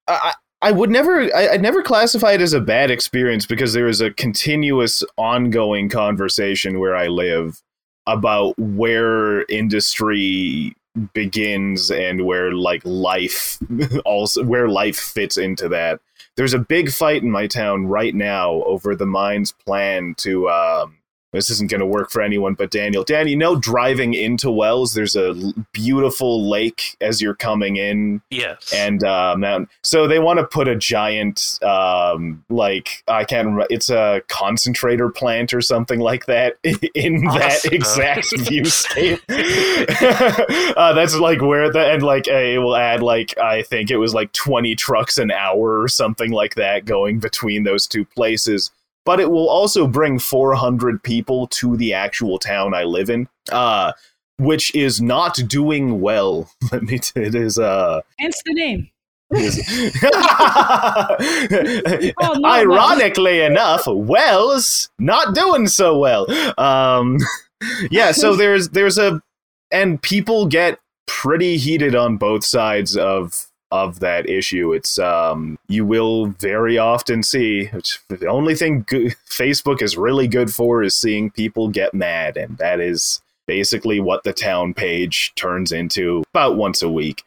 I, 0.09 0.33
I 0.63 0.71
would 0.71 0.91
never, 0.91 1.23
I, 1.35 1.49
I'd 1.49 1.63
never 1.63 1.83
classify 1.83 2.33
it 2.33 2.41
as 2.41 2.53
a 2.53 2.61
bad 2.61 2.91
experience 2.91 3.47
because 3.47 3.73
there 3.73 3.89
is 3.89 4.01
a 4.01 4.13
continuous, 4.13 5.03
ongoing 5.19 5.89
conversation 5.89 6.79
where 6.79 6.95
I 6.95 7.09
live 7.09 7.61
about 8.07 8.57
where 8.59 9.43
industry 9.47 10.75
begins 11.15 11.91
and 11.91 12.27
where 12.27 12.53
like 12.53 12.83
life 12.85 13.59
also 14.05 14.45
where 14.45 14.69
life 14.69 14.97
fits 14.97 15.37
into 15.37 15.69
that. 15.69 16.01
There's 16.37 16.55
a 16.55 16.59
big 16.59 16.91
fight 16.91 17.23
in 17.23 17.31
my 17.31 17.47
town 17.47 17.87
right 17.87 18.15
now 18.15 18.63
over 18.65 18.95
the 18.95 19.07
mine's 19.07 19.53
plan 19.53 20.15
to 20.19 20.49
um 20.49 20.99
this 21.33 21.51
isn't 21.51 21.71
going 21.71 21.81
to 21.81 21.87
work 21.87 22.11
for 22.11 22.23
anyone 22.23 22.55
but 22.55 22.71
Daniel. 22.71 23.05
Dan, 23.05 23.27
you 23.29 23.37
know, 23.37 23.57
driving 23.57 24.15
into 24.15 24.51
Wells, 24.51 24.95
there's 24.95 25.17
a 25.17 25.35
beautiful 25.73 26.49
lake 26.49 26.97
as 27.01 27.21
you're 27.23 27.35
coming 27.35 27.77
in, 27.77 28.21
Yes. 28.31 28.73
and 28.75 29.03
uh, 29.03 29.35
mountain. 29.37 29.69
So 29.83 30.07
they 30.07 30.19
want 30.19 30.39
to 30.39 30.47
put 30.47 30.69
a 30.69 30.77
giant, 30.77 31.59
um, 31.63 32.45
like 32.51 33.03
I 33.09 33.25
can't 33.25 33.47
remember. 33.47 33.67
It's 33.71 33.91
a 33.91 34.23
concentrator 34.29 35.09
plant 35.09 35.53
or 35.55 35.61
something 35.61 36.01
like 36.01 36.27
that 36.27 36.57
in 36.95 37.25
that 37.25 37.57
Awesome. 37.57 37.73
exact 37.75 38.27
viewscape. 38.33 39.21
uh, 40.77 40.93
that's 40.93 41.17
like 41.17 41.41
where 41.41 41.71
the 41.71 41.81
and 41.93 42.03
like 42.03 42.29
uh, 42.29 42.33
it 42.35 42.59
will 42.59 42.77
add 42.77 43.03
like 43.03 43.37
I 43.39 43.63
think 43.63 43.91
it 43.91 43.97
was 43.97 44.15
like 44.15 44.33
20 44.33 44.75
trucks 44.77 45.19
an 45.19 45.31
hour 45.31 45.81
or 45.81 45.89
something 45.89 46.31
like 46.31 46.55
that 46.57 46.85
going 46.85 47.19
between 47.19 47.65
those 47.65 47.87
two 47.87 48.05
places. 48.05 48.71
But 49.05 49.21
it 49.21 49.31
will 49.31 49.49
also 49.49 49.87
bring 49.87 50.19
400 50.19 51.03
people 51.03 51.47
to 51.49 51.77
the 51.77 51.93
actual 51.93 52.39
town 52.39 52.75
I 52.75 52.85
live 52.85 53.11
in. 53.11 53.29
Uh, 53.51 53.93
which 54.39 54.75
is 54.75 55.01
not 55.01 55.39
doing 55.47 56.01
well. 56.01 56.51
Let 56.73 56.83
me. 56.83 56.99
T- 56.99 57.21
it 57.21 57.35
is. 57.35 57.59
Uh, 57.59 58.01
Hence 58.19 58.41
the 58.45 58.55
name. 58.55 58.89
Oh, 62.21 62.35
no, 62.35 62.49
Ironically 62.49 63.41
enough, 63.41 63.87
Wells 63.87 64.91
not 64.99 65.35
doing 65.35 65.67
so 65.67 65.99
well. 65.99 66.27
Um, 66.59 67.19
yeah, 67.91 68.13
so 68.13 68.37
there's 68.37 68.71
there's 68.71 68.99
a 68.99 69.23
and 69.71 70.03
people 70.03 70.47
get 70.47 70.79
pretty 71.07 71.57
heated 71.57 71.95
on 71.95 72.17
both 72.17 72.45
sides 72.45 72.97
of 72.97 73.47
of 73.73 74.01
that 74.01 74.29
issue. 74.29 74.73
It's 74.73 74.99
um 74.99 75.59
you 75.67 75.85
will 75.85 76.27
very 76.27 76.79
often 76.79 77.23
see 77.23 77.71
the 78.09 78.29
only 78.29 78.55
thing 78.55 78.85
go- 78.87 78.99
Facebook 79.29 79.83
is 79.83 79.97
really 79.97 80.29
good 80.29 80.53
for 80.55 80.83
is 80.83 80.95
seeing 80.95 81.31
people 81.31 81.69
get 81.69 81.95
mad 81.95 82.37
and 82.37 82.59
that 82.59 82.79
is 82.79 83.21
basically 83.47 83.99
what 83.99 84.23
the 84.23 84.33
town 84.33 84.75
page 84.75 85.33
turns 85.35 85.73
into 85.73 86.23
about 86.33 86.57
once 86.57 86.83
a 86.83 86.89
week. 86.89 87.25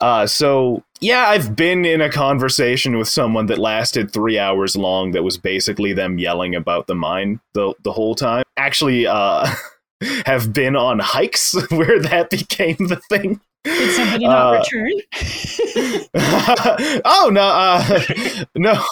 Uh, 0.00 0.26
so 0.26 0.82
yeah, 1.00 1.28
I've 1.28 1.54
been 1.54 1.84
in 1.84 2.00
a 2.00 2.10
conversation 2.10 2.98
with 2.98 3.08
someone 3.08 3.46
that 3.46 3.58
lasted 3.58 4.12
three 4.12 4.38
hours 4.38 4.76
long. 4.76 5.12
That 5.12 5.22
was 5.22 5.38
basically 5.38 5.92
them 5.92 6.18
yelling 6.18 6.56
about 6.56 6.88
the 6.88 6.96
mine 6.96 7.40
the 7.54 7.72
the 7.84 7.92
whole 7.92 8.16
time. 8.16 8.42
Actually, 8.56 9.06
uh, 9.06 9.46
have 10.26 10.52
been 10.52 10.74
on 10.74 10.98
hikes 10.98 11.54
where 11.70 12.00
that 12.00 12.30
became 12.30 12.76
the 12.88 13.00
thing. 13.08 13.40
Did 13.64 13.94
somebody 13.94 14.26
not 14.26 14.54
Uh, 14.54 14.58
return? 14.58 14.90
oh 17.04 17.30
no, 17.32 17.42
uh, 17.42 18.44
no. 18.56 18.82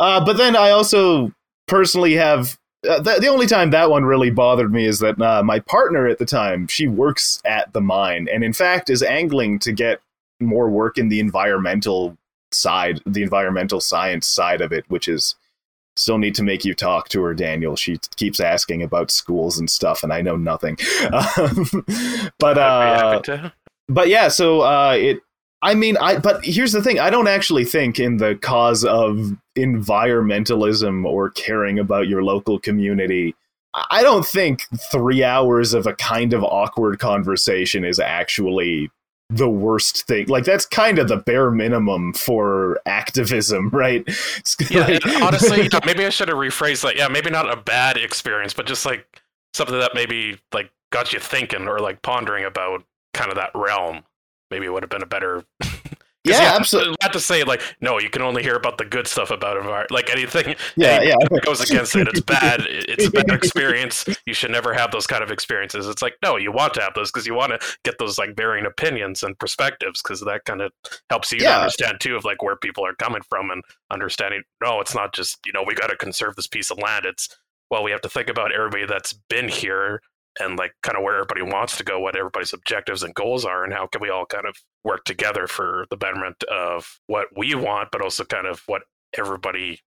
Uh, 0.00 0.24
but 0.24 0.36
then 0.36 0.56
I 0.56 0.70
also 0.70 1.32
personally 1.66 2.14
have. 2.14 2.58
Uh, 2.88 3.00
the, 3.00 3.18
the 3.20 3.26
only 3.26 3.46
time 3.46 3.70
that 3.70 3.90
one 3.90 4.04
really 4.04 4.30
bothered 4.30 4.72
me 4.72 4.86
is 4.86 5.00
that 5.00 5.20
uh, 5.20 5.42
my 5.42 5.58
partner 5.58 6.06
at 6.06 6.18
the 6.18 6.26
time 6.26 6.66
she 6.68 6.86
works 6.86 7.40
at 7.44 7.72
the 7.72 7.80
mine 7.80 8.28
and 8.32 8.44
in 8.44 8.52
fact 8.52 8.88
is 8.90 9.02
angling 9.02 9.58
to 9.58 9.72
get 9.72 10.00
more 10.40 10.68
work 10.70 10.96
in 10.98 11.08
the 11.08 11.18
environmental 11.18 12.16
side, 12.52 13.00
the 13.06 13.22
environmental 13.22 13.80
science 13.80 14.26
side 14.26 14.60
of 14.60 14.72
it, 14.72 14.84
which 14.88 15.08
is 15.08 15.34
still 15.96 16.18
need 16.18 16.34
to 16.34 16.42
make 16.42 16.64
you 16.64 16.74
talk 16.74 17.08
to 17.08 17.22
her, 17.22 17.34
Daniel. 17.34 17.74
She 17.74 17.98
keeps 18.16 18.38
asking 18.38 18.82
about 18.82 19.10
schools 19.10 19.58
and 19.58 19.68
stuff, 19.68 20.02
and 20.02 20.12
I 20.12 20.22
know 20.22 20.36
nothing. 20.36 20.76
Um, 21.12 21.66
but 22.38 22.58
I'd 22.58 22.98
be 23.00 23.04
uh, 23.04 23.10
happy 23.10 23.22
to. 23.22 23.52
But 23.88 24.08
yeah, 24.08 24.28
so 24.28 24.60
uh, 24.62 24.94
it. 24.98 25.20
I 25.62 25.74
mean, 25.74 25.96
I. 25.96 26.18
But 26.18 26.44
here's 26.44 26.72
the 26.72 26.82
thing: 26.82 26.98
I 26.98 27.10
don't 27.10 27.28
actually 27.28 27.64
think 27.64 27.98
in 27.98 28.18
the 28.18 28.36
cause 28.36 28.84
of 28.84 29.36
environmentalism 29.56 31.04
or 31.04 31.30
caring 31.30 31.78
about 31.78 32.08
your 32.08 32.22
local 32.22 32.58
community. 32.58 33.34
I 33.90 34.02
don't 34.02 34.24
think 34.24 34.62
three 34.90 35.22
hours 35.22 35.74
of 35.74 35.86
a 35.86 35.94
kind 35.94 36.32
of 36.32 36.42
awkward 36.42 36.98
conversation 36.98 37.84
is 37.84 38.00
actually 38.00 38.90
the 39.28 39.48
worst 39.48 40.06
thing. 40.06 40.28
Like 40.28 40.44
that's 40.44 40.64
kind 40.64 40.98
of 40.98 41.08
the 41.08 41.16
bare 41.18 41.50
minimum 41.50 42.14
for 42.14 42.80
activism, 42.86 43.68
right? 43.72 44.04
Yeah, 44.70 44.86
like- 44.86 45.06
honestly, 45.22 45.64
you 45.64 45.68
know, 45.72 45.80
maybe 45.84 46.06
I 46.06 46.10
should 46.10 46.28
have 46.28 46.38
rephrased 46.38 46.82
that. 46.82 46.96
Yeah, 46.96 47.08
maybe 47.08 47.30
not 47.30 47.50
a 47.52 47.56
bad 47.56 47.96
experience, 47.96 48.54
but 48.54 48.66
just 48.66 48.86
like 48.86 49.20
something 49.54 49.78
that 49.78 49.92
maybe 49.94 50.38
like 50.52 50.70
got 50.90 51.12
you 51.12 51.18
thinking 51.18 51.68
or 51.68 51.78
like 51.80 52.02
pondering 52.02 52.44
about 52.44 52.84
kind 53.16 53.30
of 53.30 53.36
that 53.36 53.50
realm. 53.54 54.02
Maybe 54.50 54.66
it 54.66 54.72
would 54.72 54.82
have 54.82 54.90
been 54.90 55.02
a 55.02 55.06
better. 55.06 55.42
yeah, 56.24 56.54
absolutely. 56.58 56.94
Not 57.02 57.12
to 57.12 57.20
say 57.20 57.42
like 57.44 57.62
no, 57.80 57.98
you 57.98 58.10
can 58.10 58.22
only 58.22 58.42
hear 58.42 58.54
about 58.54 58.78
the 58.78 58.84
good 58.84 59.06
stuff 59.06 59.30
about 59.30 59.56
environment. 59.56 59.90
Like 59.90 60.10
anything, 60.10 60.54
Yeah, 60.76 60.88
anything 61.00 61.08
yeah. 61.20 61.28
that 61.30 61.42
goes 61.44 61.60
against 61.60 61.96
it. 61.96 62.08
It's 62.08 62.20
bad. 62.20 62.62
It's 62.68 63.06
a 63.06 63.10
bad 63.10 63.30
experience. 63.30 64.04
You 64.26 64.34
should 64.34 64.50
never 64.50 64.72
have 64.74 64.90
those 64.92 65.06
kind 65.06 65.22
of 65.24 65.30
experiences. 65.30 65.86
It's 65.88 66.02
like 66.02 66.14
no, 66.22 66.36
you 66.36 66.52
want 66.52 66.74
to 66.74 66.82
have 66.82 66.94
those 66.94 67.10
because 67.10 67.26
you 67.26 67.34
want 67.34 67.52
to 67.60 67.76
get 67.84 67.98
those 67.98 68.18
like 68.18 68.36
varying 68.36 68.66
opinions 68.66 69.22
and 69.22 69.38
perspectives 69.38 70.02
because 70.02 70.20
that 70.20 70.44
kind 70.44 70.60
of 70.60 70.72
helps 71.10 71.32
you 71.32 71.38
Yeah. 71.40 71.58
understand 71.58 72.00
too 72.00 72.16
of 72.16 72.24
like 72.24 72.42
where 72.42 72.56
people 72.56 72.84
are 72.86 72.94
coming 72.94 73.22
from 73.28 73.50
and 73.50 73.62
understanding. 73.90 74.42
No, 74.62 74.80
it's 74.80 74.94
not 74.94 75.12
just 75.14 75.38
you 75.46 75.52
know 75.52 75.64
we 75.66 75.74
got 75.74 75.88
to 75.88 75.96
conserve 75.96 76.36
this 76.36 76.46
piece 76.46 76.70
of 76.70 76.78
land. 76.78 77.04
It's 77.06 77.28
well, 77.70 77.82
we 77.82 77.90
have 77.90 78.00
to 78.02 78.08
think 78.08 78.28
about 78.28 78.52
everybody 78.52 78.86
that's 78.86 79.12
been 79.28 79.48
here 79.48 80.00
and 80.38 80.58
like 80.58 80.72
kind 80.82 80.96
of 80.96 81.02
where 81.02 81.14
everybody 81.14 81.42
wants 81.42 81.76
to 81.78 81.84
go, 81.84 82.00
what 82.00 82.16
everybody's 82.16 82.52
objectives 82.52 83.02
and 83.02 83.14
goals 83.14 83.44
are, 83.44 83.64
and 83.64 83.72
how 83.72 83.86
can 83.86 84.00
we 84.00 84.10
all 84.10 84.26
kind 84.26 84.46
of 84.46 84.56
work 84.84 85.04
together 85.04 85.46
for 85.46 85.86
the 85.90 85.96
betterment 85.96 86.42
of 86.44 87.00
what 87.06 87.28
we 87.36 87.54
want, 87.54 87.90
but 87.90 88.02
also 88.02 88.24
kind 88.24 88.46
of 88.46 88.62
what 88.66 88.82
everybody 89.16 89.80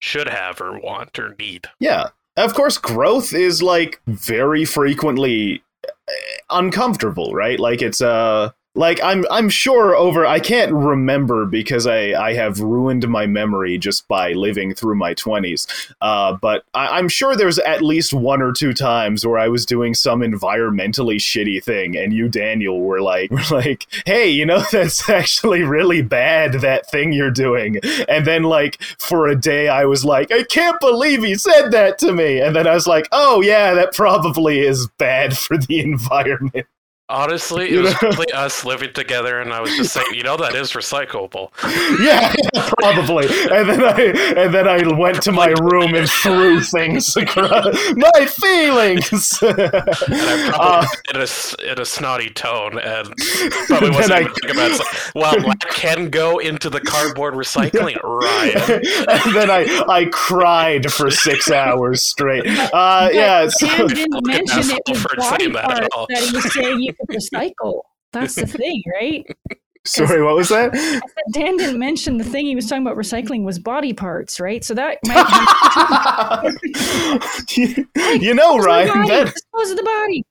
should 0.00 0.28
have 0.28 0.60
or 0.60 0.78
want 0.78 1.18
or 1.18 1.34
need. 1.38 1.66
Yeah. 1.80 2.08
Of 2.36 2.54
course, 2.54 2.78
growth 2.78 3.34
is 3.34 3.62
like 3.62 4.00
very 4.06 4.64
frequently 4.64 5.62
uh, 5.86 6.12
uncomfortable, 6.50 7.34
right? 7.34 7.58
Like 7.58 7.82
it's 7.82 8.00
uh 8.00 8.52
like 8.78 9.02
I'm 9.02 9.26
I'm 9.30 9.48
sure 9.48 9.96
over 9.96 10.24
I 10.24 10.38
can't 10.38 10.72
remember 10.72 11.44
because 11.44 11.86
I 11.86 12.12
I 12.12 12.34
have 12.34 12.60
ruined 12.60 13.06
my 13.08 13.26
memory 13.26 13.76
just 13.76 14.06
by 14.06 14.32
living 14.32 14.72
through 14.72 14.94
my 14.94 15.14
20s. 15.14 15.92
Uh 16.00 16.34
but 16.34 16.64
I, 16.74 16.98
I'm 16.98 17.08
sure 17.08 17.34
there's 17.34 17.58
at 17.58 17.82
least 17.82 18.12
one 18.12 18.40
or 18.40 18.52
two 18.52 18.72
times 18.72 19.26
where 19.26 19.38
I 19.38 19.48
was 19.48 19.66
doing 19.66 19.94
some 19.94 20.20
environmentally 20.20 21.16
shitty 21.16 21.62
thing 21.62 21.96
and 21.96 22.12
you 22.12 22.28
Daniel 22.28 22.80
were 22.80 23.00
like 23.00 23.30
were 23.32 23.42
like, 23.50 23.86
"Hey, 24.06 24.28
you 24.28 24.46
know 24.46 24.60
that's 24.72 25.10
actually 25.10 25.62
really 25.62 26.00
bad 26.00 26.54
that 26.54 26.88
thing 26.88 27.12
you're 27.12 27.32
doing." 27.32 27.80
And 28.08 28.24
then 28.26 28.44
like 28.44 28.80
for 29.00 29.26
a 29.26 29.34
day 29.34 29.68
I 29.68 29.86
was 29.86 30.04
like, 30.04 30.30
"I 30.30 30.44
can't 30.44 30.78
believe 30.78 31.24
he 31.24 31.34
said 31.34 31.70
that 31.70 31.98
to 31.98 32.12
me." 32.12 32.40
And 32.40 32.54
then 32.54 32.68
I 32.68 32.74
was 32.74 32.86
like, 32.86 33.08
"Oh 33.10 33.40
yeah, 33.40 33.74
that 33.74 33.92
probably 33.92 34.60
is 34.60 34.86
bad 34.98 35.36
for 35.44 35.58
the 35.58 35.80
environment." 35.80 36.66
Honestly, 37.10 37.64
it 37.66 37.70
You 37.72 37.80
was 37.82 37.92
know? 37.92 37.98
probably 38.00 38.32
us 38.32 38.64
living 38.66 38.92
together, 38.92 39.40
and 39.40 39.52
I 39.52 39.60
was 39.60 39.74
just 39.76 39.94
saying, 39.94 40.06
you 40.12 40.22
know, 40.22 40.36
that 40.36 40.54
is 40.54 40.72
recyclable. 40.72 41.50
yeah, 42.00 42.34
yeah, 42.54 42.70
probably. 42.78 43.26
And 43.50 43.68
then 43.68 43.82
I 43.82 44.02
and 44.36 44.52
then 44.54 44.68
I 44.68 44.86
went 44.98 45.22
to 45.22 45.32
my 45.32 45.48
room 45.62 45.94
and 45.94 46.08
threw 46.08 46.60
things 46.60 47.16
across 47.16 47.74
my 47.96 48.26
feelings. 48.26 49.38
And 49.42 49.58
I 49.60 50.50
probably 50.50 50.58
Uh, 50.58 50.86
in 51.14 51.16
a, 51.20 51.22
s- 51.22 51.56
in 51.66 51.80
a 51.80 51.84
snotty 51.86 52.28
tone, 52.30 52.78
and 52.78 53.08
probably 53.68 53.90
wasn't 53.90 54.08
Then 54.08 54.12
I- 54.12 54.20
even 54.20 54.32
thinking 54.34 54.50
about 54.50 54.70
it. 54.70 54.80
It's 54.80 55.14
like, 55.14 55.14
well, 55.14 55.32
that 55.46 55.66
can 55.70 56.10
go 56.10 56.38
into 56.38 56.68
the 56.68 56.80
cardboard 56.80 57.34
recycling, 57.34 57.96
Ryan. 58.02 58.82
and 59.08 59.34
then 59.34 59.50
I 59.50 59.64
I 59.88 60.04
cried 60.12 60.92
for 60.92 61.10
six 61.10 61.50
hours 61.50 62.02
straight. 62.02 62.46
Uh, 62.46 63.08
yeah. 63.12 63.48
so- 63.48 63.66
Dan 63.66 63.86
didn't 63.86 64.26
mention 64.26 64.58
it 64.58 64.58
asshole 64.58 64.80
was 64.88 65.02
for 65.02 65.16
body 65.16 65.44
saying 65.44 65.52
that 65.54 65.64
at 65.64 65.70
parts 65.80 65.88
all. 65.96 66.06
that 66.10 66.22
he 66.22 66.30
was 66.32 66.52
saying 66.52 66.80
you 66.80 66.92
could 67.00 67.16
recycle. 67.16 67.82
That's 68.12 68.34
the 68.34 68.46
thing, 68.46 68.82
right? 68.94 69.24
sorry, 69.88 70.22
what 70.22 70.36
was 70.36 70.48
that? 70.50 70.72
Dan 71.32 71.56
didn't 71.56 71.78
mention 71.78 72.18
the 72.18 72.24
thing 72.24 72.46
he 72.46 72.54
was 72.54 72.66
talking 72.68 72.82
about 72.82 72.96
recycling 72.96 73.44
was 73.44 73.58
body 73.58 73.92
parts, 73.92 74.40
right? 74.40 74.64
So 74.64 74.74
that 74.74 74.98
might 75.04 75.26
have 75.26 76.56
you 78.22 78.34
know, 78.34 78.56
of 78.56 78.62
the 78.62 78.66
Ryan, 78.66 79.06
that 79.08 79.32
dispose 79.32 79.70
of 79.70 79.76
the 79.76 79.82
body. 79.82 80.24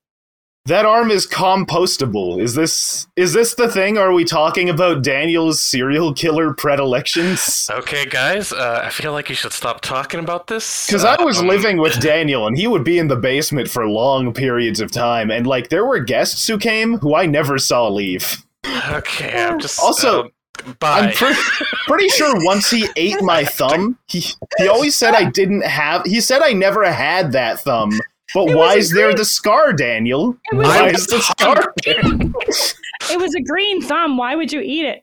That 0.67 0.85
arm 0.85 1.09
is 1.11 1.25
compostable. 1.25 2.41
Is 2.41 2.53
this 2.55 3.07
is 3.15 3.33
this 3.33 3.55
the 3.55 3.67
thing? 3.69 3.97
Are 3.97 4.11
we 4.13 4.23
talking 4.23 4.69
about 4.69 5.01
Daniel's 5.03 5.63
serial 5.63 6.13
killer 6.13 6.53
predilections? 6.53 7.69
Okay, 7.71 8.05
guys, 8.05 8.51
uh, 8.53 8.81
I 8.83 8.89
feel 8.89 9.11
like 9.11 9.29
you 9.29 9.35
should 9.35 9.53
stop 9.53 9.81
talking 9.81 10.19
about 10.19 10.47
this. 10.47 10.87
Because 10.87 11.03
I 11.03 11.21
was 11.23 11.39
Um, 11.39 11.47
living 11.47 11.77
with 11.77 11.99
Daniel, 12.01 12.47
and 12.47 12.57
he 12.57 12.67
would 12.67 12.83
be 12.83 12.97
in 12.99 13.07
the 13.07 13.15
basement 13.15 13.69
for 13.69 13.87
long 13.87 14.33
periods 14.33 14.79
of 14.79 14.91
time, 14.91 15.31
and 15.31 15.47
like 15.47 15.69
there 15.69 15.85
were 15.85 15.99
guests 15.99 16.47
who 16.47 16.57
came 16.57 16.97
who 16.99 17.15
I 17.15 17.25
never 17.25 17.57
saw 17.57 17.87
leave. 17.87 18.43
Okay, 18.89 19.43
I'm 19.45 19.59
just 19.59 19.79
Also, 19.79 20.23
um, 20.65 20.75
bye. 20.79 20.99
I'm 20.99 21.13
pretty, 21.13 21.39
pretty 21.87 22.09
sure 22.09 22.33
once 22.45 22.69
he 22.69 22.87
ate 22.95 23.21
my 23.21 23.45
thumb, 23.45 23.97
he 24.07 24.19
he 24.57 24.67
always 24.67 24.95
said 24.95 25.13
I 25.13 25.25
didn't 25.29 25.63
have. 25.65 26.03
He 26.05 26.19
said 26.21 26.41
I 26.41 26.53
never 26.53 26.83
had 26.91 27.31
that 27.31 27.59
thumb. 27.61 27.91
But 28.33 28.49
It 28.49 28.55
why 28.55 28.75
was 28.75 28.75
a 28.75 28.79
is 28.79 28.91
there 28.91 29.13
the 29.15 29.25
scar, 29.25 29.73
Daniel? 29.73 30.37
Why 30.51 30.89
a- 30.89 30.93
is 30.93 31.07
the 31.07 31.21
scar? 31.21 31.73
It 33.09 33.19
was 33.19 33.33
a 33.35 33.41
green 33.41 33.81
thumb. 33.81 34.17
Why 34.17 34.35
would 34.35 34.51
you 34.51 34.59
eat 34.59 34.85
it? 34.85 35.01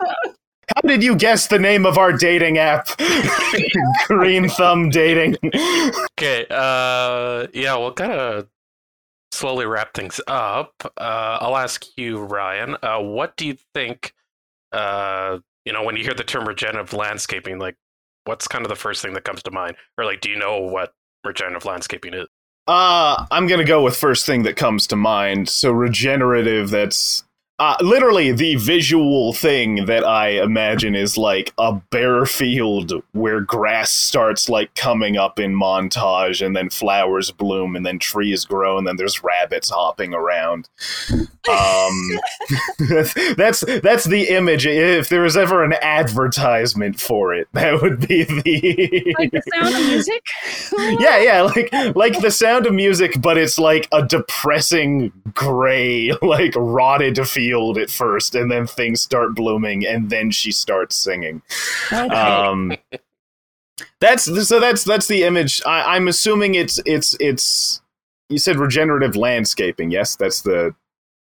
How 0.00 0.80
did 0.84 1.02
you 1.02 1.14
guess 1.14 1.48
the 1.48 1.58
name 1.58 1.84
of 1.84 1.98
our 1.98 2.12
dating 2.12 2.58
app? 2.58 2.88
Green 4.06 4.48
Thumb 4.48 4.90
Dating. 4.90 5.36
Okay, 6.18 6.46
uh, 6.50 7.46
yeah, 7.52 7.76
we'll 7.76 7.92
kind 7.92 8.12
of 8.12 8.48
slowly 9.32 9.66
wrap 9.66 9.94
things 9.94 10.20
up. 10.26 10.72
Uh, 10.96 11.38
I'll 11.40 11.56
ask 11.56 11.84
you, 11.96 12.18
Ryan, 12.22 12.76
uh, 12.82 13.00
what 13.00 13.36
do 13.36 13.46
you 13.46 13.56
think, 13.74 14.12
uh, 14.72 15.38
you 15.64 15.72
know, 15.72 15.84
when 15.84 15.96
you 15.96 16.04
hear 16.04 16.14
the 16.14 16.24
term 16.24 16.48
regenerative 16.48 16.92
landscaping, 16.92 17.58
like, 17.58 17.76
what's 18.24 18.48
kind 18.48 18.64
of 18.64 18.68
the 18.70 18.76
first 18.76 19.02
thing 19.02 19.12
that 19.14 19.24
comes 19.24 19.42
to 19.44 19.50
mind? 19.50 19.76
Or, 19.98 20.04
like, 20.04 20.20
do 20.20 20.30
you 20.30 20.38
know 20.38 20.60
what 20.60 20.94
regenerative 21.24 21.64
landscaping 21.64 22.14
is? 22.14 22.26
Uh, 22.66 23.26
I'm 23.30 23.46
gonna 23.46 23.64
go 23.64 23.82
with 23.82 23.96
first 23.96 24.26
thing 24.26 24.42
that 24.42 24.56
comes 24.56 24.86
to 24.88 24.96
mind. 24.96 25.48
So 25.48 25.70
regenerative. 25.70 26.70
That's 26.70 27.22
uh, 27.58 27.76
literally 27.80 28.32
the 28.32 28.56
visual 28.56 29.32
thing 29.32 29.86
that 29.86 30.04
I 30.04 30.42
imagine 30.42 30.94
is 30.94 31.16
like 31.16 31.54
a 31.56 31.72
bare 31.72 32.26
field 32.26 32.92
where 33.12 33.40
grass 33.40 33.90
starts 33.90 34.50
like 34.50 34.74
coming 34.74 35.16
up 35.16 35.38
in 35.38 35.54
montage, 35.54 36.44
and 36.44 36.54
then 36.54 36.68
flowers 36.68 37.30
bloom, 37.30 37.74
and 37.74 37.86
then 37.86 37.98
trees 37.98 38.44
grow, 38.44 38.76
and 38.76 38.86
then 38.86 38.96
there's 38.96 39.22
rabbits 39.22 39.70
hopping 39.70 40.12
around. 40.12 40.68
Um, 41.10 42.18
that's 43.36 43.64
that's 43.80 44.04
the 44.04 44.26
image. 44.28 44.66
If 44.66 45.08
there 45.08 45.22
was 45.22 45.36
ever 45.36 45.64
an 45.64 45.74
advertisement 45.80 47.00
for 47.00 47.32
it, 47.32 47.48
that 47.54 47.80
would 47.80 48.06
be 48.06 48.24
the 48.24 49.14
Like 49.18 49.30
the 49.30 49.42
sound 49.54 49.74
of 49.74 49.86
music? 49.86 50.22
yeah, 51.00 51.18
yeah, 51.18 51.40
like 51.40 51.96
like 51.96 52.20
the 52.20 52.30
sound 52.30 52.66
of 52.66 52.74
music, 52.74 53.14
but 53.22 53.38
it's 53.38 53.58
like 53.58 53.88
a 53.92 54.04
depressing 54.04 55.10
gray, 55.32 56.12
like 56.22 56.52
rotted 56.54 57.16
field 57.26 57.45
at 57.78 57.90
first, 57.90 58.34
and 58.34 58.50
then 58.50 58.66
things 58.66 59.00
start 59.00 59.34
blooming, 59.34 59.86
and 59.86 60.10
then 60.10 60.30
she 60.30 60.52
starts 60.52 60.96
singing. 60.96 61.42
Okay. 61.92 62.08
Um, 62.14 62.76
that's 64.00 64.24
so 64.48 64.60
that's 64.60 64.84
that's 64.84 65.08
the 65.08 65.24
image. 65.24 65.62
I, 65.66 65.96
I'm 65.96 66.08
assuming 66.08 66.54
it's 66.54 66.80
it's 66.86 67.16
it's. 67.20 67.80
You 68.28 68.38
said 68.38 68.56
regenerative 68.56 69.14
landscaping. 69.14 69.90
Yes, 69.92 70.16
that's 70.16 70.42
the 70.42 70.74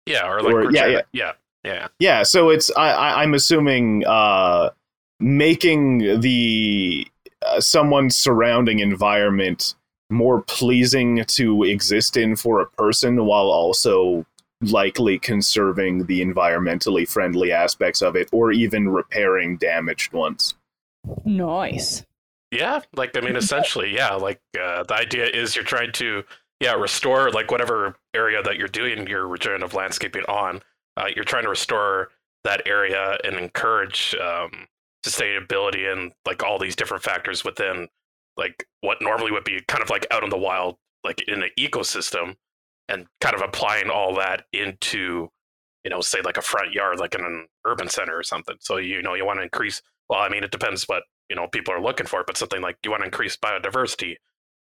Yeah, 0.06 0.28
or 0.30 0.42
like, 0.42 0.54
Or- 0.54 0.70
yeah, 0.72 0.86
regener- 0.86 1.02
yeah, 1.12 1.32
yeah. 1.64 1.88
yeah. 1.98 2.22
So 2.24 2.50
it's 2.50 2.70
I, 2.76 2.90
I 2.90 3.22
I'm 3.22 3.32
assuming 3.34 4.04
uh, 4.06 4.70
making 5.18 6.20
the 6.20 7.06
uh, 7.46 7.60
someone's 7.60 8.16
surrounding 8.16 8.80
environment 8.80 9.74
more 10.10 10.42
pleasing 10.42 11.24
to 11.24 11.62
exist 11.62 12.16
in 12.16 12.34
for 12.36 12.60
a 12.60 12.66
person 12.66 13.24
while 13.24 13.46
also 13.50 14.26
likely 14.60 15.18
conserving 15.18 16.06
the 16.06 16.20
environmentally 16.20 17.08
friendly 17.08 17.52
aspects 17.52 18.02
of 18.02 18.16
it 18.16 18.28
or 18.32 18.52
even 18.52 18.88
repairing 18.88 19.56
damaged 19.56 20.12
ones. 20.12 20.54
nice. 21.24 22.04
Yeah, 22.50 22.80
like 22.96 23.16
I 23.16 23.20
mean, 23.20 23.36
essentially, 23.36 23.94
yeah. 23.94 24.14
Like 24.14 24.40
uh, 24.60 24.82
the 24.82 24.94
idea 24.94 25.26
is 25.26 25.54
you're 25.54 25.64
trying 25.64 25.92
to, 25.92 26.24
yeah, 26.58 26.72
restore 26.72 27.30
like 27.30 27.50
whatever 27.50 27.96
area 28.12 28.42
that 28.42 28.56
you're 28.56 28.66
doing 28.66 29.06
your 29.06 29.28
regenerative 29.28 29.72
landscaping 29.72 30.24
on. 30.24 30.60
Uh, 30.96 31.06
you're 31.14 31.24
trying 31.24 31.44
to 31.44 31.48
restore 31.48 32.10
that 32.42 32.62
area 32.66 33.16
and 33.22 33.36
encourage 33.36 34.16
um, 34.16 34.66
sustainability 35.06 35.90
and 35.90 36.12
like 36.26 36.42
all 36.42 36.58
these 36.58 36.74
different 36.74 37.04
factors 37.04 37.44
within 37.44 37.88
like 38.36 38.66
what 38.80 39.00
normally 39.00 39.30
would 39.30 39.44
be 39.44 39.60
kind 39.68 39.82
of 39.82 39.90
like 39.90 40.06
out 40.10 40.24
in 40.24 40.30
the 40.30 40.36
wild, 40.36 40.76
like 41.04 41.22
in 41.28 41.42
an 41.42 41.50
ecosystem, 41.58 42.36
and 42.90 43.06
kind 43.20 43.34
of 43.34 43.40
applying 43.40 43.88
all 43.88 44.14
that 44.16 44.44
into, 44.52 45.28
you 45.84 45.90
know, 45.90 46.00
say 46.00 46.20
like 46.22 46.36
a 46.36 46.42
front 46.42 46.72
yard, 46.72 46.98
like 46.98 47.14
in 47.14 47.22
an 47.22 47.46
urban 47.66 47.88
center 47.88 48.18
or 48.18 48.22
something. 48.22 48.56
So 48.60 48.76
you 48.76 49.02
know, 49.02 49.14
you 49.14 49.24
want 49.24 49.38
to 49.38 49.44
increase. 49.44 49.80
Well, 50.08 50.20
I 50.20 50.28
mean, 50.28 50.44
it 50.44 50.50
depends 50.50 50.84
what 50.84 51.04
you 51.28 51.36
know 51.36 51.46
people 51.46 51.72
are 51.72 51.82
looking 51.82 52.06
for, 52.06 52.24
but 52.26 52.36
something 52.36 52.60
like 52.60 52.76
you 52.84 52.90
want 52.90 53.02
to 53.02 53.06
increase 53.06 53.36
biodiversity, 53.36 54.16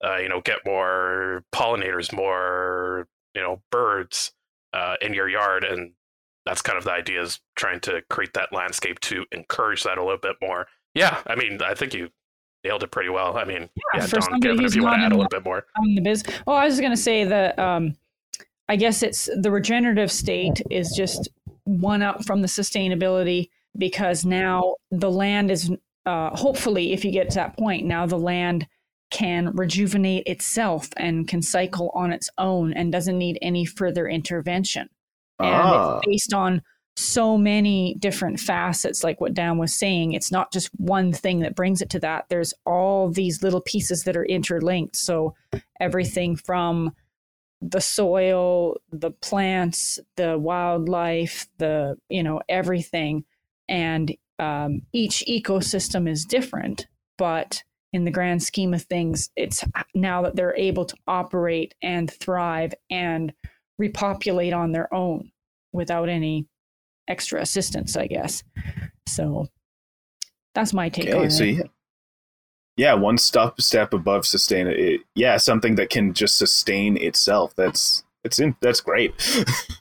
uh, 0.05 0.16
you 0.16 0.29
know, 0.29 0.41
get 0.41 0.59
more 0.66 1.45
pollinators, 1.55 2.12
more 2.12 3.07
you 3.35 3.41
know 3.41 3.62
birds 3.71 4.33
uh, 4.73 4.97
in 5.01 5.14
your 5.14 5.29
yard, 5.29 5.64
and 5.64 5.93
that's 6.45 6.62
kind 6.62 6.79
of 6.79 6.85
the 6.85 6.93
idea 6.93 7.23
is 7.23 7.41
trying 7.57 7.81
to 7.81 8.03
create 8.11 8.33
that 8.35 8.53
landscape 8.53 8.99
to 9.01 9.25
encourage 9.33 9.85
that 9.85 9.99
a 9.99 10.03
little 10.03 10.19
bit 10.19 10.37
more. 10.43 10.66
Yeah, 10.95 11.19
I 11.27 11.37
mean, 11.37 11.61
I 11.62 11.75
think 11.75 11.95
you 11.95 12.09
nailed 12.64 12.83
it 12.83 12.91
pretty 12.91 13.11
well. 13.11 13.37
I 13.37 13.45
mean, 13.45 13.69
Yeah, 13.95 14.01
yeah, 14.01 14.07
for 14.07 14.16
Don, 14.16 14.23
somebody 14.23 14.49
Kevin, 14.49 14.64
if 14.64 14.75
you 14.75 14.83
want 14.83 15.01
to 15.01 15.05
add 15.05 15.12
a 15.12 15.14
little 15.14 15.29
bit 15.29 15.45
more. 15.45 15.66
on 15.77 15.95
the 15.95 16.01
biz. 16.01 16.25
Oh, 16.47 16.55
I 16.55 16.66
was 16.66 16.81
going 16.81 16.93
to 16.93 16.97
say 16.97 17.25
that 17.25 17.59
um, 17.59 17.97
I 18.69 18.77
guess 18.77 19.03
it's 19.03 19.29
the 19.41 19.51
regenerative 19.51 20.12
state 20.12 20.61
is 20.71 20.93
just 20.97 21.29
one 21.64 22.03
up 22.03 22.25
from 22.25 22.43
the 22.43 22.49
sustainability 22.49 23.49
because 23.77 24.25
now 24.25 24.75
the 24.91 25.11
land 25.11 25.51
is 25.51 25.71
uh, 26.07 26.35
hopefully, 26.37 26.93
if 26.93 27.05
you 27.05 27.11
get 27.12 27.29
to 27.31 27.35
that 27.37 27.57
point, 27.59 27.87
now 27.87 28.07
the 28.07 28.19
land 28.19 28.66
can 29.11 29.55
rejuvenate 29.55 30.27
itself 30.27 30.89
and 30.97 31.29
can 31.29 31.43
cycle 31.43 31.91
on 31.95 32.12
its 32.12 32.31
own 32.39 32.73
and 32.73 32.91
doesn't 32.93 33.19
need 33.19 33.39
any 33.43 33.64
further 33.64 34.09
intervention. 34.09 34.89
And 35.39 35.49
Ah. 35.55 35.99
it's 35.99 36.07
based 36.07 36.33
on 36.35 36.62
so 36.97 37.39
many 37.39 37.95
different 37.99 38.41
facets, 38.41 39.05
like 39.05 39.21
what 39.21 39.35
Dan 39.35 39.57
was 39.59 39.73
saying. 39.75 40.12
It's 40.12 40.33
not 40.33 40.53
just 40.53 40.69
one 40.79 41.12
thing 41.12 41.41
that 41.41 41.55
brings 41.55 41.81
it 41.81 41.91
to 41.91 42.01
that. 42.01 42.25
There's 42.29 42.53
all 42.66 43.11
these 43.11 43.43
little 43.43 43.61
pieces 43.61 44.05
that 44.05 44.16
are 44.16 44.25
interlinked. 44.25 44.97
So 44.97 45.35
everything 45.79 46.37
from 46.37 46.95
the 47.61 47.81
soil, 47.81 48.77
the 48.93 49.11
plants, 49.11 49.99
the 50.17 50.39
wildlife, 50.39 51.49
the 51.59 51.97
you 52.09 52.23
know 52.23 52.41
everything, 52.49 53.25
and 53.69 54.15
um, 54.39 54.83
each 54.93 55.25
ecosystem 55.29 56.09
is 56.09 56.25
different. 56.25 56.87
But 57.17 57.63
in 57.93 58.05
the 58.05 58.11
grand 58.11 58.43
scheme 58.43 58.75
of 58.75 58.83
things, 58.83 59.31
it's 59.35 59.65
now 59.95 60.23
that 60.23 60.37
they're 60.37 60.57
able 60.57 60.85
to 60.85 60.97
operate 61.07 61.75
and 61.83 62.11
thrive 62.11 62.75
and 62.91 63.33
repopulate 63.79 64.53
on 64.53 64.73
their 64.73 64.93
own 64.93 65.31
without 65.73 66.09
any 66.09 66.47
extra 67.09 67.41
assistance, 67.41 67.97
I 67.97 68.07
guess. 68.07 68.45
So 69.07 69.49
that's 70.55 70.73
my 70.73 70.89
take 70.89 71.15
on 71.15 71.31
so 71.31 71.45
it. 71.45 71.55
yeah. 71.55 71.63
Yeah, 72.79 72.95
one 72.95 73.18
step 73.18 73.61
step 73.61 73.93
above 73.93 74.24
sustain 74.24 74.68
it. 74.68 75.03
Yeah, 75.14 75.37
something 75.37 75.74
that 75.74 75.91
can 75.91 76.14
just 76.14 76.39
sustain 76.39 76.97
itself. 76.97 77.55
That's 77.57 78.05
it's 78.24 78.39
in 78.39 78.57
that's 78.61 78.81
great. 78.81 79.14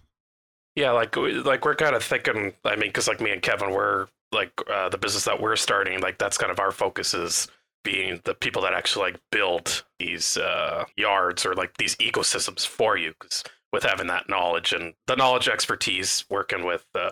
Yeah, 0.77 0.91
like 0.91 1.17
like 1.17 1.65
we're 1.65 1.73
kind 1.73 1.95
of 1.95 2.03
thinking. 2.03 2.53
I 2.63 2.75
mean, 2.75 2.89
because 2.89 3.07
like 3.07 3.19
me 3.19 3.31
and 3.31 3.41
Kevin, 3.41 3.71
we're 3.71 4.05
like 4.31 4.51
uh, 4.71 4.89
the 4.89 4.99
business 4.99 5.25
that 5.25 5.41
we're 5.41 5.55
starting. 5.55 6.01
Like 6.01 6.19
that's 6.19 6.37
kind 6.37 6.51
of 6.51 6.59
our 6.59 6.69
focus 6.69 7.15
is 7.15 7.47
being 7.83 8.21
the 8.25 8.35
people 8.35 8.61
that 8.61 8.75
actually 8.75 9.11
like 9.11 9.19
build 9.31 9.83
these 9.97 10.37
uh, 10.37 10.85
yards 10.95 11.47
or 11.47 11.55
like 11.55 11.75
these 11.77 11.95
ecosystems 11.95 12.67
for 12.67 12.95
you. 12.95 13.13
Because 13.19 13.43
with 13.73 13.85
having 13.85 14.05
that 14.07 14.29
knowledge 14.29 14.71
and 14.71 14.93
the 15.07 15.15
knowledge 15.15 15.49
expertise 15.49 16.25
working 16.29 16.63
with 16.63 16.85
uh, 16.93 17.09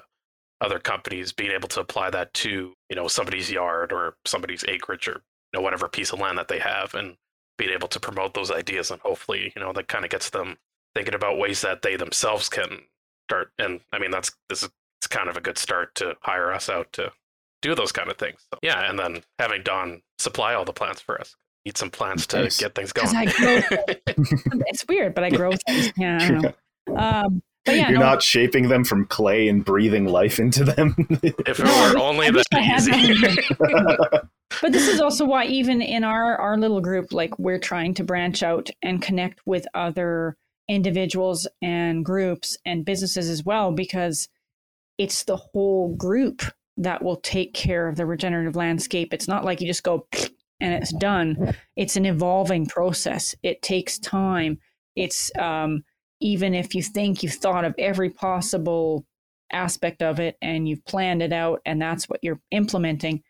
other 0.61 0.77
companies 0.77 1.31
being 1.31 1.49
able 1.51 1.67
to 1.69 1.79
apply 1.79 2.11
that 2.11 2.31
to 2.35 2.73
you 2.91 2.95
know 2.95 3.07
somebody's 3.07 3.49
yard 3.51 3.91
or 3.91 4.15
somebody's 4.25 4.63
acreage 4.67 5.07
or 5.07 5.23
know 5.55 5.61
whatever 5.61 5.87
piece 5.87 6.11
of 6.13 6.19
land 6.19 6.37
that 6.37 6.47
they 6.47 6.59
have 6.59 6.93
and 6.93 7.15
being 7.57 7.71
able 7.71 7.87
to 7.87 7.99
promote 7.99 8.33
those 8.33 8.51
ideas 8.51 8.91
and 8.91 9.01
hopefully 9.01 9.51
you 9.55 9.61
know 9.61 9.73
that 9.73 9.87
kind 9.87 10.05
of 10.05 10.11
gets 10.11 10.29
them 10.29 10.57
thinking 10.93 11.15
about 11.15 11.37
ways 11.37 11.61
that 11.61 11.81
they 11.81 11.95
themselves 11.95 12.49
can 12.49 12.81
start 13.29 13.51
and 13.57 13.79
i 13.93 13.99
mean 13.99 14.11
that's 14.11 14.31
this 14.49 14.61
is 14.63 14.69
it's 14.99 15.07
kind 15.07 15.29
of 15.29 15.37
a 15.37 15.41
good 15.41 15.57
start 15.57 15.93
to 15.95 16.15
hire 16.21 16.51
us 16.51 16.69
out 16.69 16.91
to 16.93 17.11
do 17.61 17.73
those 17.75 17.91
kind 17.91 18.09
of 18.11 18.17
things 18.17 18.39
so, 18.53 18.59
yeah 18.61 18.89
and 18.89 18.99
then 18.99 19.21
having 19.39 19.63
don 19.63 20.01
supply 20.19 20.53
all 20.53 20.65
the 20.65 20.73
plants 20.73 21.01
for 21.01 21.19
us 21.19 21.35
eat 21.65 21.77
some 21.77 21.89
plants 21.89 22.27
to 22.27 22.43
Nice. 22.43 22.59
get 22.59 22.75
things 22.75 22.93
going 22.93 23.15
I 23.15 23.25
grow, 23.37 23.59
it's 24.67 24.85
weird, 24.87 25.15
but 25.15 25.23
I 25.23 25.31
grow 25.31 25.51
things. 25.67 25.91
Yeah, 25.97 26.19
I 26.21 26.27
don't 26.27 26.41
know. 26.43 26.95
Um, 26.95 27.41
but 27.65 27.75
yeah, 27.75 27.89
You're 27.89 27.97
no, 27.97 28.05
not 28.05 28.21
shaping 28.21 28.69
them 28.69 28.83
from 28.83 29.07
clay 29.07 29.47
and 29.47 29.65
breathing 29.65 30.05
life 30.05 30.37
into 30.39 30.63
them. 30.63 30.93
if 31.23 31.59
it 31.59 31.65
were 31.65 31.99
only 31.99 32.27
I 32.27 32.29
wish 32.29 32.43
that 32.51 32.61
easy 32.61 32.91
that. 32.91 34.27
But 34.61 34.71
this 34.71 34.87
is 34.87 35.01
also 35.01 35.25
why 35.25 35.45
even 35.45 35.81
in 35.81 36.03
our 36.03 36.37
our 36.37 36.57
little 36.57 36.81
group 36.81 37.11
like 37.11 37.37
we're 37.39 37.59
trying 37.59 37.93
to 37.93 38.03
branch 38.03 38.43
out 38.43 38.69
and 38.81 39.01
connect 39.01 39.39
with 39.45 39.65
other 39.73 40.37
individuals 40.67 41.47
and 41.61 42.03
groups 42.03 42.57
and 42.65 42.85
businesses 42.85 43.29
as 43.29 43.43
well 43.43 43.71
because 43.71 44.27
it's 44.97 45.23
the 45.23 45.35
whole 45.35 45.95
group 45.95 46.41
that 46.77 47.03
will 47.03 47.17
take 47.17 47.53
care 47.53 47.87
of 47.87 47.95
the 47.95 48.05
regenerative 48.05 48.55
landscape. 48.55 49.13
It's 49.13 49.27
not 49.27 49.45
like 49.45 49.61
you 49.61 49.67
just 49.67 49.83
go 49.83 50.07
and 50.59 50.73
it's 50.73 50.93
done. 50.93 51.53
It's 51.75 51.95
an 51.95 52.05
evolving 52.05 52.65
process. 52.65 53.35
It 53.43 53.61
takes 53.61 53.99
time. 53.99 54.59
It's 54.95 55.31
um 55.37 55.83
even 56.21 56.53
if 56.53 56.73
you 56.73 56.81
think 56.81 57.21
you've 57.21 57.33
thought 57.33 57.65
of 57.65 57.75
every 57.77 58.09
possible 58.09 59.05
aspect 59.51 60.01
of 60.01 60.19
it 60.19 60.37
and 60.41 60.67
you've 60.67 60.83
planned 60.85 61.21
it 61.21 61.33
out 61.33 61.61
and 61.65 61.79
that's 61.81 62.09
what 62.09 62.19
you're 62.23 62.39
implementing 62.51 63.21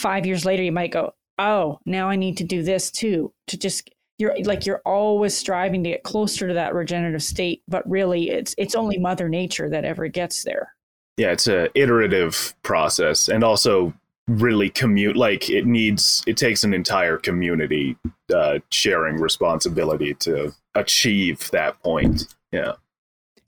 five 0.00 0.26
years 0.26 0.44
later 0.44 0.62
you 0.62 0.72
might 0.72 0.92
go 0.92 1.12
oh 1.38 1.78
now 1.86 2.08
i 2.08 2.16
need 2.16 2.36
to 2.36 2.44
do 2.44 2.62
this 2.62 2.90
too 2.90 3.32
to 3.46 3.56
just 3.56 3.90
you're 4.18 4.34
like 4.44 4.66
you're 4.66 4.82
always 4.84 5.36
striving 5.36 5.82
to 5.82 5.90
get 5.90 6.02
closer 6.02 6.48
to 6.48 6.54
that 6.54 6.74
regenerative 6.74 7.22
state 7.22 7.62
but 7.68 7.88
really 7.88 8.30
it's 8.30 8.54
it's 8.58 8.74
only 8.74 8.98
mother 8.98 9.28
nature 9.28 9.68
that 9.68 9.84
ever 9.84 10.08
gets 10.08 10.44
there 10.44 10.74
yeah, 11.20 11.32
it's 11.32 11.48
a 11.48 11.68
iterative 11.78 12.54
process, 12.62 13.28
and 13.28 13.44
also 13.44 13.92
really 14.26 14.70
commute. 14.70 15.16
Like 15.16 15.50
it 15.50 15.66
needs, 15.66 16.24
it 16.26 16.38
takes 16.38 16.64
an 16.64 16.72
entire 16.72 17.18
community 17.18 17.98
uh, 18.34 18.60
sharing 18.70 19.20
responsibility 19.20 20.14
to 20.14 20.54
achieve 20.74 21.50
that 21.50 21.78
point. 21.82 22.34
Yeah. 22.52 22.72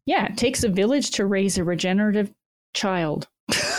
yeah 0.05 0.27
it 0.27 0.37
takes 0.37 0.65
a 0.65 0.69
village 0.69 1.13
to 1.13 1.25
raise 1.25 1.57
a 1.57 1.65
regenerative 1.65 2.31
child 2.75 3.27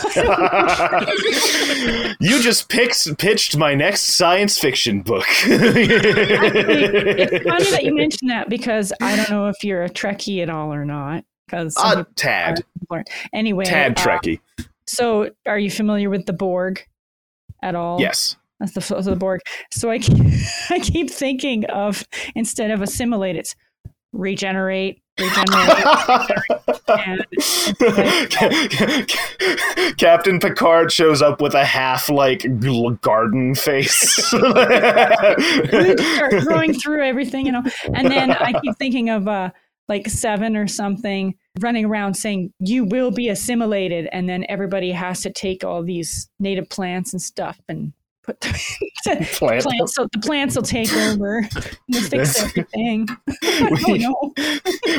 you 2.20 2.42
just 2.42 2.68
picked, 2.68 3.18
pitched 3.18 3.56
my 3.56 3.74
next 3.74 4.02
science 4.02 4.58
fiction 4.58 5.02
book. 5.02 5.24
it's 5.44 7.44
funny 7.44 7.70
that 7.70 7.84
you 7.84 7.94
mentioned 7.94 8.30
that 8.30 8.48
because 8.48 8.92
i 9.00 9.16
don't 9.16 9.30
know 9.30 9.48
if 9.48 9.56
you're 9.62 9.84
a 9.84 9.90
trekkie 9.90 10.42
at 10.42 10.50
all 10.50 10.72
or 10.72 10.84
not 10.84 11.24
because 11.46 11.74
uh, 11.78 12.04
Tad, 12.16 12.64
anyway 13.32 13.64
Tad 13.64 13.98
uh, 13.98 14.02
Trekkie. 14.02 14.40
so 14.86 15.30
are 15.46 15.58
you 15.58 15.70
familiar 15.70 16.10
with 16.10 16.26
the 16.26 16.32
borg 16.32 16.84
at 17.62 17.74
all 17.74 18.00
yes. 18.00 18.36
That's 18.60 18.72
the 18.72 19.00
the 19.00 19.16
Borg. 19.16 19.40
So 19.70 19.90
I 19.90 19.98
keep, 19.98 20.18
I 20.70 20.78
keep 20.78 21.10
thinking 21.10 21.64
of 21.66 22.06
instead 22.34 22.70
of 22.70 22.82
assimilate, 22.82 23.36
it's 23.36 23.54
regenerate, 24.12 25.02
regenerate. 25.18 26.73
Captain 29.96 30.38
Picard 30.38 30.92
shows 30.92 31.22
up 31.22 31.40
with 31.40 31.54
a 31.54 31.64
half 31.64 32.10
like 32.10 32.44
garden 33.00 33.54
face. 33.54 34.16
we 34.32 34.40
start 34.40 35.38
growing 36.40 36.74
through 36.74 37.02
everything, 37.02 37.46
you 37.46 37.52
know. 37.52 37.62
And 37.94 38.10
then 38.10 38.32
I 38.32 38.52
keep 38.60 38.76
thinking 38.78 39.08
of 39.08 39.26
uh, 39.26 39.50
like 39.88 40.08
seven 40.08 40.56
or 40.56 40.68
something 40.68 41.34
running 41.60 41.86
around 41.86 42.14
saying 42.14 42.52
you 42.58 42.84
will 42.84 43.10
be 43.10 43.28
assimilated, 43.28 44.08
and 44.12 44.28
then 44.28 44.44
everybody 44.48 44.92
has 44.92 45.22
to 45.22 45.32
take 45.32 45.64
all 45.64 45.82
these 45.82 46.28
native 46.38 46.68
plants 46.68 47.14
and 47.14 47.22
stuff 47.22 47.58
and 47.68 47.94
put 48.24 48.40
them 48.40 48.54
into 49.06 49.24
Plant. 49.34 49.64
plants. 49.64 49.94
So 49.94 50.06
the 50.12 50.18
plants 50.18 50.56
will 50.56 50.62
take 50.62 50.92
over 50.94 51.38
and 51.38 51.96
fix 52.08 52.42
everything. 52.42 53.06
We- 53.86 53.98
know. 53.98 54.32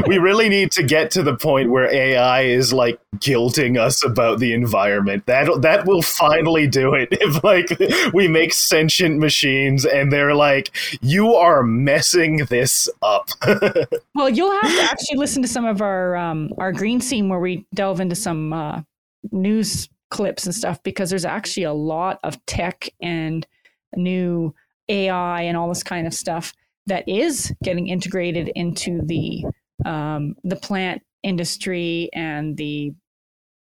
we 0.08 0.18
really 0.18 0.48
need 0.50 0.72
to 0.74 0.84
get 0.84 1.12
to 1.12 1.24
the 1.24 1.36
point 1.36 1.70
where 1.72 1.92
AI 1.94 2.42
is 2.44 2.72
like 2.72 3.00
guilting 3.18 3.80
us 3.80 4.04
about 4.06 4.40
the 4.40 4.54
environment. 4.54 5.26
That 5.26 5.62
that 5.62 5.86
will 5.86 6.02
finally 6.02 6.68
do 6.68 6.94
it. 6.94 7.10
If 7.12 7.44
like 7.44 8.14
we 8.14 8.28
make 8.28 8.54
sentient 8.54 9.18
machines 9.20 9.86
and 9.86 10.12
they're 10.12 10.36
like, 10.36 10.76
you 11.02 11.34
are 11.36 11.64
messing 11.64 12.38
this 12.46 12.88
up. 13.02 13.30
Well, 14.14 14.30
you'll 14.30 14.52
have 14.62 14.72
to 14.72 14.82
actually 14.84 15.18
listen 15.18 15.42
to 15.42 15.48
some 15.48 15.66
of 15.66 15.82
our 15.82 16.16
um, 16.16 16.52
our 16.58 16.72
green 16.72 17.02
scene 17.02 17.30
where 17.30 17.40
we 17.40 17.66
delve 17.74 18.00
into 18.00 18.16
some 18.16 18.54
uh, 18.54 18.82
news 19.32 19.90
clips 20.16 20.46
and 20.46 20.56
stuff 20.56 20.82
because 20.82 21.10
there's 21.10 21.26
actually 21.26 21.64
a 21.64 21.74
lot 21.74 22.22
of 22.24 22.44
tech 22.46 22.88
and 23.02 23.46
new 23.98 24.56
AI 24.88 25.42
and 25.42 25.58
all 25.58 25.68
this 25.68 25.84
kind 25.84 26.08
of 26.08 26.14
stuff 26.14 26.54
that 26.86 27.04
is 27.06 27.54
getting 27.66 27.88
integrated 27.88 28.48
into 28.56 29.02
the 29.04 29.44
um, 29.84 30.38
the 30.46 30.56
plant 30.56 31.02
industry 31.22 32.10
and 32.14 32.56
the 32.56 32.94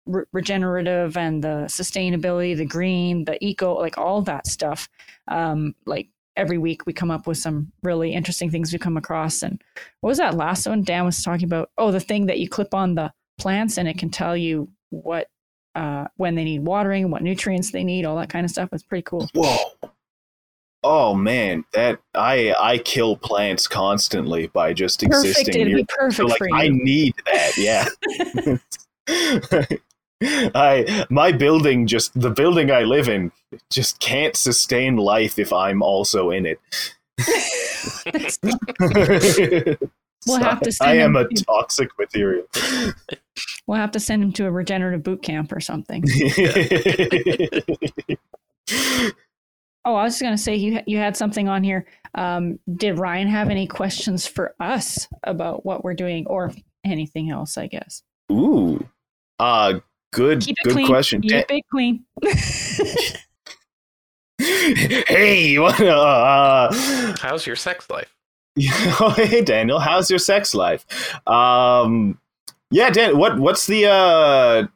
re- 0.07 0.25
regenerative 0.33 1.17
and 1.17 1.45
the 1.45 1.67
sustainability, 1.69 2.57
the 2.57 2.65
green, 2.65 3.25
the 3.25 3.39
eco, 3.41 3.75
like 3.75 3.97
all 3.97 4.21
that 4.23 4.49
stuff. 4.49 4.89
Um, 5.29 5.77
like 5.87 6.09
every 6.37 6.59
week 6.59 6.87
we 6.87 6.93
come 6.93 7.13
up 7.13 7.29
with 7.29 7.39
some 7.39 7.71
really 7.85 8.13
interesting 8.13 8.51
things 8.51 8.73
we 8.73 8.81
come 8.81 8.97
across 8.97 9.43
and 9.45 9.63
what 10.01 10.09
was 10.09 10.19
that 10.19 10.35
last 10.35 10.67
one 10.67 10.83
Dan 10.83 11.05
was 11.05 11.23
talking 11.23 11.45
about? 11.45 11.71
Oh, 11.79 11.93
the 11.93 12.01
thing 12.01 12.27
that 12.27 12.41
you 12.41 12.49
clip 12.49 12.75
on 12.75 12.97
the 12.97 13.13
plants 13.39 13.79
and 13.79 13.87
it 13.87 13.97
can 13.97 14.11
tell 14.11 14.37
you 14.37 14.69
what 14.91 15.29
uh, 15.75 16.07
when 16.17 16.35
they 16.35 16.45
need 16.45 16.65
watering, 16.65 17.11
what 17.11 17.23
nutrients 17.23 17.71
they 17.71 17.85
need, 17.85 18.05
all 18.05 18.17
that 18.17 18.29
kind 18.29 18.45
of 18.45 18.51
stuff. 18.51 18.69
It's 18.73 18.83
pretty 18.83 19.03
cool. 19.03 19.29
Whoa. 19.35 19.57
Oh 20.85 21.15
man, 21.15 21.65
that 21.75 22.01
I 22.15 22.55
I 22.59 22.79
kill 22.79 23.17
plants 23.17 23.69
constantly 23.69 24.49
by 24.49 24.73
just 24.73 25.01
Perfect. 25.01 25.25
existing 25.25 25.55
It'd 25.55 25.69
near 25.69 25.77
be 25.77 25.87
perfect 25.89 26.17
So 26.17 26.27
like 26.27 26.39
for 26.39 26.49
you. 26.49 26.57
I 26.57 26.69
need 26.69 27.15
that, 27.27 27.57
yeah. 27.57 27.87
I 30.55 31.07
my 31.09 31.33
building 31.33 31.87
just 31.87 32.19
the 32.21 32.31
building 32.31 32.71
I 32.71 32.83
live 32.83 33.09
in 33.09 33.33
just 33.71 33.99
can't 34.01 34.37
sustain 34.37 34.97
life 34.97 35.39
if 35.39 35.51
I'm 35.53 35.83
also 35.83 36.31
in 36.31 36.47
it. 36.47 36.61
That's- 40.27 40.27
We'll 40.27 40.39
So 40.39 40.45
have 40.45 40.61
to 40.61 40.73
send 40.73 40.91
I 40.91 40.95
am 40.97 41.17
him 41.17 41.17
a 41.17 41.29
to- 41.29 41.45
toxic 41.45 41.89
material. 41.99 42.45
we'll 43.67 43.79
have 43.79 43.91
to 43.93 44.01
send 44.01 44.23
him 44.23 44.33
to 44.35 44.47
a 44.47 44.51
regenerative 44.51 45.03
boot 45.03 45.23
camp 45.23 45.53
or 45.53 45.61
something. 45.61 46.05
Oh, 49.85 49.97
I 49.97 50.05
was 50.05 50.13
just 50.13 50.23
going 50.23 50.37
to 50.37 50.41
say 50.41 50.55
you 50.55 50.79
you 50.87 50.99
had 50.99 51.17
something 51.17 51.49
on 51.49 51.65
here. 51.65 51.87
Um, 52.15 52.61
did 52.77 53.01
Ryan 53.01 53.27
have 53.27 53.49
any 53.51 53.67
questions 53.67 54.29
for 54.29 54.55
us 54.61 55.09
about 55.25 55.67
what 55.67 55.83
we're 55.83 55.95
doing 55.95 56.25
or 56.29 56.53
anything 56.85 57.31
else? 57.31 57.59
I 57.59 57.67
guess. 57.67 58.05
Ooh. 58.31 58.87
Uh 59.41 59.81
good 60.13 60.43
Keep 60.43 60.57
it 60.61 60.65
good 60.65 60.73
clean. 60.75 60.87
question. 60.87 61.21
Keep 61.23 61.51
it 61.51 61.65
clean. 61.69 62.05
hey, 64.39 65.59
what 65.59 65.81
uh, 65.81 66.71
How's 67.21 67.45
your 67.45 67.57
sex 67.57 67.91
life? 67.91 68.15
hey 69.17 69.43
Daniel, 69.43 69.79
how's 69.79 70.11
your 70.11 70.19
sex 70.19 70.55
life? 70.55 70.87
Um, 71.27 72.19
yeah, 72.71 72.91
Dan, 72.91 73.17
what 73.17 73.39
what's 73.39 73.67
the 73.67 73.87
uh, 73.87 74.67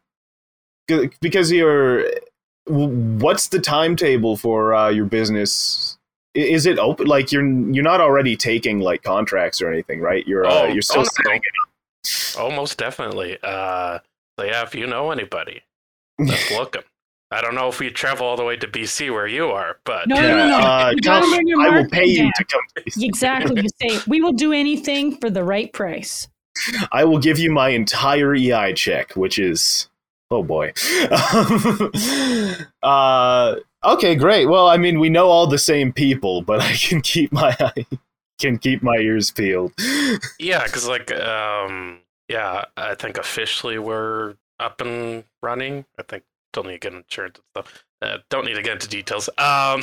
because 1.21 1.53
you're 1.53 2.09
what's 2.67 3.49
the 3.49 3.59
timetable 3.59 4.37
for 4.37 4.75
uh, 4.75 4.89
your 4.89 5.07
business? 5.07 5.99
Is 6.35 6.67
it 6.67 6.79
open? 6.79 7.07
Like 7.07 7.33
you're 7.33 7.47
you're 7.47 7.85
not 7.85 8.01
already 8.01 8.37
taking 8.37 8.81
like 8.81 9.03
contracts 9.03 9.61
or 9.61 9.71
anything, 9.71 10.01
right? 10.01 10.27
You're 10.27 10.47
uh, 10.47 10.63
Oh, 10.63 10.67
you're 10.67 10.83
still 10.83 11.01
oh, 11.01 11.03
no. 11.03 11.09
setting 11.25 11.43
Oh, 12.39 12.51
most 12.51 12.79
definitely. 12.79 13.39
Uh, 13.43 13.99
so 14.39 14.45
yeah, 14.45 14.63
if 14.63 14.75
you 14.75 14.87
know 14.87 15.11
anybody 15.11 15.63
that's 16.19 16.51
looking, 16.51 16.83
I 17.31 17.41
don't 17.41 17.55
know 17.57 17.69
if 17.69 17.81
we 17.81 17.91
travel 17.91 18.27
all 18.27 18.37
the 18.37 18.45
way 18.45 18.57
to 18.57 18.69
BC 18.69 19.11
where 19.13 19.27
you 19.27 19.47
are, 19.49 19.79
but 19.85 20.07
No, 20.09 20.17
it. 20.17 20.21
no, 20.29 20.49
no. 20.49 20.59
Uh, 20.59 20.93
You 20.95 21.01
gotta 21.03 21.23
come, 21.23 21.31
bring 21.35 21.49
your 21.49 21.61
I 21.61 21.71
will 21.81 21.89
pay 21.89 22.05
you 22.05 22.31
to 22.35 22.45
come. 22.45 22.61
exactly. 23.03 23.63
You 23.63 23.69
say 23.91 24.01
we 24.07 24.21
will 24.21 24.33
do 24.33 24.53
anything 24.53 25.17
for 25.19 25.29
the 25.29 25.43
right 25.43 25.73
price. 25.73 26.29
I 26.93 27.05
will 27.05 27.19
give 27.19 27.39
you 27.39 27.51
my 27.51 27.71
entire 27.71 28.35
EI 28.35 28.73
check, 28.75 29.13
which 29.17 29.39
is 29.39 29.89
oh 30.31 30.43
boy. 30.45 30.73
uh, 32.83 33.57
okay, 33.85 34.15
great. 34.15 34.47
Well, 34.47 34.69
I 34.69 34.77
mean, 34.77 35.01
we 35.01 35.09
know 35.09 35.29
all 35.29 35.47
the 35.47 35.59
same 35.59 35.93
people, 35.93 36.43
but 36.43 36.61
I 36.61 36.73
can 36.75 37.01
keep 37.01 37.33
my 37.33 37.57
eye. 37.61 37.87
can 38.39 38.59
keep 38.59 38.83
my 38.83 38.97
ears 38.97 39.31
peeled. 39.31 39.73
Yeah, 40.39 40.63
because 40.65 40.87
like, 40.89 41.11
um, 41.13 42.01
yeah, 42.29 42.65
I 42.77 42.95
think 42.95 43.19
officially 43.19 43.79
we're 43.79 44.35
up 44.61 44.81
and 44.81 45.25
running. 45.43 45.85
I 45.99 46.03
think 46.03 46.25
still 46.57 46.65
need 46.65 46.81
to 46.81 46.91
get 46.91 46.95
insurance 46.95 47.39
and 47.39 47.45
stuff. 47.65 47.85
Uh, 48.01 48.19
don't 48.31 48.47
need 48.47 48.55
to 48.55 48.63
get 48.63 48.73
into 48.73 48.89
details. 48.89 49.29
Um, 49.37 49.83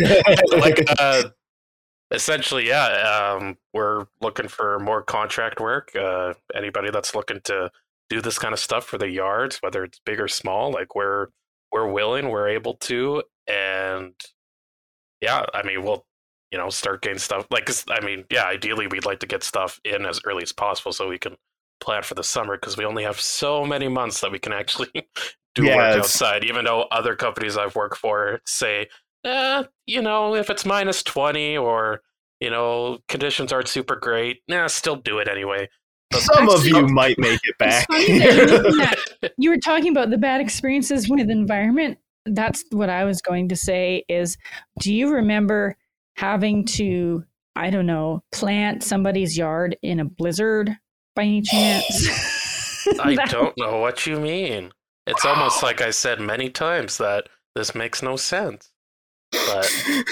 like, 0.58 0.84
uh, 0.98 1.24
essentially, 2.10 2.66
yeah, 2.66 3.36
um, 3.38 3.56
we're 3.72 4.06
looking 4.20 4.48
for 4.48 4.80
more 4.80 5.02
contract 5.02 5.60
work. 5.60 5.94
Uh, 5.94 6.34
anybody 6.54 6.90
that's 6.90 7.14
looking 7.14 7.40
to 7.44 7.70
do 8.10 8.20
this 8.20 8.38
kind 8.38 8.52
of 8.52 8.58
stuff 8.58 8.84
for 8.84 8.98
the 8.98 9.08
yards, 9.08 9.58
whether 9.58 9.84
it's 9.84 10.00
big 10.04 10.20
or 10.20 10.26
small, 10.26 10.72
like 10.72 10.96
we're 10.96 11.28
we're 11.70 11.90
willing, 11.90 12.30
we're 12.30 12.48
able 12.48 12.74
to, 12.74 13.22
and 13.46 14.14
yeah, 15.20 15.44
I 15.54 15.62
mean, 15.62 15.84
we'll 15.84 16.04
you 16.50 16.58
know 16.58 16.70
start 16.70 17.02
getting 17.02 17.18
stuff 17.18 17.46
Like, 17.50 17.70
I 17.90 18.04
mean, 18.04 18.24
yeah, 18.30 18.44
ideally 18.44 18.88
we'd 18.88 19.04
like 19.04 19.20
to 19.20 19.26
get 19.26 19.44
stuff 19.44 19.78
in 19.84 20.04
as 20.04 20.20
early 20.24 20.42
as 20.42 20.52
possible 20.52 20.92
so 20.92 21.08
we 21.08 21.18
can 21.18 21.36
plan 21.80 22.02
for 22.02 22.14
the 22.14 22.24
summer 22.24 22.56
because 22.56 22.76
we 22.76 22.84
only 22.84 23.04
have 23.04 23.20
so 23.20 23.64
many 23.64 23.86
months 23.86 24.20
that 24.20 24.32
we 24.32 24.38
can 24.40 24.52
actually 24.52 24.90
do 25.54 25.64
Yeah, 25.64 25.76
work 25.76 25.98
outside. 25.98 26.44
Even 26.44 26.64
though 26.64 26.82
other 26.90 27.16
companies 27.16 27.56
I've 27.56 27.74
worked 27.74 27.96
for 27.98 28.40
say, 28.46 28.88
eh, 29.24 29.64
you 29.86 30.02
know, 30.02 30.34
if 30.34 30.50
it's 30.50 30.64
minus 30.64 31.02
twenty 31.02 31.56
or 31.56 32.00
you 32.40 32.50
know 32.50 32.98
conditions 33.08 33.52
aren't 33.52 33.68
super 33.68 33.96
great, 33.96 34.38
nah, 34.48 34.66
still 34.66 34.96
do 34.96 35.18
it 35.18 35.28
anyway. 35.28 35.68
Some 36.14 36.48
of 36.48 36.64
you 36.66 36.86
might 36.88 37.18
make 37.18 37.40
it 37.44 37.58
back. 37.58 37.86
you 37.90 39.28
you 39.38 39.50
were 39.50 39.58
talking 39.58 39.90
about 39.92 40.08
the 40.10 40.16
bad 40.18 40.40
experiences 40.40 41.08
with 41.08 41.28
environment. 41.28 41.98
That's 42.24 42.64
what 42.70 42.88
I 42.88 43.04
was 43.04 43.20
going 43.20 43.48
to 43.50 43.56
say 43.56 44.04
is 44.08 44.36
do 44.80 44.92
you 44.92 45.12
remember 45.12 45.76
having 46.16 46.64
to, 46.64 47.24
I 47.56 47.70
don't 47.70 47.86
know, 47.86 48.22
plant 48.32 48.82
somebody's 48.82 49.36
yard 49.36 49.76
in 49.82 50.00
a 50.00 50.04
blizzard 50.04 50.74
by 51.14 51.22
any 51.24 51.42
chance? 51.42 52.08
I 53.00 53.14
That- 53.16 53.28
don't 53.30 53.54
know 53.58 53.78
what 53.78 54.06
you 54.06 54.18
mean. 54.18 54.72
It's 55.08 55.24
almost 55.24 55.62
like 55.62 55.80
I 55.80 55.90
said 55.90 56.20
many 56.20 56.50
times 56.50 56.98
that 56.98 57.28
this 57.54 57.74
makes 57.74 58.02
no 58.02 58.16
sense. 58.16 58.70
But 59.32 59.70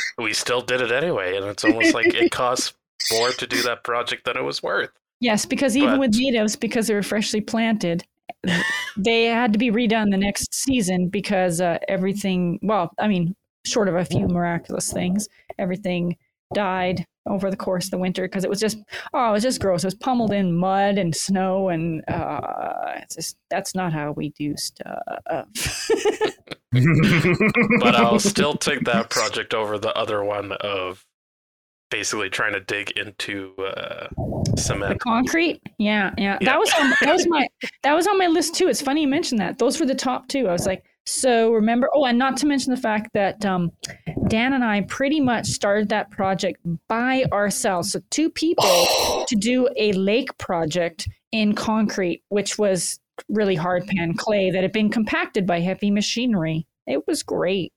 we 0.19 0.33
still 0.33 0.61
did 0.61 0.81
it 0.81 0.91
anyway, 0.91 1.37
and 1.37 1.47
it's 1.47 1.65
almost 1.65 1.95
like 1.95 2.15
it 2.15 2.31
costs 2.31 2.75
more 3.13 3.31
to 3.31 3.47
do 3.47 3.63
that 3.63 3.85
project 3.85 4.25
than 4.25 4.37
it 4.37 4.43
was 4.43 4.63
worth. 4.63 4.91
Yes, 5.21 5.47
because 5.47 5.77
even 5.77 5.93
But- 5.93 6.01
with 6.01 6.15
natives, 6.17 6.57
because 6.57 6.87
they 6.87 6.95
were 6.95 7.03
freshly 7.03 7.41
planted, 7.41 8.05
they 8.97 9.25
had 9.25 9.53
to 9.53 9.59
be 9.59 9.71
redone 9.71 10.11
the 10.11 10.17
next 10.17 10.55
season 10.55 11.09
because 11.09 11.61
uh, 11.61 11.79
everything, 11.89 12.59
well, 12.63 12.91
I 12.99 13.09
mean, 13.09 13.35
short 13.65 13.89
of 13.89 13.95
a 13.97 14.05
few 14.05 14.27
miraculous 14.29 14.93
things, 14.93 15.29
everything 15.59 16.17
died 16.55 17.07
over 17.27 17.51
the 17.51 17.57
course 17.57 17.87
of 17.87 17.91
the 17.93 17.99
winter 17.99 18.23
because 18.23 18.45
it 18.45 18.51
was 18.51 18.61
just, 18.61 18.79
oh, 19.15 19.29
it 19.31 19.33
was 19.33 19.43
just 19.43 19.61
gross. 19.61 19.85
It 19.85 19.89
was 19.89 19.95
pummeled 19.95 20.33
in 20.33 20.57
mud 20.57 20.99
and 20.99 21.15
snow, 21.15 21.69
and 21.69 22.03
uh, 22.09 22.93
it's 22.97 23.17
just, 23.17 23.37
that's 23.51 23.75
not 23.75 23.93
how 23.93 24.13
we 24.13 24.31
do 24.31 24.55
stuff. 24.57 25.03
But 27.81 27.95
I'll 27.97 28.19
still 28.19 28.55
take 28.55 28.85
that 28.85 29.11
project 29.11 29.55
over 29.55 29.79
the 29.79 29.97
other 29.97 30.23
one 30.25 30.53
of 30.53 31.05
basically 31.91 32.29
trying 32.29 32.53
to 32.53 32.61
dig 32.61 32.91
into 32.93 33.55
uh, 33.59 34.09
The 34.55 34.61
cement. 34.61 35.01
concrete, 35.01 35.63
yeah, 35.79 36.13
yeah, 36.19 36.39
Yeah. 36.41 36.51
That 36.51 36.59
was 36.59 36.73
on, 36.79 36.91
that 37.01 37.13
was 37.13 37.27
my 37.31 37.47
that 37.83 37.95
was 37.95 38.07
on 38.07 38.19
my 38.19 38.27
list 38.27 38.55
too. 38.55 38.69
It's 38.69 38.83
funny 38.83 39.03
you 39.03 39.09
mentioned 39.09 39.41
that. 39.41 39.59
Those 39.59 39.81
were 39.81 39.87
the 39.87 39.95
top 39.95 40.29
two. 40.29 40.49
I 40.49 40.53
was 40.53 40.67
like, 40.67 40.85
so 41.07 41.53
remember. 41.53 41.89
Oh, 41.95 42.05
and 42.05 42.19
not 42.19 42.37
to 42.39 42.47
mention 42.47 42.75
the 42.75 42.81
fact 42.81 43.11
that 43.15 43.45
um, 43.45 43.73
Dan 44.29 44.53
and 44.53 44.65
I 44.65 44.83
pretty 44.83 45.21
much 45.21 45.47
started 45.47 45.89
that 45.91 46.11
project 46.11 46.61
by 46.89 47.25
ourselves. 47.33 47.93
So 47.93 48.01
two 48.11 48.29
people 48.31 49.25
to 49.29 49.37
do 49.37 49.69
a 49.77 49.93
lake 49.93 50.37
project 50.39 51.09
in 51.33 51.55
concrete, 51.55 52.23
which 52.29 52.59
was 52.59 52.99
really 53.29 53.55
hard 53.55 53.87
pan 53.87 54.15
clay 54.15 54.51
that 54.51 54.63
had 54.63 54.73
been 54.73 54.91
compacted 54.91 55.47
by 55.47 55.61
heavy 55.61 55.91
machinery. 55.91 56.67
It 56.87 57.07
was 57.07 57.23
great. 57.23 57.73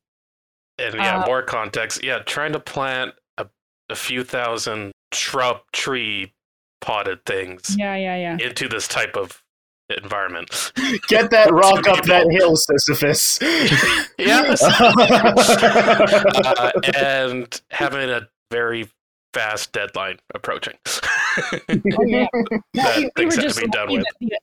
And 0.78 0.96
yeah, 0.96 1.20
Uh, 1.20 1.26
more 1.26 1.42
context. 1.44 2.04
Yeah, 2.04 2.20
trying 2.20 2.54
to 2.54 2.60
plant 2.60 3.14
a, 3.38 3.48
a 3.90 3.96
few 3.96 4.24
thousand 4.24 4.92
shrub 5.14 5.58
tree 5.72 6.34
potted 6.82 7.26
things 7.26 7.76
Yeah, 7.78 7.96
yeah, 7.96 8.16
yeah. 8.16 8.38
into 8.46 8.68
this 8.70 8.88
type 8.88 9.16
of 9.18 9.42
environment. 9.90 10.72
Get 11.08 11.32
that 11.32 11.50
rock 11.52 11.88
up 11.88 12.04
that 12.06 12.28
hill, 12.32 12.56
Sisyphus. 12.56 13.40
yes. 14.18 14.62
uh, 14.64 16.72
and 16.96 17.62
having 17.72 18.10
a 18.10 18.28
very 18.52 18.90
fast 19.34 19.72
deadline 19.72 20.18
approaching. 20.34 20.74
Oh, 20.88 22.04
yeah. 22.06 22.28
we, 22.74 23.10
we 23.18 23.26
were 23.26 23.32
just 23.32 23.60
to 23.60 23.66
be 23.66 23.72
done 23.72 23.88
lucky 23.90 23.98
that 23.98 24.14
the, 24.20 24.40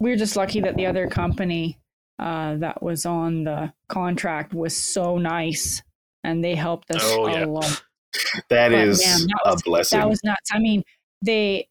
we 0.00 0.10
were 0.10 0.16
just 0.16 0.36
lucky 0.36 0.60
that 0.60 0.76
the 0.76 0.86
other 0.86 1.08
company 1.08 1.78
uh, 2.18 2.56
that 2.56 2.82
was 2.82 3.06
on 3.06 3.44
the 3.44 3.72
contract 3.88 4.52
was 4.52 4.76
so 4.76 5.16
nice 5.18 5.82
and 6.24 6.44
they 6.44 6.54
helped 6.54 6.90
us 6.90 7.02
Oh, 7.04 7.26
a 7.26 7.32
yeah. 7.32 7.44
lot. 7.46 7.82
that 8.50 8.70
But, 8.70 8.72
is 8.72 9.04
man, 9.04 9.18
that 9.28 9.40
a 9.46 9.52
was- 9.52 9.62
blessing. 9.62 9.98
That 10.00 10.08
was 10.08 10.22
nuts. 10.24 10.50
I 10.52 10.58
mean, 10.58 10.82
they 11.22 11.68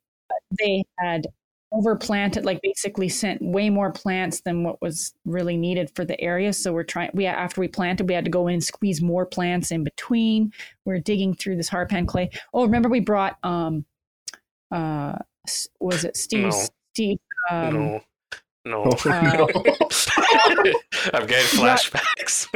they 0.58 0.84
had 0.98 1.28
overplanted, 1.76 2.44
like 2.46 2.60
basically 2.62 3.10
sent 3.10 3.42
way 3.42 3.70
more 3.70 3.92
plants 3.92 4.42
than 4.42 4.64
what 4.64 4.82
was 4.82 5.14
really 5.26 5.58
needed 5.58 5.92
for 5.96 6.06
the 6.06 6.20
area. 6.22 6.54
So 6.54 6.74
we're 6.74 6.84
trying. 6.84 7.12
We 7.14 7.26
after 7.26 7.62
we 7.62 7.68
planted, 7.68 8.08
we 8.08 8.16
had 8.16 8.26
to 8.26 8.32
go 8.32 8.48
in 8.48 8.56
and 8.56 8.64
squeeze 8.64 9.02
more 9.02 9.26
plants 9.26 9.72
in 9.72 9.84
between. 9.84 10.54
We're 10.86 11.00
digging 11.00 11.36
through 11.36 11.58
this 11.58 11.70
hardpan 11.70 12.08
clay. 12.08 12.30
Oh, 12.54 12.64
remember 12.64 12.90
we 12.90 13.00
brought 13.00 13.38
um, 13.44 13.86
uh, 14.72 15.18
was 15.80 16.04
it 16.04 16.18
Steve? 16.18 16.52
No. 16.52 16.68
Steve. 16.94 17.18
Um, 17.50 17.74
no. 17.74 18.02
No. 18.66 18.82
uh, 19.06 19.48
I'm 21.14 21.28
getting 21.28 21.60
flashbacks. 21.60 22.48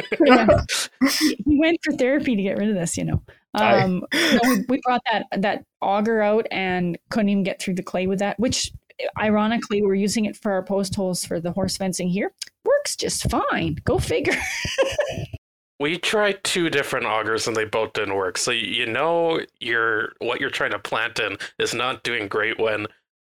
he 1.46 1.60
went 1.60 1.80
for 1.84 1.94
therapy 1.94 2.36
to 2.36 2.42
get 2.42 2.58
rid 2.58 2.70
of 2.70 2.76
this, 2.76 2.98
you 2.98 3.06
know. 3.06 3.22
Aye. 3.54 3.82
Um, 3.84 4.04
no, 4.14 4.40
we, 4.44 4.66
we 4.70 4.82
brought 4.84 5.02
that 5.12 5.26
that 5.38 5.66
auger 5.82 6.22
out 6.22 6.48
and 6.52 6.98
couldn't 7.10 7.30
even 7.30 7.44
get 7.44 7.62
through 7.62 7.76
the 7.76 7.84
clay 7.84 8.08
with 8.08 8.20
that. 8.20 8.40
Which, 8.40 8.72
ironically, 9.18 9.82
we're 9.82 9.96
using 9.96 10.26
it 10.26 10.36
for 10.36 10.52
our 10.52 10.64
post 10.64 10.96
holes 10.96 11.26
for 11.26 11.40
the 11.40 11.52
horse 11.52 11.78
fencing 11.78 12.10
here. 12.10 12.32
Works 12.66 12.96
just 12.96 13.30
fine. 13.30 13.78
Go 13.84 14.00
figure. 14.00 14.38
we 15.80 15.98
tried 15.98 16.44
two 16.44 16.70
different 16.70 17.06
augers 17.06 17.48
and 17.48 17.56
they 17.56 17.66
both 17.66 17.94
didn't 17.94 18.16
work. 18.16 18.38
So 18.38 18.52
you 18.52 18.86
know 18.86 19.42
you're 19.60 20.14
what 20.20 20.42
you're 20.42 20.50
trying 20.50 20.72
to 20.72 20.80
plant 20.80 21.20
in 21.20 21.38
is 21.58 21.74
not 21.74 22.04
doing 22.04 22.28
great 22.28 22.60
when 22.60 22.88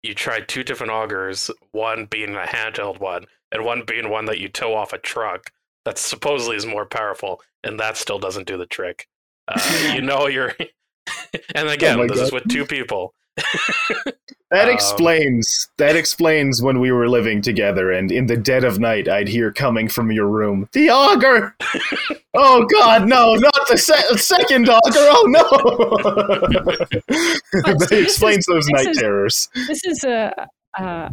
you 0.02 0.14
try 0.14 0.40
two 0.40 0.64
different 0.64 0.92
augers, 0.92 1.50
one 1.72 2.06
being 2.06 2.34
a 2.34 2.40
handheld 2.40 3.00
one 3.00 3.26
and 3.52 3.64
one 3.64 3.82
being 3.86 4.08
one 4.08 4.24
that 4.26 4.38
you 4.38 4.48
tow 4.48 4.74
off 4.74 4.92
a 4.92 4.98
truck 4.98 5.50
that 5.84 5.98
supposedly 5.98 6.56
is 6.56 6.66
more 6.66 6.86
powerful, 6.86 7.40
and 7.64 7.78
that 7.80 7.96
still 7.96 8.18
doesn't 8.18 8.46
do 8.46 8.56
the 8.56 8.66
trick. 8.66 9.08
Uh, 9.48 9.92
you 9.94 10.02
know 10.02 10.26
you're, 10.26 10.54
and 11.54 11.68
again, 11.68 11.98
my 11.98 12.06
this 12.06 12.20
is 12.20 12.32
with 12.32 12.48
two 12.48 12.66
people. 12.66 13.14
That 14.52 14.66
Um, 14.68 14.74
explains 14.74 15.68
that 15.78 15.94
explains 15.94 16.60
when 16.60 16.80
we 16.80 16.90
were 16.90 17.08
living 17.08 17.40
together 17.40 17.92
and 17.92 18.10
in 18.10 18.26
the 18.26 18.36
dead 18.36 18.64
of 18.64 18.80
night 18.80 19.06
I'd 19.08 19.28
hear 19.28 19.52
coming 19.52 19.86
from 19.88 20.10
your 20.10 20.26
room, 20.26 20.68
the 20.72 20.90
auger! 20.90 21.54
oh 22.34 22.66
god, 22.66 23.06
no, 23.06 23.34
not 23.36 23.68
the 23.68 23.78
se- 23.78 24.16
second 24.16 24.68
auger, 24.68 24.98
oh 24.98 25.24
no! 25.28 26.80
That 27.62 27.88
explains 27.92 28.38
is- 28.38 28.46
those 28.46 28.68
night 28.70 28.88
is- 28.88 28.98
terrors. 28.98 29.48
this 29.68 29.84
is 29.84 30.02
a 30.02 30.48
a, 30.78 31.10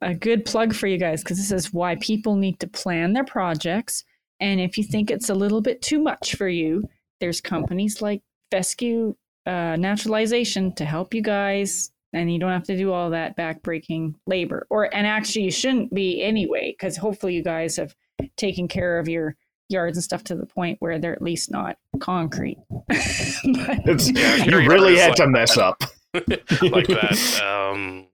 a 0.00 0.14
good 0.14 0.46
plug 0.46 0.74
for 0.74 0.86
you 0.86 0.96
guys 0.98 1.22
because 1.22 1.36
this 1.36 1.52
is 1.52 1.72
why 1.74 1.96
people 1.96 2.36
need 2.36 2.58
to 2.60 2.66
plan 2.68 3.12
their 3.12 3.24
projects. 3.24 4.02
And 4.40 4.60
if 4.60 4.78
you 4.78 4.84
think 4.84 5.10
it's 5.10 5.28
a 5.28 5.34
little 5.34 5.60
bit 5.60 5.82
too 5.82 5.98
much 6.00 6.36
for 6.36 6.48
you, 6.48 6.88
there's 7.20 7.40
companies 7.40 8.00
like 8.00 8.22
Fescue 8.50 9.14
uh, 9.48 9.76
Naturalization 9.76 10.74
to 10.74 10.84
help 10.84 11.14
you 11.14 11.22
guys, 11.22 11.90
and 12.12 12.32
you 12.32 12.38
don't 12.38 12.52
have 12.52 12.64
to 12.64 12.76
do 12.76 12.92
all 12.92 13.10
that 13.10 13.36
backbreaking 13.36 14.14
labor. 14.26 14.66
Or 14.70 14.94
and 14.94 15.06
actually, 15.06 15.42
you 15.44 15.50
shouldn't 15.50 15.92
be 15.94 16.22
anyway, 16.22 16.74
because 16.78 16.96
hopefully 16.96 17.34
you 17.34 17.42
guys 17.42 17.76
have 17.76 17.94
taken 18.36 18.68
care 18.68 18.98
of 18.98 19.08
your 19.08 19.34
yards 19.68 19.96
and 19.96 20.04
stuff 20.04 20.24
to 20.24 20.34
the 20.34 20.46
point 20.46 20.76
where 20.80 20.98
they're 20.98 21.12
at 21.12 21.22
least 21.22 21.50
not 21.50 21.76
concrete. 22.00 22.58
But- 22.88 24.02
Yeah, 24.06 24.36
you 24.44 24.56
really 24.68 24.96
had 24.98 25.08
like 25.08 25.16
to 25.16 25.26
mess 25.26 25.54
that. 25.56 25.62
up. 25.64 25.82
like 26.14 26.86
that. 26.88 27.40
Um, 27.44 28.06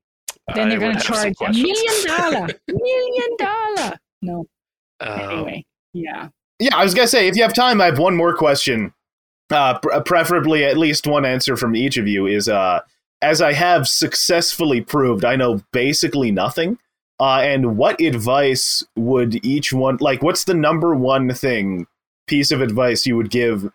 then 0.54 0.68
they're 0.68 0.78
going 0.78 0.92
to 0.92 0.98
have 0.98 1.16
some 1.16 1.34
charge 1.34 1.56
a 1.56 1.62
million 1.62 2.06
dollar, 2.06 2.48
million 2.68 3.36
dollar. 3.38 3.96
No, 4.20 4.46
Um, 5.00 5.20
anyway, 5.20 5.64
yeah. 5.94 6.28
Yeah, 6.58 6.76
I 6.76 6.84
was 6.84 6.92
gonna 6.92 7.06
say 7.08 7.28
if 7.28 7.36
you 7.36 7.42
have 7.42 7.54
time, 7.54 7.80
I 7.80 7.86
have 7.86 7.98
one 7.98 8.14
more 8.16 8.34
question. 8.34 8.92
Uh, 9.50 9.78
pr- 9.78 10.00
preferably 10.04 10.64
at 10.64 10.78
least 10.78 11.06
one 11.06 11.24
answer 11.24 11.56
from 11.56 11.76
each 11.76 11.96
of 11.96 12.08
you 12.08 12.26
is 12.26 12.48
uh, 12.48 12.80
as 13.20 13.42
I 13.42 13.52
have 13.52 13.86
successfully 13.86 14.80
proved, 14.80 15.24
I 15.24 15.36
know 15.36 15.62
basically 15.72 16.30
nothing. 16.30 16.78
Uh, 17.20 17.40
and 17.40 17.76
what 17.76 18.00
advice 18.00 18.82
would 18.96 19.44
each 19.44 19.72
one 19.72 19.98
like? 20.00 20.22
What's 20.22 20.44
the 20.44 20.54
number 20.54 20.94
one 20.94 21.32
thing 21.32 21.86
piece 22.26 22.50
of 22.50 22.60
advice 22.60 23.06
you 23.06 23.16
would 23.16 23.30
give 23.30 23.70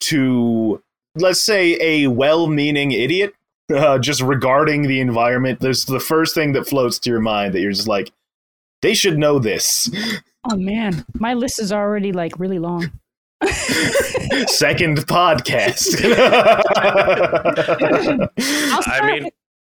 to 0.00 0.82
let's 1.14 1.40
say 1.40 1.78
a 1.80 2.08
well-meaning 2.08 2.92
idiot 2.92 3.32
uh, 3.74 3.98
just 3.98 4.20
regarding 4.20 4.82
the 4.82 5.00
environment 5.00 5.60
there's 5.60 5.86
the 5.86 5.98
first 5.98 6.34
thing 6.34 6.52
that 6.52 6.68
floats 6.68 6.98
to 6.98 7.08
your 7.08 7.20
mind 7.20 7.54
that 7.54 7.62
you're 7.62 7.72
just 7.72 7.88
like 7.88 8.12
they 8.82 8.92
should 8.92 9.16
know 9.16 9.38
this 9.38 9.90
Oh 10.48 10.56
man, 10.56 11.04
my 11.18 11.34
list 11.34 11.60
is 11.60 11.72
already 11.72 12.12
like 12.12 12.38
really 12.38 12.58
long. 12.58 12.92
second 14.48 14.98
podcast 15.06 16.02
I'll 18.72 18.78
I 18.78 18.80
start 18.80 19.04
mean, 19.04 19.24
with 19.24 19.32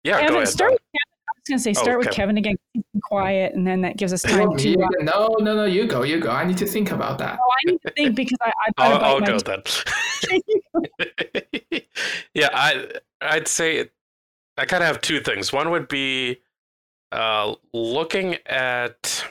yeah, 0.04 0.12
Kevin. 0.20 0.28
go 0.28 0.34
ahead. 0.36 0.48
start 0.48 0.72
with 0.72 0.80
Kevin. 0.80 1.28
I 1.28 1.32
was 1.36 1.42
gonna 1.48 1.58
say 1.60 1.70
Oh, 1.70 1.82
start 1.82 1.98
with 1.98 2.06
Kevin. 2.08 2.16
Kevin 2.16 2.36
again. 2.38 2.56
keep 2.74 2.84
quiet, 3.02 3.54
and 3.54 3.66
then 3.66 3.80
that 3.82 3.96
gives 3.96 4.12
us 4.12 4.24
Oh, 4.26 4.28
time 4.28 4.56
to. 4.58 4.74
Uh, 4.74 4.88
no, 5.02 5.36
no, 5.40 5.54
no. 5.56 5.64
You 5.64 5.86
go. 5.86 6.02
You 6.02 6.20
go. 6.20 6.30
I 6.30 6.44
need 6.44 6.58
to 6.58 6.66
think 6.66 6.90
about 6.90 7.18
that. 7.18 7.38
oh, 7.40 7.50
I 7.50 7.70
need 7.70 7.80
to 7.86 7.90
think 7.92 8.14
because 8.14 8.38
I, 8.42 8.52
I 8.78 8.80
I'll, 8.92 9.04
I'll 9.04 9.20
go 9.20 9.38
then. 9.38 9.62
yeah, 12.34 12.48
I 12.52 12.88
I'd 13.20 13.48
say 13.48 13.88
I 14.58 14.64
kind 14.66 14.82
of 14.82 14.86
have 14.88 15.00
two 15.00 15.20
things. 15.20 15.52
One 15.52 15.70
would 15.70 15.88
be 15.88 16.40
uh, 17.12 17.54
looking 17.72 18.36
at 18.46 19.24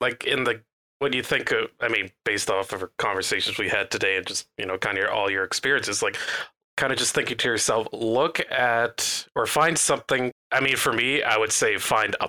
like 0.00 0.24
in 0.24 0.44
the 0.44 0.62
what 1.00 1.12
do 1.12 1.18
you 1.18 1.24
think 1.24 1.50
of, 1.50 1.70
I 1.80 1.88
mean, 1.88 2.10
based 2.24 2.50
off 2.50 2.72
of 2.72 2.82
our 2.82 2.90
conversations 2.98 3.58
we 3.58 3.68
had 3.68 3.90
today 3.90 4.16
and 4.16 4.26
just 4.26 4.46
you 4.58 4.66
know 4.66 4.78
kind 4.78 4.96
of 4.96 5.02
your, 5.02 5.10
all 5.10 5.30
your 5.30 5.44
experiences, 5.44 6.02
like 6.02 6.16
kind 6.76 6.92
of 6.92 6.98
just 6.98 7.14
thinking 7.14 7.38
to 7.38 7.48
yourself, 7.48 7.88
look 7.92 8.40
at 8.50 9.26
or 9.34 9.46
find 9.46 9.78
something. 9.78 10.30
I 10.52 10.60
mean, 10.60 10.76
for 10.76 10.92
me, 10.92 11.22
I 11.22 11.38
would 11.38 11.52
say 11.52 11.78
find 11.78 12.14
a 12.20 12.28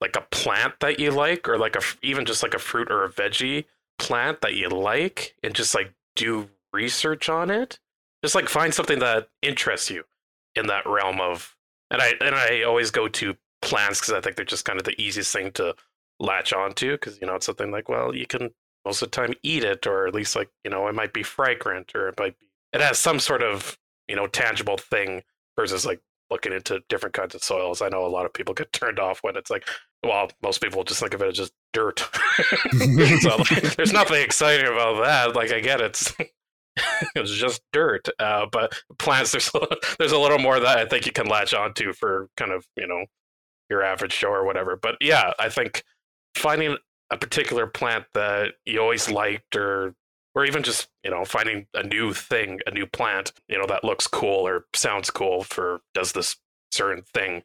like 0.00 0.16
a 0.16 0.22
plant 0.30 0.74
that 0.80 0.98
you 0.98 1.10
like, 1.10 1.46
or 1.48 1.58
like 1.58 1.76
a 1.76 1.80
even 2.02 2.24
just 2.24 2.42
like 2.42 2.54
a 2.54 2.58
fruit 2.58 2.90
or 2.90 3.04
a 3.04 3.10
veggie 3.10 3.66
plant 3.98 4.40
that 4.40 4.54
you 4.54 4.70
like, 4.70 5.36
and 5.42 5.54
just 5.54 5.74
like 5.74 5.92
do 6.16 6.48
research 6.72 7.28
on 7.28 7.50
it. 7.50 7.78
Just 8.24 8.34
like 8.34 8.48
find 8.48 8.72
something 8.72 8.98
that 9.00 9.28
interests 9.42 9.90
you 9.90 10.04
in 10.56 10.68
that 10.68 10.86
realm 10.86 11.20
of, 11.20 11.54
and 11.90 12.00
I 12.00 12.14
and 12.22 12.34
I 12.34 12.62
always 12.62 12.90
go 12.90 13.08
to 13.08 13.36
plants 13.60 14.00
because 14.00 14.14
I 14.14 14.22
think 14.22 14.36
they're 14.36 14.44
just 14.46 14.64
kind 14.64 14.78
of 14.78 14.86
the 14.86 14.98
easiest 14.98 15.34
thing 15.34 15.52
to 15.52 15.74
latch 16.20 16.52
onto 16.52 16.92
because 16.92 17.20
you 17.20 17.26
know 17.26 17.34
it's 17.34 17.46
something 17.46 17.70
like 17.70 17.88
well 17.88 18.14
you 18.14 18.26
can 18.26 18.50
most 18.84 19.02
of 19.02 19.10
the 19.10 19.16
time 19.16 19.34
eat 19.42 19.64
it 19.64 19.86
or 19.86 20.06
at 20.06 20.14
least 20.14 20.36
like 20.36 20.48
you 20.64 20.70
know 20.70 20.86
it 20.86 20.94
might 20.94 21.12
be 21.12 21.22
fragrant 21.22 21.92
or 21.94 22.08
it 22.08 22.18
might 22.18 22.38
be 22.38 22.46
it 22.72 22.80
has 22.80 22.98
some 22.98 23.18
sort 23.18 23.42
of 23.42 23.78
you 24.08 24.16
know 24.16 24.26
tangible 24.26 24.76
thing 24.76 25.22
versus 25.56 25.86
like 25.86 26.00
looking 26.30 26.52
into 26.52 26.82
different 26.88 27.14
kinds 27.14 27.34
of 27.34 27.42
soils. 27.42 27.82
I 27.82 27.88
know 27.88 28.04
a 28.04 28.08
lot 28.08 28.26
of 28.26 28.32
people 28.32 28.54
get 28.54 28.72
turned 28.72 28.98
off 28.98 29.20
when 29.22 29.36
it's 29.36 29.50
like, 29.50 29.68
well, 30.02 30.30
most 30.42 30.60
people 30.60 30.84
just 30.84 31.00
think 31.00 31.14
of 31.14 31.22
it 31.22 31.28
as 31.28 31.36
just 31.36 31.52
dirt. 31.72 32.00
so 33.20 33.36
like, 33.36 33.48
there's 33.76 33.92
nothing 33.92 34.22
exciting 34.22 34.66
about 34.66 35.02
that. 35.02 35.34
Like 35.34 35.52
I 35.52 35.60
get 35.60 35.80
it's 35.80 36.12
it's 37.14 37.32
just 37.32 37.62
dirt, 37.72 38.08
uh, 38.18 38.46
but 38.50 38.74
plants 38.98 39.32
there's 39.32 39.50
a, 39.54 39.66
there's 39.98 40.12
a 40.12 40.18
little 40.18 40.38
more 40.38 40.58
that 40.58 40.78
I 40.78 40.86
think 40.86 41.06
you 41.06 41.12
can 41.12 41.26
latch 41.26 41.54
onto 41.54 41.92
for 41.92 42.28
kind 42.36 42.52
of 42.52 42.66
you 42.76 42.86
know 42.86 43.06
your 43.70 43.82
average 43.82 44.12
show 44.12 44.28
or 44.28 44.44
whatever. 44.44 44.76
But 44.76 44.96
yeah, 45.00 45.32
I 45.38 45.48
think 45.48 45.84
finding 46.34 46.76
a 47.10 47.16
particular 47.16 47.66
plant 47.66 48.04
that 48.14 48.54
you 48.64 48.80
always 48.80 49.10
liked 49.10 49.56
or 49.56 49.94
or 50.34 50.44
even 50.44 50.62
just 50.62 50.88
you 51.04 51.10
know 51.10 51.24
finding 51.24 51.66
a 51.74 51.82
new 51.82 52.12
thing 52.12 52.58
a 52.66 52.70
new 52.70 52.86
plant 52.86 53.32
you 53.48 53.58
know 53.58 53.66
that 53.66 53.84
looks 53.84 54.06
cool 54.06 54.46
or 54.46 54.64
sounds 54.74 55.10
cool 55.10 55.42
for 55.44 55.80
does 55.92 56.12
this 56.12 56.36
certain 56.72 57.02
thing 57.02 57.42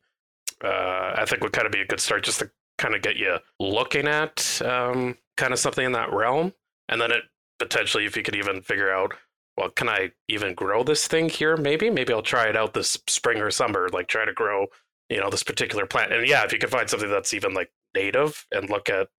uh, 0.64 1.14
i 1.16 1.26
think 1.28 1.44
would 1.44 1.54
kind 1.54 1.68
of 1.68 1.72
be 1.72 1.82
a 1.82 1.86
good 1.86 2.00
start 2.00 2.24
just 2.24 2.40
to 2.40 2.50
kind 2.80 2.96
of 2.96 3.02
get 3.04 3.18
you 3.18 3.38
looking 3.60 4.08
at 4.08 4.60
um, 4.66 5.16
kind 5.38 5.54
of 5.54 5.60
something 5.60 5.86
in 5.86 5.92
that 5.92 6.12
realm. 6.12 6.54
And 6.88 7.00
then 7.00 7.12
it 7.12 7.24
potentially 7.60 8.06
if 8.06 8.18
you 8.18 8.24
could 8.24 8.36
even 8.36 8.62
figure 8.62 8.90
out 8.90 9.14
well 9.58 9.70
can 9.70 9.90
i 9.90 10.10
even 10.30 10.54
grow 10.54 10.82
this 10.82 11.08
thing 11.08 11.28
here 11.28 11.58
maybe? 11.58 11.90
Maybe 11.90 12.14
i'll 12.14 12.22
try 12.22 12.48
it 12.48 12.56
out 12.56 12.74
this 12.74 12.98
spring 13.08 13.40
or 13.40 13.52
summer 13.52 13.90
like 13.92 14.08
try 14.08 14.26
to 14.26 14.34
grow 14.34 14.68
you 15.10 15.20
know 15.20 15.30
this 15.30 15.44
particular 15.44 15.86
plant. 15.86 16.14
And 16.14 16.28
yeah 16.28 16.44
if 16.46 16.54
you 16.54 16.58
can 16.58 16.70
find 16.70 16.90
something 16.90 17.10
that's 17.10 17.34
even 17.34 17.54
like 17.54 17.70
native 17.96 18.46
and 18.52 18.70
look 18.70 18.90
at 18.90 19.10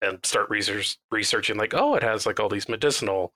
and 0.00 0.24
start 0.24 0.50
research 0.50 0.98
researching 1.10 1.56
like 1.56 1.74
oh 1.74 1.94
it 1.94 2.02
has 2.02 2.26
like 2.26 2.40
all 2.40 2.48
these 2.48 2.68
medicinal 2.68 3.32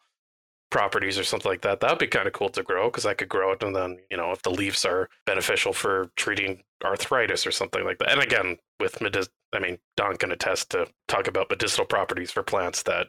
properties 0.68 1.16
or 1.16 1.22
something 1.22 1.50
like 1.50 1.62
that. 1.62 1.78
That'd 1.78 1.98
be 1.98 2.08
kind 2.08 2.26
of 2.26 2.32
cool 2.32 2.48
to 2.50 2.62
grow 2.62 2.88
because 2.90 3.06
i 3.06 3.14
could 3.14 3.28
grow 3.28 3.52
it 3.52 3.62
and 3.62 3.74
then 3.74 3.98
you 4.10 4.16
know 4.16 4.32
if 4.32 4.42
the 4.42 4.50
leaves 4.50 4.84
are 4.84 5.08
beneficial 5.24 5.72
for 5.72 6.10
treating 6.16 6.62
arthritis 6.84 7.46
or 7.46 7.52
something 7.52 7.84
like 7.84 7.98
that. 7.98 8.10
And 8.10 8.20
again 8.20 8.58
with 8.80 9.00
medic 9.00 9.28
i 9.52 9.58
mean 9.58 9.78
don 9.96 10.16
can 10.16 10.32
attest 10.32 10.70
to 10.70 10.86
talk 11.08 11.28
about 11.28 11.50
medicinal 11.50 11.86
properties 11.86 12.30
for 12.30 12.42
plants 12.42 12.82
that 12.82 13.08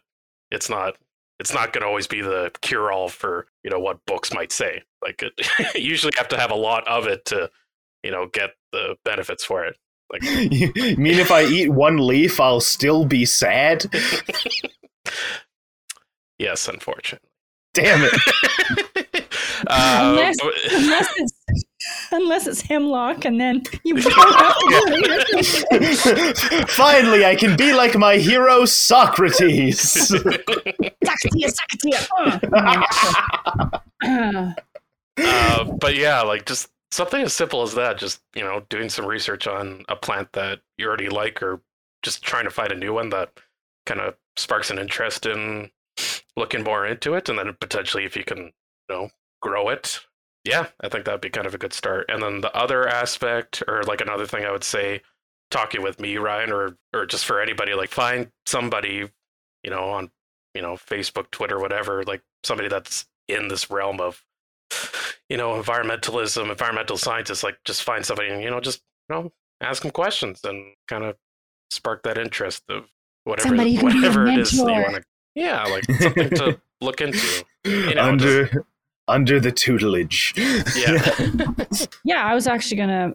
it's 0.52 0.70
not 0.70 0.98
it's 1.40 1.54
not 1.54 1.72
going 1.72 1.82
to 1.82 1.88
always 1.88 2.08
be 2.08 2.22
the 2.22 2.52
cure 2.62 2.92
all 2.92 3.10
for 3.10 3.48
you 3.64 3.70
know 3.70 3.80
what 3.80 4.06
books 4.06 4.34
might 4.34 4.52
say. 4.52 4.82
Like 5.02 5.24
it, 5.24 5.34
you 5.76 5.90
usually 5.90 6.14
have 6.18 6.28
to 6.30 6.38
have 6.38 6.52
a 6.52 6.56
lot 6.56 6.88
of 6.88 7.08
it 7.08 7.26
to 7.26 7.50
you 8.04 8.12
know 8.12 8.28
get 8.34 8.52
the 8.72 8.96
benefits 9.06 9.44
for 9.44 9.66
it 9.66 9.78
like 10.12 10.24
you 10.24 10.72
mean 10.98 11.20
if 11.20 11.32
I 11.32 11.44
eat 11.44 11.70
one 11.70 11.98
leaf, 11.98 12.40
I'll 12.40 12.60
still 12.62 13.06
be 13.06 13.26
sad? 13.26 13.86
yes 16.40 16.68
unfortunately 16.68 17.30
Damn 17.74 18.04
it. 18.04 19.24
Uh, 19.66 20.10
Unless- 20.12 20.38
unless 20.72 21.14
it's 21.18 21.34
unless 22.12 22.46
it's 22.48 22.62
hemlock, 22.62 23.26
and 23.26 23.42
then 23.42 23.64
you 23.84 23.96
don't 23.96 24.14
have 24.14 24.56
to 24.56 24.68
do 24.92 25.02
it. 26.62 26.70
Finally, 26.70 27.26
I 27.26 27.36
can 27.36 27.58
be 27.58 27.74
like 27.74 27.96
my 27.98 28.18
hero 28.18 28.66
Socrates. 28.66 30.12
Sakatia, 30.12 31.52
Sakatia. 31.58 32.08
Uh, 34.04 34.54
uh, 35.24 35.64
but 35.64 35.96
yeah, 35.96 36.22
like 36.22 36.46
just 36.46 36.70
something 36.92 37.22
as 37.22 37.34
simple 37.34 37.62
as 37.62 37.74
that. 37.76 37.98
Just 37.98 38.22
you 38.36 38.44
know, 38.44 38.64
doing 38.70 38.90
some 38.90 39.06
research 39.06 39.48
on 39.48 39.84
a 39.90 39.96
plant 39.96 40.34
that 40.34 40.62
you 40.78 40.88
already 40.88 41.10
like, 41.10 41.42
or 41.42 41.62
just 42.04 42.24
trying 42.24 42.46
to 42.46 42.52
find 42.52 42.72
a 42.72 42.76
new 42.78 42.94
one 42.94 43.10
that 43.10 43.32
kind 43.86 44.02
of 44.02 44.16
sparks 44.36 44.70
an 44.70 44.80
interest 44.80 45.26
in 45.26 45.70
looking 46.36 46.64
more 46.64 46.86
into 46.86 47.16
it, 47.16 47.30
and 47.30 47.38
then 47.40 47.56
potentially 47.60 48.06
if 48.06 48.16
you 48.16 48.24
can, 48.24 48.38
you 48.38 48.52
know, 48.90 49.10
grow 49.42 49.70
it. 49.70 50.00
Yeah, 50.46 50.68
I 50.82 50.88
think 50.88 51.06
that'd 51.06 51.22
be 51.22 51.30
kind 51.30 51.48
of 51.48 51.56
a 51.56 51.58
good 51.58 51.74
start. 51.74 52.06
And 52.10 52.22
then 52.24 52.42
the 52.42 52.56
other 52.56 52.88
aspect, 52.88 53.64
or 53.68 53.84
like 53.84 54.02
another 54.02 54.26
thing, 54.26 54.46
I 54.46 54.52
would 54.52 54.64
say, 54.64 55.02
talking 55.52 55.82
with 55.82 56.00
me, 56.00 56.18
Ryan, 56.18 56.52
or 56.52 56.78
or 56.94 57.06
just 57.06 57.26
for 57.26 57.42
anybody, 57.42 57.74
like 57.74 57.90
find 57.90 58.32
somebody, 58.46 59.10
you 59.64 59.70
know, 59.70 59.90
on 59.90 60.12
you 60.54 60.62
know 60.62 60.74
Facebook, 60.74 61.32
Twitter, 61.32 61.60
whatever, 61.60 62.04
like 62.04 62.22
somebody 62.44 62.70
that's 62.70 63.06
in 63.28 63.50
this 63.50 63.70
realm 63.70 64.00
of 64.00 64.24
you 65.30 65.38
know 65.38 65.62
environmentalism 65.62 66.50
environmental 66.50 66.98
scientists 66.98 67.44
like 67.44 67.58
just 67.66 67.84
find 67.84 68.06
somebody 68.06 68.30
and 68.30 68.42
you 68.42 68.50
know 68.50 68.60
just 68.60 68.82
you 69.10 69.16
know 69.16 69.32
ask 69.62 69.82
them 69.82 69.92
questions 69.92 70.42
and 70.44 70.74
kind 70.88 71.04
of 71.04 71.16
spark 71.70 72.04
that 72.04 72.18
interest 72.18 72.64
of 72.70 72.86
whatever 73.26 73.50
Somebody 73.50 73.76
who 73.76 73.90
can 73.90 74.02
be 74.02 74.06
a 74.06 74.10
whatever 74.10 74.28
it 74.28 74.40
is 74.40 74.52
that 74.52 74.58
you 74.58 74.64
want 74.64 74.96
to 74.96 75.04
yeah 75.36 75.64
like 75.66 75.86
something 75.86 76.30
to 76.30 76.62
look 76.82 77.02
into 77.02 77.46
know, 77.66 78.04
under 78.04 78.66
under 79.08 79.40
the 79.40 79.52
tutelage. 79.52 80.34
yeah 80.76 81.16
yeah, 82.04 82.26
I 82.26 82.34
was 82.34 82.48
actually 82.48 82.78
gonna. 82.78 83.14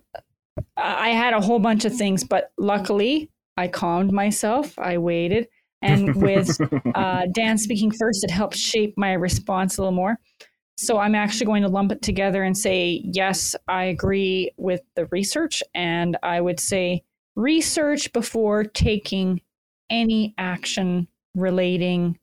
I 0.77 0.93
I 1.03 1.09
had 1.11 1.35
a 1.35 1.41
whole 1.41 1.59
bunch 1.59 1.85
of 1.85 1.95
things, 1.95 2.25
but 2.25 2.53
luckily 2.59 3.31
I 3.57 3.69
calmed 3.69 4.13
myself. 4.13 4.79
I 4.79 4.99
waited, 4.99 5.49
and 5.83 6.15
with 6.17 6.59
uh, 6.95 7.27
Dan 7.33 7.59
speaking 7.59 7.91
first, 7.91 8.25
it 8.25 8.31
helped 8.31 8.57
shape 8.57 8.95
my 8.97 9.13
response 9.13 9.79
a 9.79 9.83
little 9.83 9.93
more. 9.93 10.19
So 10.77 10.99
I'm 10.99 11.14
actually 11.14 11.47
going 11.47 11.62
to 11.62 11.68
lump 11.68 11.93
it 11.93 12.03
together 12.03 12.43
and 12.43 12.57
say, 12.57 13.03
yes, 13.05 13.55
I 13.68 13.85
agree 13.85 14.51
with 14.57 14.81
the 14.97 15.07
research. 15.07 15.62
And 15.75 16.16
I 16.23 16.41
would 16.41 16.59
say 16.59 17.05
research 17.37 18.12
before 18.12 18.64
taking 18.64 19.41
any 19.91 20.35
action 20.39 21.07
relating 21.35 22.18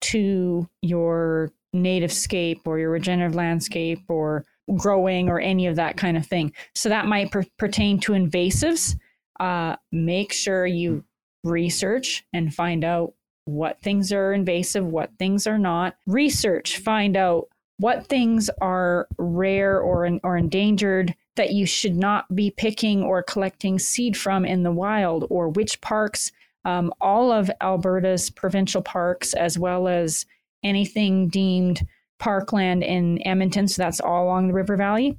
to 0.00 0.68
your 0.82 1.52
native 1.72 2.12
scape 2.12 2.60
or 2.66 2.78
your 2.78 2.90
regenerative 2.90 3.34
landscape 3.34 4.02
or 4.08 4.44
growing 4.76 5.28
or 5.28 5.40
any 5.40 5.66
of 5.66 5.76
that 5.76 5.96
kind 5.96 6.16
of 6.16 6.26
thing. 6.26 6.52
So 6.74 6.88
that 6.88 7.06
might 7.06 7.30
per- 7.30 7.46
pertain 7.58 7.98
to 8.00 8.12
invasives. 8.12 8.96
Uh, 9.40 9.76
make 9.90 10.32
sure 10.32 10.66
you 10.66 11.04
research 11.44 12.24
and 12.32 12.54
find 12.54 12.84
out 12.84 13.14
what 13.44 13.80
things 13.80 14.12
are 14.12 14.32
invasive, 14.32 14.84
what 14.84 15.10
things 15.18 15.46
are 15.46 15.58
not. 15.58 15.96
Research, 16.06 16.78
find 16.78 17.16
out 17.16 17.48
what 17.82 18.06
things 18.06 18.48
are 18.60 19.08
rare 19.18 19.80
or, 19.80 20.08
or 20.22 20.36
endangered 20.36 21.12
that 21.34 21.52
you 21.52 21.66
should 21.66 21.96
not 21.96 22.32
be 22.32 22.48
picking 22.48 23.02
or 23.02 23.24
collecting 23.24 23.76
seed 23.76 24.16
from 24.16 24.44
in 24.44 24.62
the 24.62 24.70
wild, 24.70 25.26
or 25.30 25.48
which 25.48 25.80
parks, 25.80 26.30
um, 26.64 26.92
all 27.00 27.32
of 27.32 27.50
Alberta's 27.60 28.30
provincial 28.30 28.82
parks, 28.82 29.34
as 29.34 29.58
well 29.58 29.88
as 29.88 30.26
anything 30.62 31.26
deemed 31.26 31.84
parkland 32.20 32.84
in 32.84 33.18
Edmonton, 33.26 33.66
so 33.66 33.82
that's 33.82 33.98
all 33.98 34.26
along 34.26 34.46
the 34.46 34.54
River 34.54 34.76
Valley. 34.76 35.18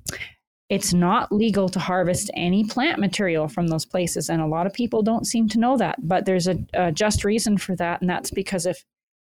It's 0.69 0.93
not 0.93 1.33
legal 1.33 1.67
to 1.67 1.79
harvest 1.79 2.31
any 2.33 2.63
plant 2.63 2.97
material 2.97 3.49
from 3.49 3.67
those 3.67 3.85
places, 3.85 4.29
and 4.29 4.41
a 4.41 4.47
lot 4.47 4.67
of 4.67 4.73
people 4.73 5.01
don't 5.03 5.27
seem 5.27 5.49
to 5.49 5.59
know 5.59 5.75
that. 5.75 5.97
But 6.01 6.25
there's 6.25 6.47
a, 6.47 6.57
a 6.73 6.93
just 6.93 7.25
reason 7.25 7.57
for 7.57 7.75
that, 7.75 7.99
and 7.99 8.09
that's 8.09 8.31
because 8.31 8.65
if 8.65 8.85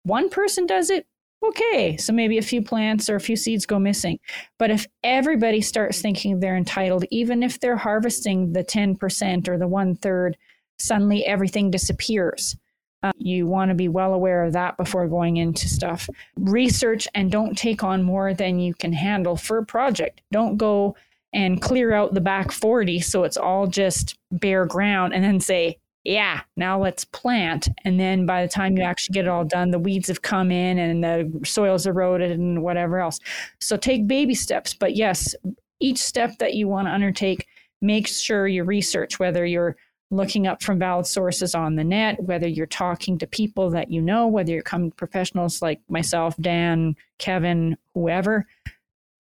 one 0.03 0.31
person 0.31 0.67
does 0.67 0.91
it, 0.91 1.07
Okay, 1.43 1.97
so 1.97 2.13
maybe 2.13 2.37
a 2.37 2.43
few 2.43 2.63
plants 2.63 3.09
or 3.09 3.17
a 3.17 3.21
few 3.21 3.37
seeds 3.37 3.65
go 3.65 3.79
missing. 3.79 4.19
But 4.59 4.71
if 4.71 4.87
everybody 5.03 5.63
starts 5.63 6.03
thinking 6.03 6.39
they're 6.39 6.57
entitled, 6.57 7.05
even 7.11 7.43
if 7.43 7.59
they're 7.59 7.79
harvesting 7.79 8.53
the 8.53 8.63
10% 8.63 9.49
or 9.49 9.57
the 9.57 9.67
one 9.67 9.97
third, 9.97 10.37
suddenly 10.79 11.25
everything 11.25 11.71
disappears. 11.71 12.57
Uh, 13.03 13.13
you 13.17 13.47
want 13.47 13.71
to 13.71 13.75
be 13.75 13.89
well 13.89 14.13
aware 14.13 14.45
of 14.45 14.53
that 14.53 14.77
before 14.77 15.09
going 15.09 15.39
into 15.39 15.67
stuff. 15.67 16.09
Research 16.37 17.09
and 17.15 17.33
don't 17.33 17.57
take 17.57 17.83
on 17.83 18.03
more 18.03 18.35
than 18.35 18.59
you 18.59 18.75
can 18.75 18.93
handle 18.93 19.37
for 19.37 19.57
a 19.57 19.65
project. 19.65 20.21
Don't 20.31 20.59
go 20.59 20.95
and 21.33 21.63
clear 21.63 21.95
out 21.95 22.13
the 22.13 22.21
back 22.21 22.53
40 22.53 23.01
so 23.01 23.25
it's 23.25 23.37
all 23.37 23.67
just 23.67 24.19
bare 24.31 24.67
ground 24.67 25.15
and 25.15 25.25
then 25.25 25.41
say, 25.41 25.79
yeah, 26.05 26.41
now 26.57 26.81
let's 26.81 27.05
plant. 27.05 27.69
And 27.85 28.01
then 28.01 28.25
by 28.25 28.43
the 28.43 28.53
time 28.53 28.77
you 28.77 28.83
actually 28.83 29.13
get 29.13 29.27
it 29.27 29.29
all 29.29 29.45
done, 29.45 29.71
the 29.71 29.79
weeds 29.79 30.09
have 30.09 30.23
come 30.23 30.51
in 30.51 30.79
and 30.79 31.05
the 31.05 31.47
soil's 31.47 31.87
eroded 31.87 32.31
and 32.31 32.63
whatever 32.63 33.01
else. 33.01 33.21
So 33.61 33.77
take 33.77 34.07
baby 34.07 34.35
steps. 34.35 34.73
But 34.73 34.97
yes, 34.97 35.35
each 35.79 35.99
step 35.99 36.39
that 36.39 36.55
you 36.55 36.69
want 36.69 36.89
to 36.89 36.93
undertake, 36.93 37.47
make 37.83 38.07
sure 38.07 38.47
you 38.47 38.65
research 38.65 39.19
whether 39.19 39.45
you're 39.45 39.77
looking 40.11 40.47
up 40.47 40.63
from 40.63 40.79
valid 40.79 41.07
sources 41.07 41.55
on 41.55 41.77
the 41.77 41.85
net, 41.85 42.21
whether 42.23 42.49
you're 42.49 42.67
talking 42.67 43.19
to 43.19 43.27
people 43.27 43.71
that 43.71 43.91
you 43.91 44.01
know, 44.01 44.27
whether 44.27 44.51
you're 44.53 44.63
coming 44.63 44.91
to 44.91 44.97
professionals 44.97 45.63
like 45.63 45.81
myself, 45.89 46.35
Dan, 46.41 46.97
Kevin, 47.19 47.77
whoever. 47.95 48.47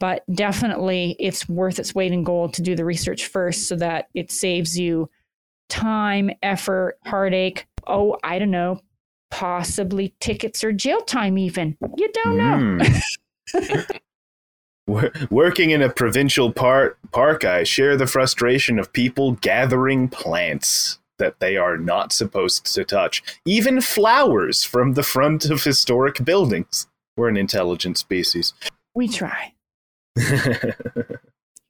But 0.00 0.24
definitely 0.34 1.14
it's 1.18 1.46
worth 1.48 1.78
its 1.78 1.94
weight 1.94 2.10
in 2.10 2.24
gold 2.24 2.54
to 2.54 2.62
do 2.62 2.74
the 2.74 2.86
research 2.86 3.26
first 3.26 3.68
so 3.68 3.76
that 3.76 4.08
it 4.14 4.32
saves 4.32 4.78
you 4.78 5.10
time, 5.70 6.30
effort, 6.42 6.98
heartache. 7.06 7.66
Oh, 7.86 8.18
I 8.22 8.38
don't 8.38 8.50
know, 8.50 8.80
possibly 9.30 10.14
tickets 10.20 10.62
or 10.62 10.72
jail 10.72 11.00
time, 11.00 11.38
even. 11.38 11.76
You 11.96 12.10
don't 12.12 12.36
know. 12.36 12.84
Mm. 14.90 15.30
Working 15.30 15.70
in 15.70 15.82
a 15.82 15.88
provincial 15.88 16.52
par- 16.52 16.96
park, 17.12 17.44
I 17.44 17.64
share 17.64 17.96
the 17.96 18.06
frustration 18.06 18.78
of 18.78 18.92
people 18.92 19.32
gathering 19.32 20.08
plants 20.08 20.98
that 21.18 21.38
they 21.38 21.56
are 21.56 21.76
not 21.76 22.12
supposed 22.12 22.74
to 22.74 22.84
touch, 22.84 23.22
even 23.44 23.80
flowers 23.80 24.64
from 24.64 24.94
the 24.94 25.02
front 25.02 25.44
of 25.44 25.62
historic 25.62 26.24
buildings. 26.24 26.88
We're 27.16 27.28
an 27.28 27.36
intelligent 27.36 27.98
species. 27.98 28.54
We 28.94 29.06
try. 29.06 29.54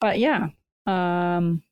but 0.01 0.19
yeah, 0.19 0.49
um, 0.87 1.63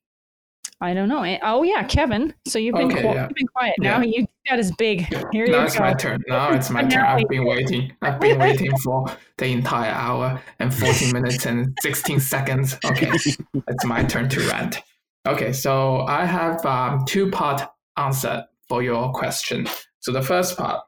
I 0.81 0.95
don't 0.95 1.09
know. 1.09 1.23
Eh, 1.25 1.39
oh 1.43 1.65
yeah, 1.65 1.83
Kevin. 1.83 2.33
So 2.47 2.59
you've 2.59 2.75
been, 2.77 2.87
Okay, 2.93 3.03
qu- 3.03 3.09
yeah. 3.09 3.23
you've 3.25 3.35
been 3.35 3.47
quiet. 3.49 3.75
Yeah. 3.81 3.99
Now 3.99 4.05
you 4.05 4.27
got 4.49 4.59
his 4.59 4.71
big. 4.77 5.01
Here 5.33 5.47
now 5.49 5.59
you 5.59 5.65
it's 5.65 5.75
go. 5.77 5.81
my 5.81 5.93
turn. 5.95 6.23
Now 6.29 6.53
it's 6.53 6.71
my 6.71 6.83
turn. 6.85 7.05
I've 7.05 7.29
been 7.29 7.45
waiting. 7.45 7.93
I've 8.01 8.21
been 8.21 8.39
waiting 8.47 8.77
for 8.79 9.07
the 9.39 9.47
entire 9.47 9.91
hour 9.91 10.41
and 10.61 10.73
14 10.73 11.13
minutes 11.13 11.47
and 11.47 11.77
16 11.83 12.21
seconds. 12.21 12.79
Okay, 12.85 13.11
it's 13.13 13.85
my 13.85 14.05
turn 14.05 14.29
to 14.29 14.41
rant. 14.49 14.81
Okay, 15.27 15.53
so 15.53 16.03
I 16.03 16.25
have 16.25 16.65
um, 16.65 17.05
two 17.07 17.31
part 17.31 17.63
answer 17.97 18.45
for 18.69 18.83
your 18.83 19.11
question. 19.13 19.67
So 20.01 20.13
the 20.13 20.23
first 20.23 20.57
part. 20.57 20.83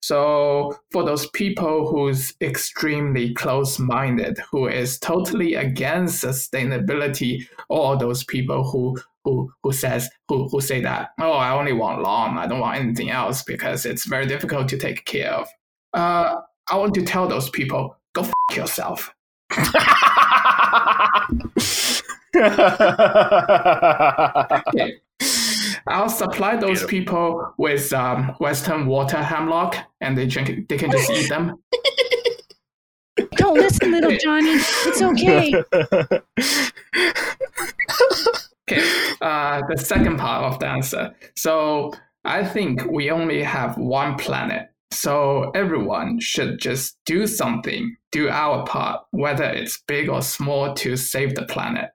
So 0.00 0.76
for 0.92 1.04
those 1.04 1.28
people 1.30 1.88
who's 1.88 2.32
extremely 2.40 3.34
close-minded, 3.34 4.38
who 4.50 4.68
is 4.68 4.98
totally 4.98 5.54
against 5.54 6.24
sustainability, 6.24 7.46
or 7.68 7.96
those 7.96 8.24
people 8.24 8.64
who 8.64 8.96
who 9.24 9.50
who 9.62 9.72
says 9.72 10.08
who 10.28 10.48
who 10.48 10.60
say 10.60 10.80
that 10.80 11.10
oh 11.20 11.32
I 11.32 11.50
only 11.50 11.72
want 11.72 12.00
lawn 12.02 12.38
I 12.38 12.46
don't 12.46 12.60
want 12.60 12.78
anything 12.78 13.10
else 13.10 13.42
because 13.42 13.84
it's 13.84 14.04
very 14.04 14.26
difficult 14.26 14.68
to 14.68 14.78
take 14.78 15.04
care 15.04 15.32
of. 15.32 15.48
Uh, 15.92 16.36
I 16.68 16.76
want 16.76 16.94
to 16.94 17.02
tell 17.02 17.26
those 17.28 17.50
people 17.50 17.96
go 18.14 18.22
f- 18.22 18.56
yourself. 18.56 19.12
Okay. 24.68 25.00
I'll 25.88 26.08
supply 26.08 26.56
those 26.56 26.84
Beautiful. 26.84 26.88
people 26.88 27.54
with 27.58 27.92
um, 27.92 28.34
Western 28.40 28.86
water 28.86 29.22
hemlock, 29.22 29.76
and 30.00 30.16
they 30.16 30.26
drink. 30.26 30.68
They 30.68 30.76
can 30.76 30.90
just 30.90 31.10
eat 31.10 31.28
them. 31.28 31.56
Don't 33.36 33.54
listen, 33.54 33.92
little 33.92 34.16
Johnny. 34.18 34.50
It's 34.86 35.02
okay. 35.02 35.54
Okay. 38.68 38.82
Uh, 39.20 39.62
the 39.68 39.78
second 39.78 40.18
part 40.18 40.52
of 40.52 40.58
the 40.58 40.66
answer. 40.66 41.14
So 41.36 41.92
I 42.24 42.44
think 42.44 42.84
we 42.90 43.10
only 43.12 43.42
have 43.42 43.78
one 43.78 44.16
planet. 44.16 44.70
So 44.90 45.50
everyone 45.54 46.18
should 46.18 46.58
just 46.58 46.98
do 47.06 47.26
something, 47.28 47.96
do 48.10 48.28
our 48.28 48.66
part, 48.66 49.02
whether 49.12 49.44
it's 49.44 49.82
big 49.86 50.08
or 50.08 50.20
small, 50.20 50.74
to 50.74 50.96
save 50.96 51.36
the 51.36 51.44
planet. 51.44 51.90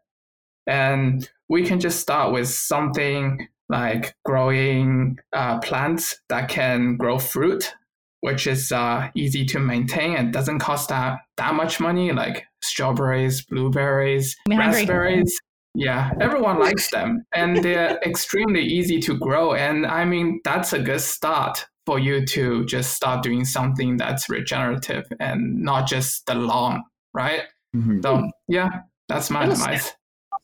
And 0.66 1.30
we 1.50 1.66
can 1.66 1.80
just 1.82 2.00
start 2.00 2.32
with 2.32 2.48
something 2.48 3.48
like 3.72 4.14
growing 4.26 5.18
uh, 5.34 5.60
plants 5.60 6.20
that 6.30 6.50
can 6.50 6.98
grow 6.98 7.18
fruit, 7.18 7.74
which 8.20 8.46
is 8.46 8.72
uh, 8.72 9.10
easy 9.16 9.46
to 9.46 9.60
maintain 9.60 10.16
and 10.16 10.34
doesn't 10.34 10.60
cost 10.60 10.90
that, 10.90 11.20
that 11.38 11.56
much 11.56 11.80
money, 11.80 12.12
like 12.12 12.44
strawberries, 12.62 13.44
blueberries, 13.46 14.36
I'm 14.50 14.58
hungry. 14.58 14.80
raspberries. 14.80 15.40
Yeah, 15.74 16.12
everyone 16.20 16.60
likes 16.60 16.92
them 16.92 17.24
and 17.34 17.64
they're 17.64 17.98
extremely 18.06 18.62
easy 18.62 19.00
to 19.00 19.18
grow. 19.18 19.54
And 19.54 19.86
I 19.88 20.04
mean, 20.04 20.42
that's 20.44 20.74
a 20.74 20.80
good 20.80 21.00
start 21.00 21.66
for 21.86 21.98
you 21.98 22.26
to 22.26 22.66
just 22.66 22.94
start 22.94 23.24
doing 23.24 23.46
something 23.46 23.96
that's 23.96 24.30
regenerative 24.30 25.06
and 25.22 25.64
not 25.64 25.88
just 25.88 26.26
the 26.26 26.36
lawn, 26.36 26.84
right? 27.14 27.44
Mhm. 27.74 28.04
So, 28.04 28.30
yeah, 28.50 28.68
that's 29.08 29.30
my 29.30 29.46
Little 29.46 29.54
advice. 29.64 29.94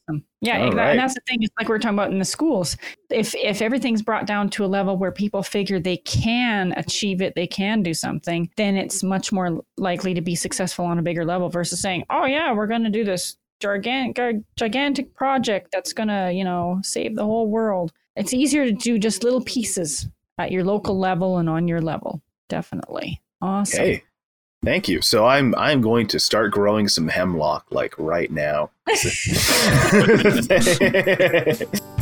Awesome. 0.07 0.23
Yeah, 0.41 0.57
exactly. 0.57 0.77
right. 0.77 0.89
and 0.91 0.99
that's 0.99 1.13
the 1.15 1.21
thing. 1.27 1.43
It's 1.43 1.53
like 1.59 1.67
we 1.67 1.75
are 1.75 1.79
talking 1.79 1.97
about 1.97 2.11
in 2.11 2.19
the 2.19 2.25
schools. 2.25 2.77
If 3.09 3.35
if 3.35 3.61
everything's 3.61 4.01
brought 4.01 4.25
down 4.25 4.49
to 4.51 4.65
a 4.65 4.67
level 4.67 4.97
where 4.97 5.11
people 5.11 5.43
figure 5.43 5.79
they 5.79 5.97
can 5.97 6.73
achieve 6.77 7.21
it, 7.21 7.35
they 7.35 7.47
can 7.47 7.83
do 7.83 7.93
something, 7.93 8.49
then 8.57 8.75
it's 8.77 9.03
much 9.03 9.31
more 9.31 9.61
likely 9.77 10.13
to 10.13 10.21
be 10.21 10.35
successful 10.35 10.85
on 10.85 10.99
a 10.99 11.01
bigger 11.01 11.25
level 11.25 11.49
versus 11.49 11.81
saying, 11.81 12.05
"Oh 12.09 12.25
yeah, 12.25 12.53
we're 12.53 12.67
going 12.67 12.83
to 12.83 12.89
do 12.89 13.03
this 13.03 13.37
gigantic 13.59 14.43
gigantic 14.55 15.13
project 15.15 15.71
that's 15.71 15.93
going 15.93 16.09
to, 16.09 16.31
you 16.33 16.43
know, 16.43 16.79
save 16.83 17.15
the 17.15 17.25
whole 17.25 17.47
world." 17.47 17.91
It's 18.15 18.33
easier 18.33 18.65
to 18.65 18.71
do 18.71 18.97
just 18.97 19.23
little 19.23 19.41
pieces 19.43 20.07
at 20.37 20.51
your 20.51 20.63
local 20.63 20.97
level 20.97 21.37
and 21.37 21.49
on 21.49 21.67
your 21.67 21.81
level. 21.81 22.21
Definitely. 22.49 23.21
Awesome. 23.41 23.83
Hey, 23.83 24.03
thank 24.67 24.89
you. 24.89 25.01
So 25.01 25.25
I'm 25.25 25.55
I'm 25.55 25.81
going 25.81 26.07
to 26.07 26.19
start 26.19 26.51
growing 26.51 26.89
some 26.89 27.07
hemlock 27.07 27.65
like 27.71 27.97
right 27.97 28.29
now. 28.29 28.71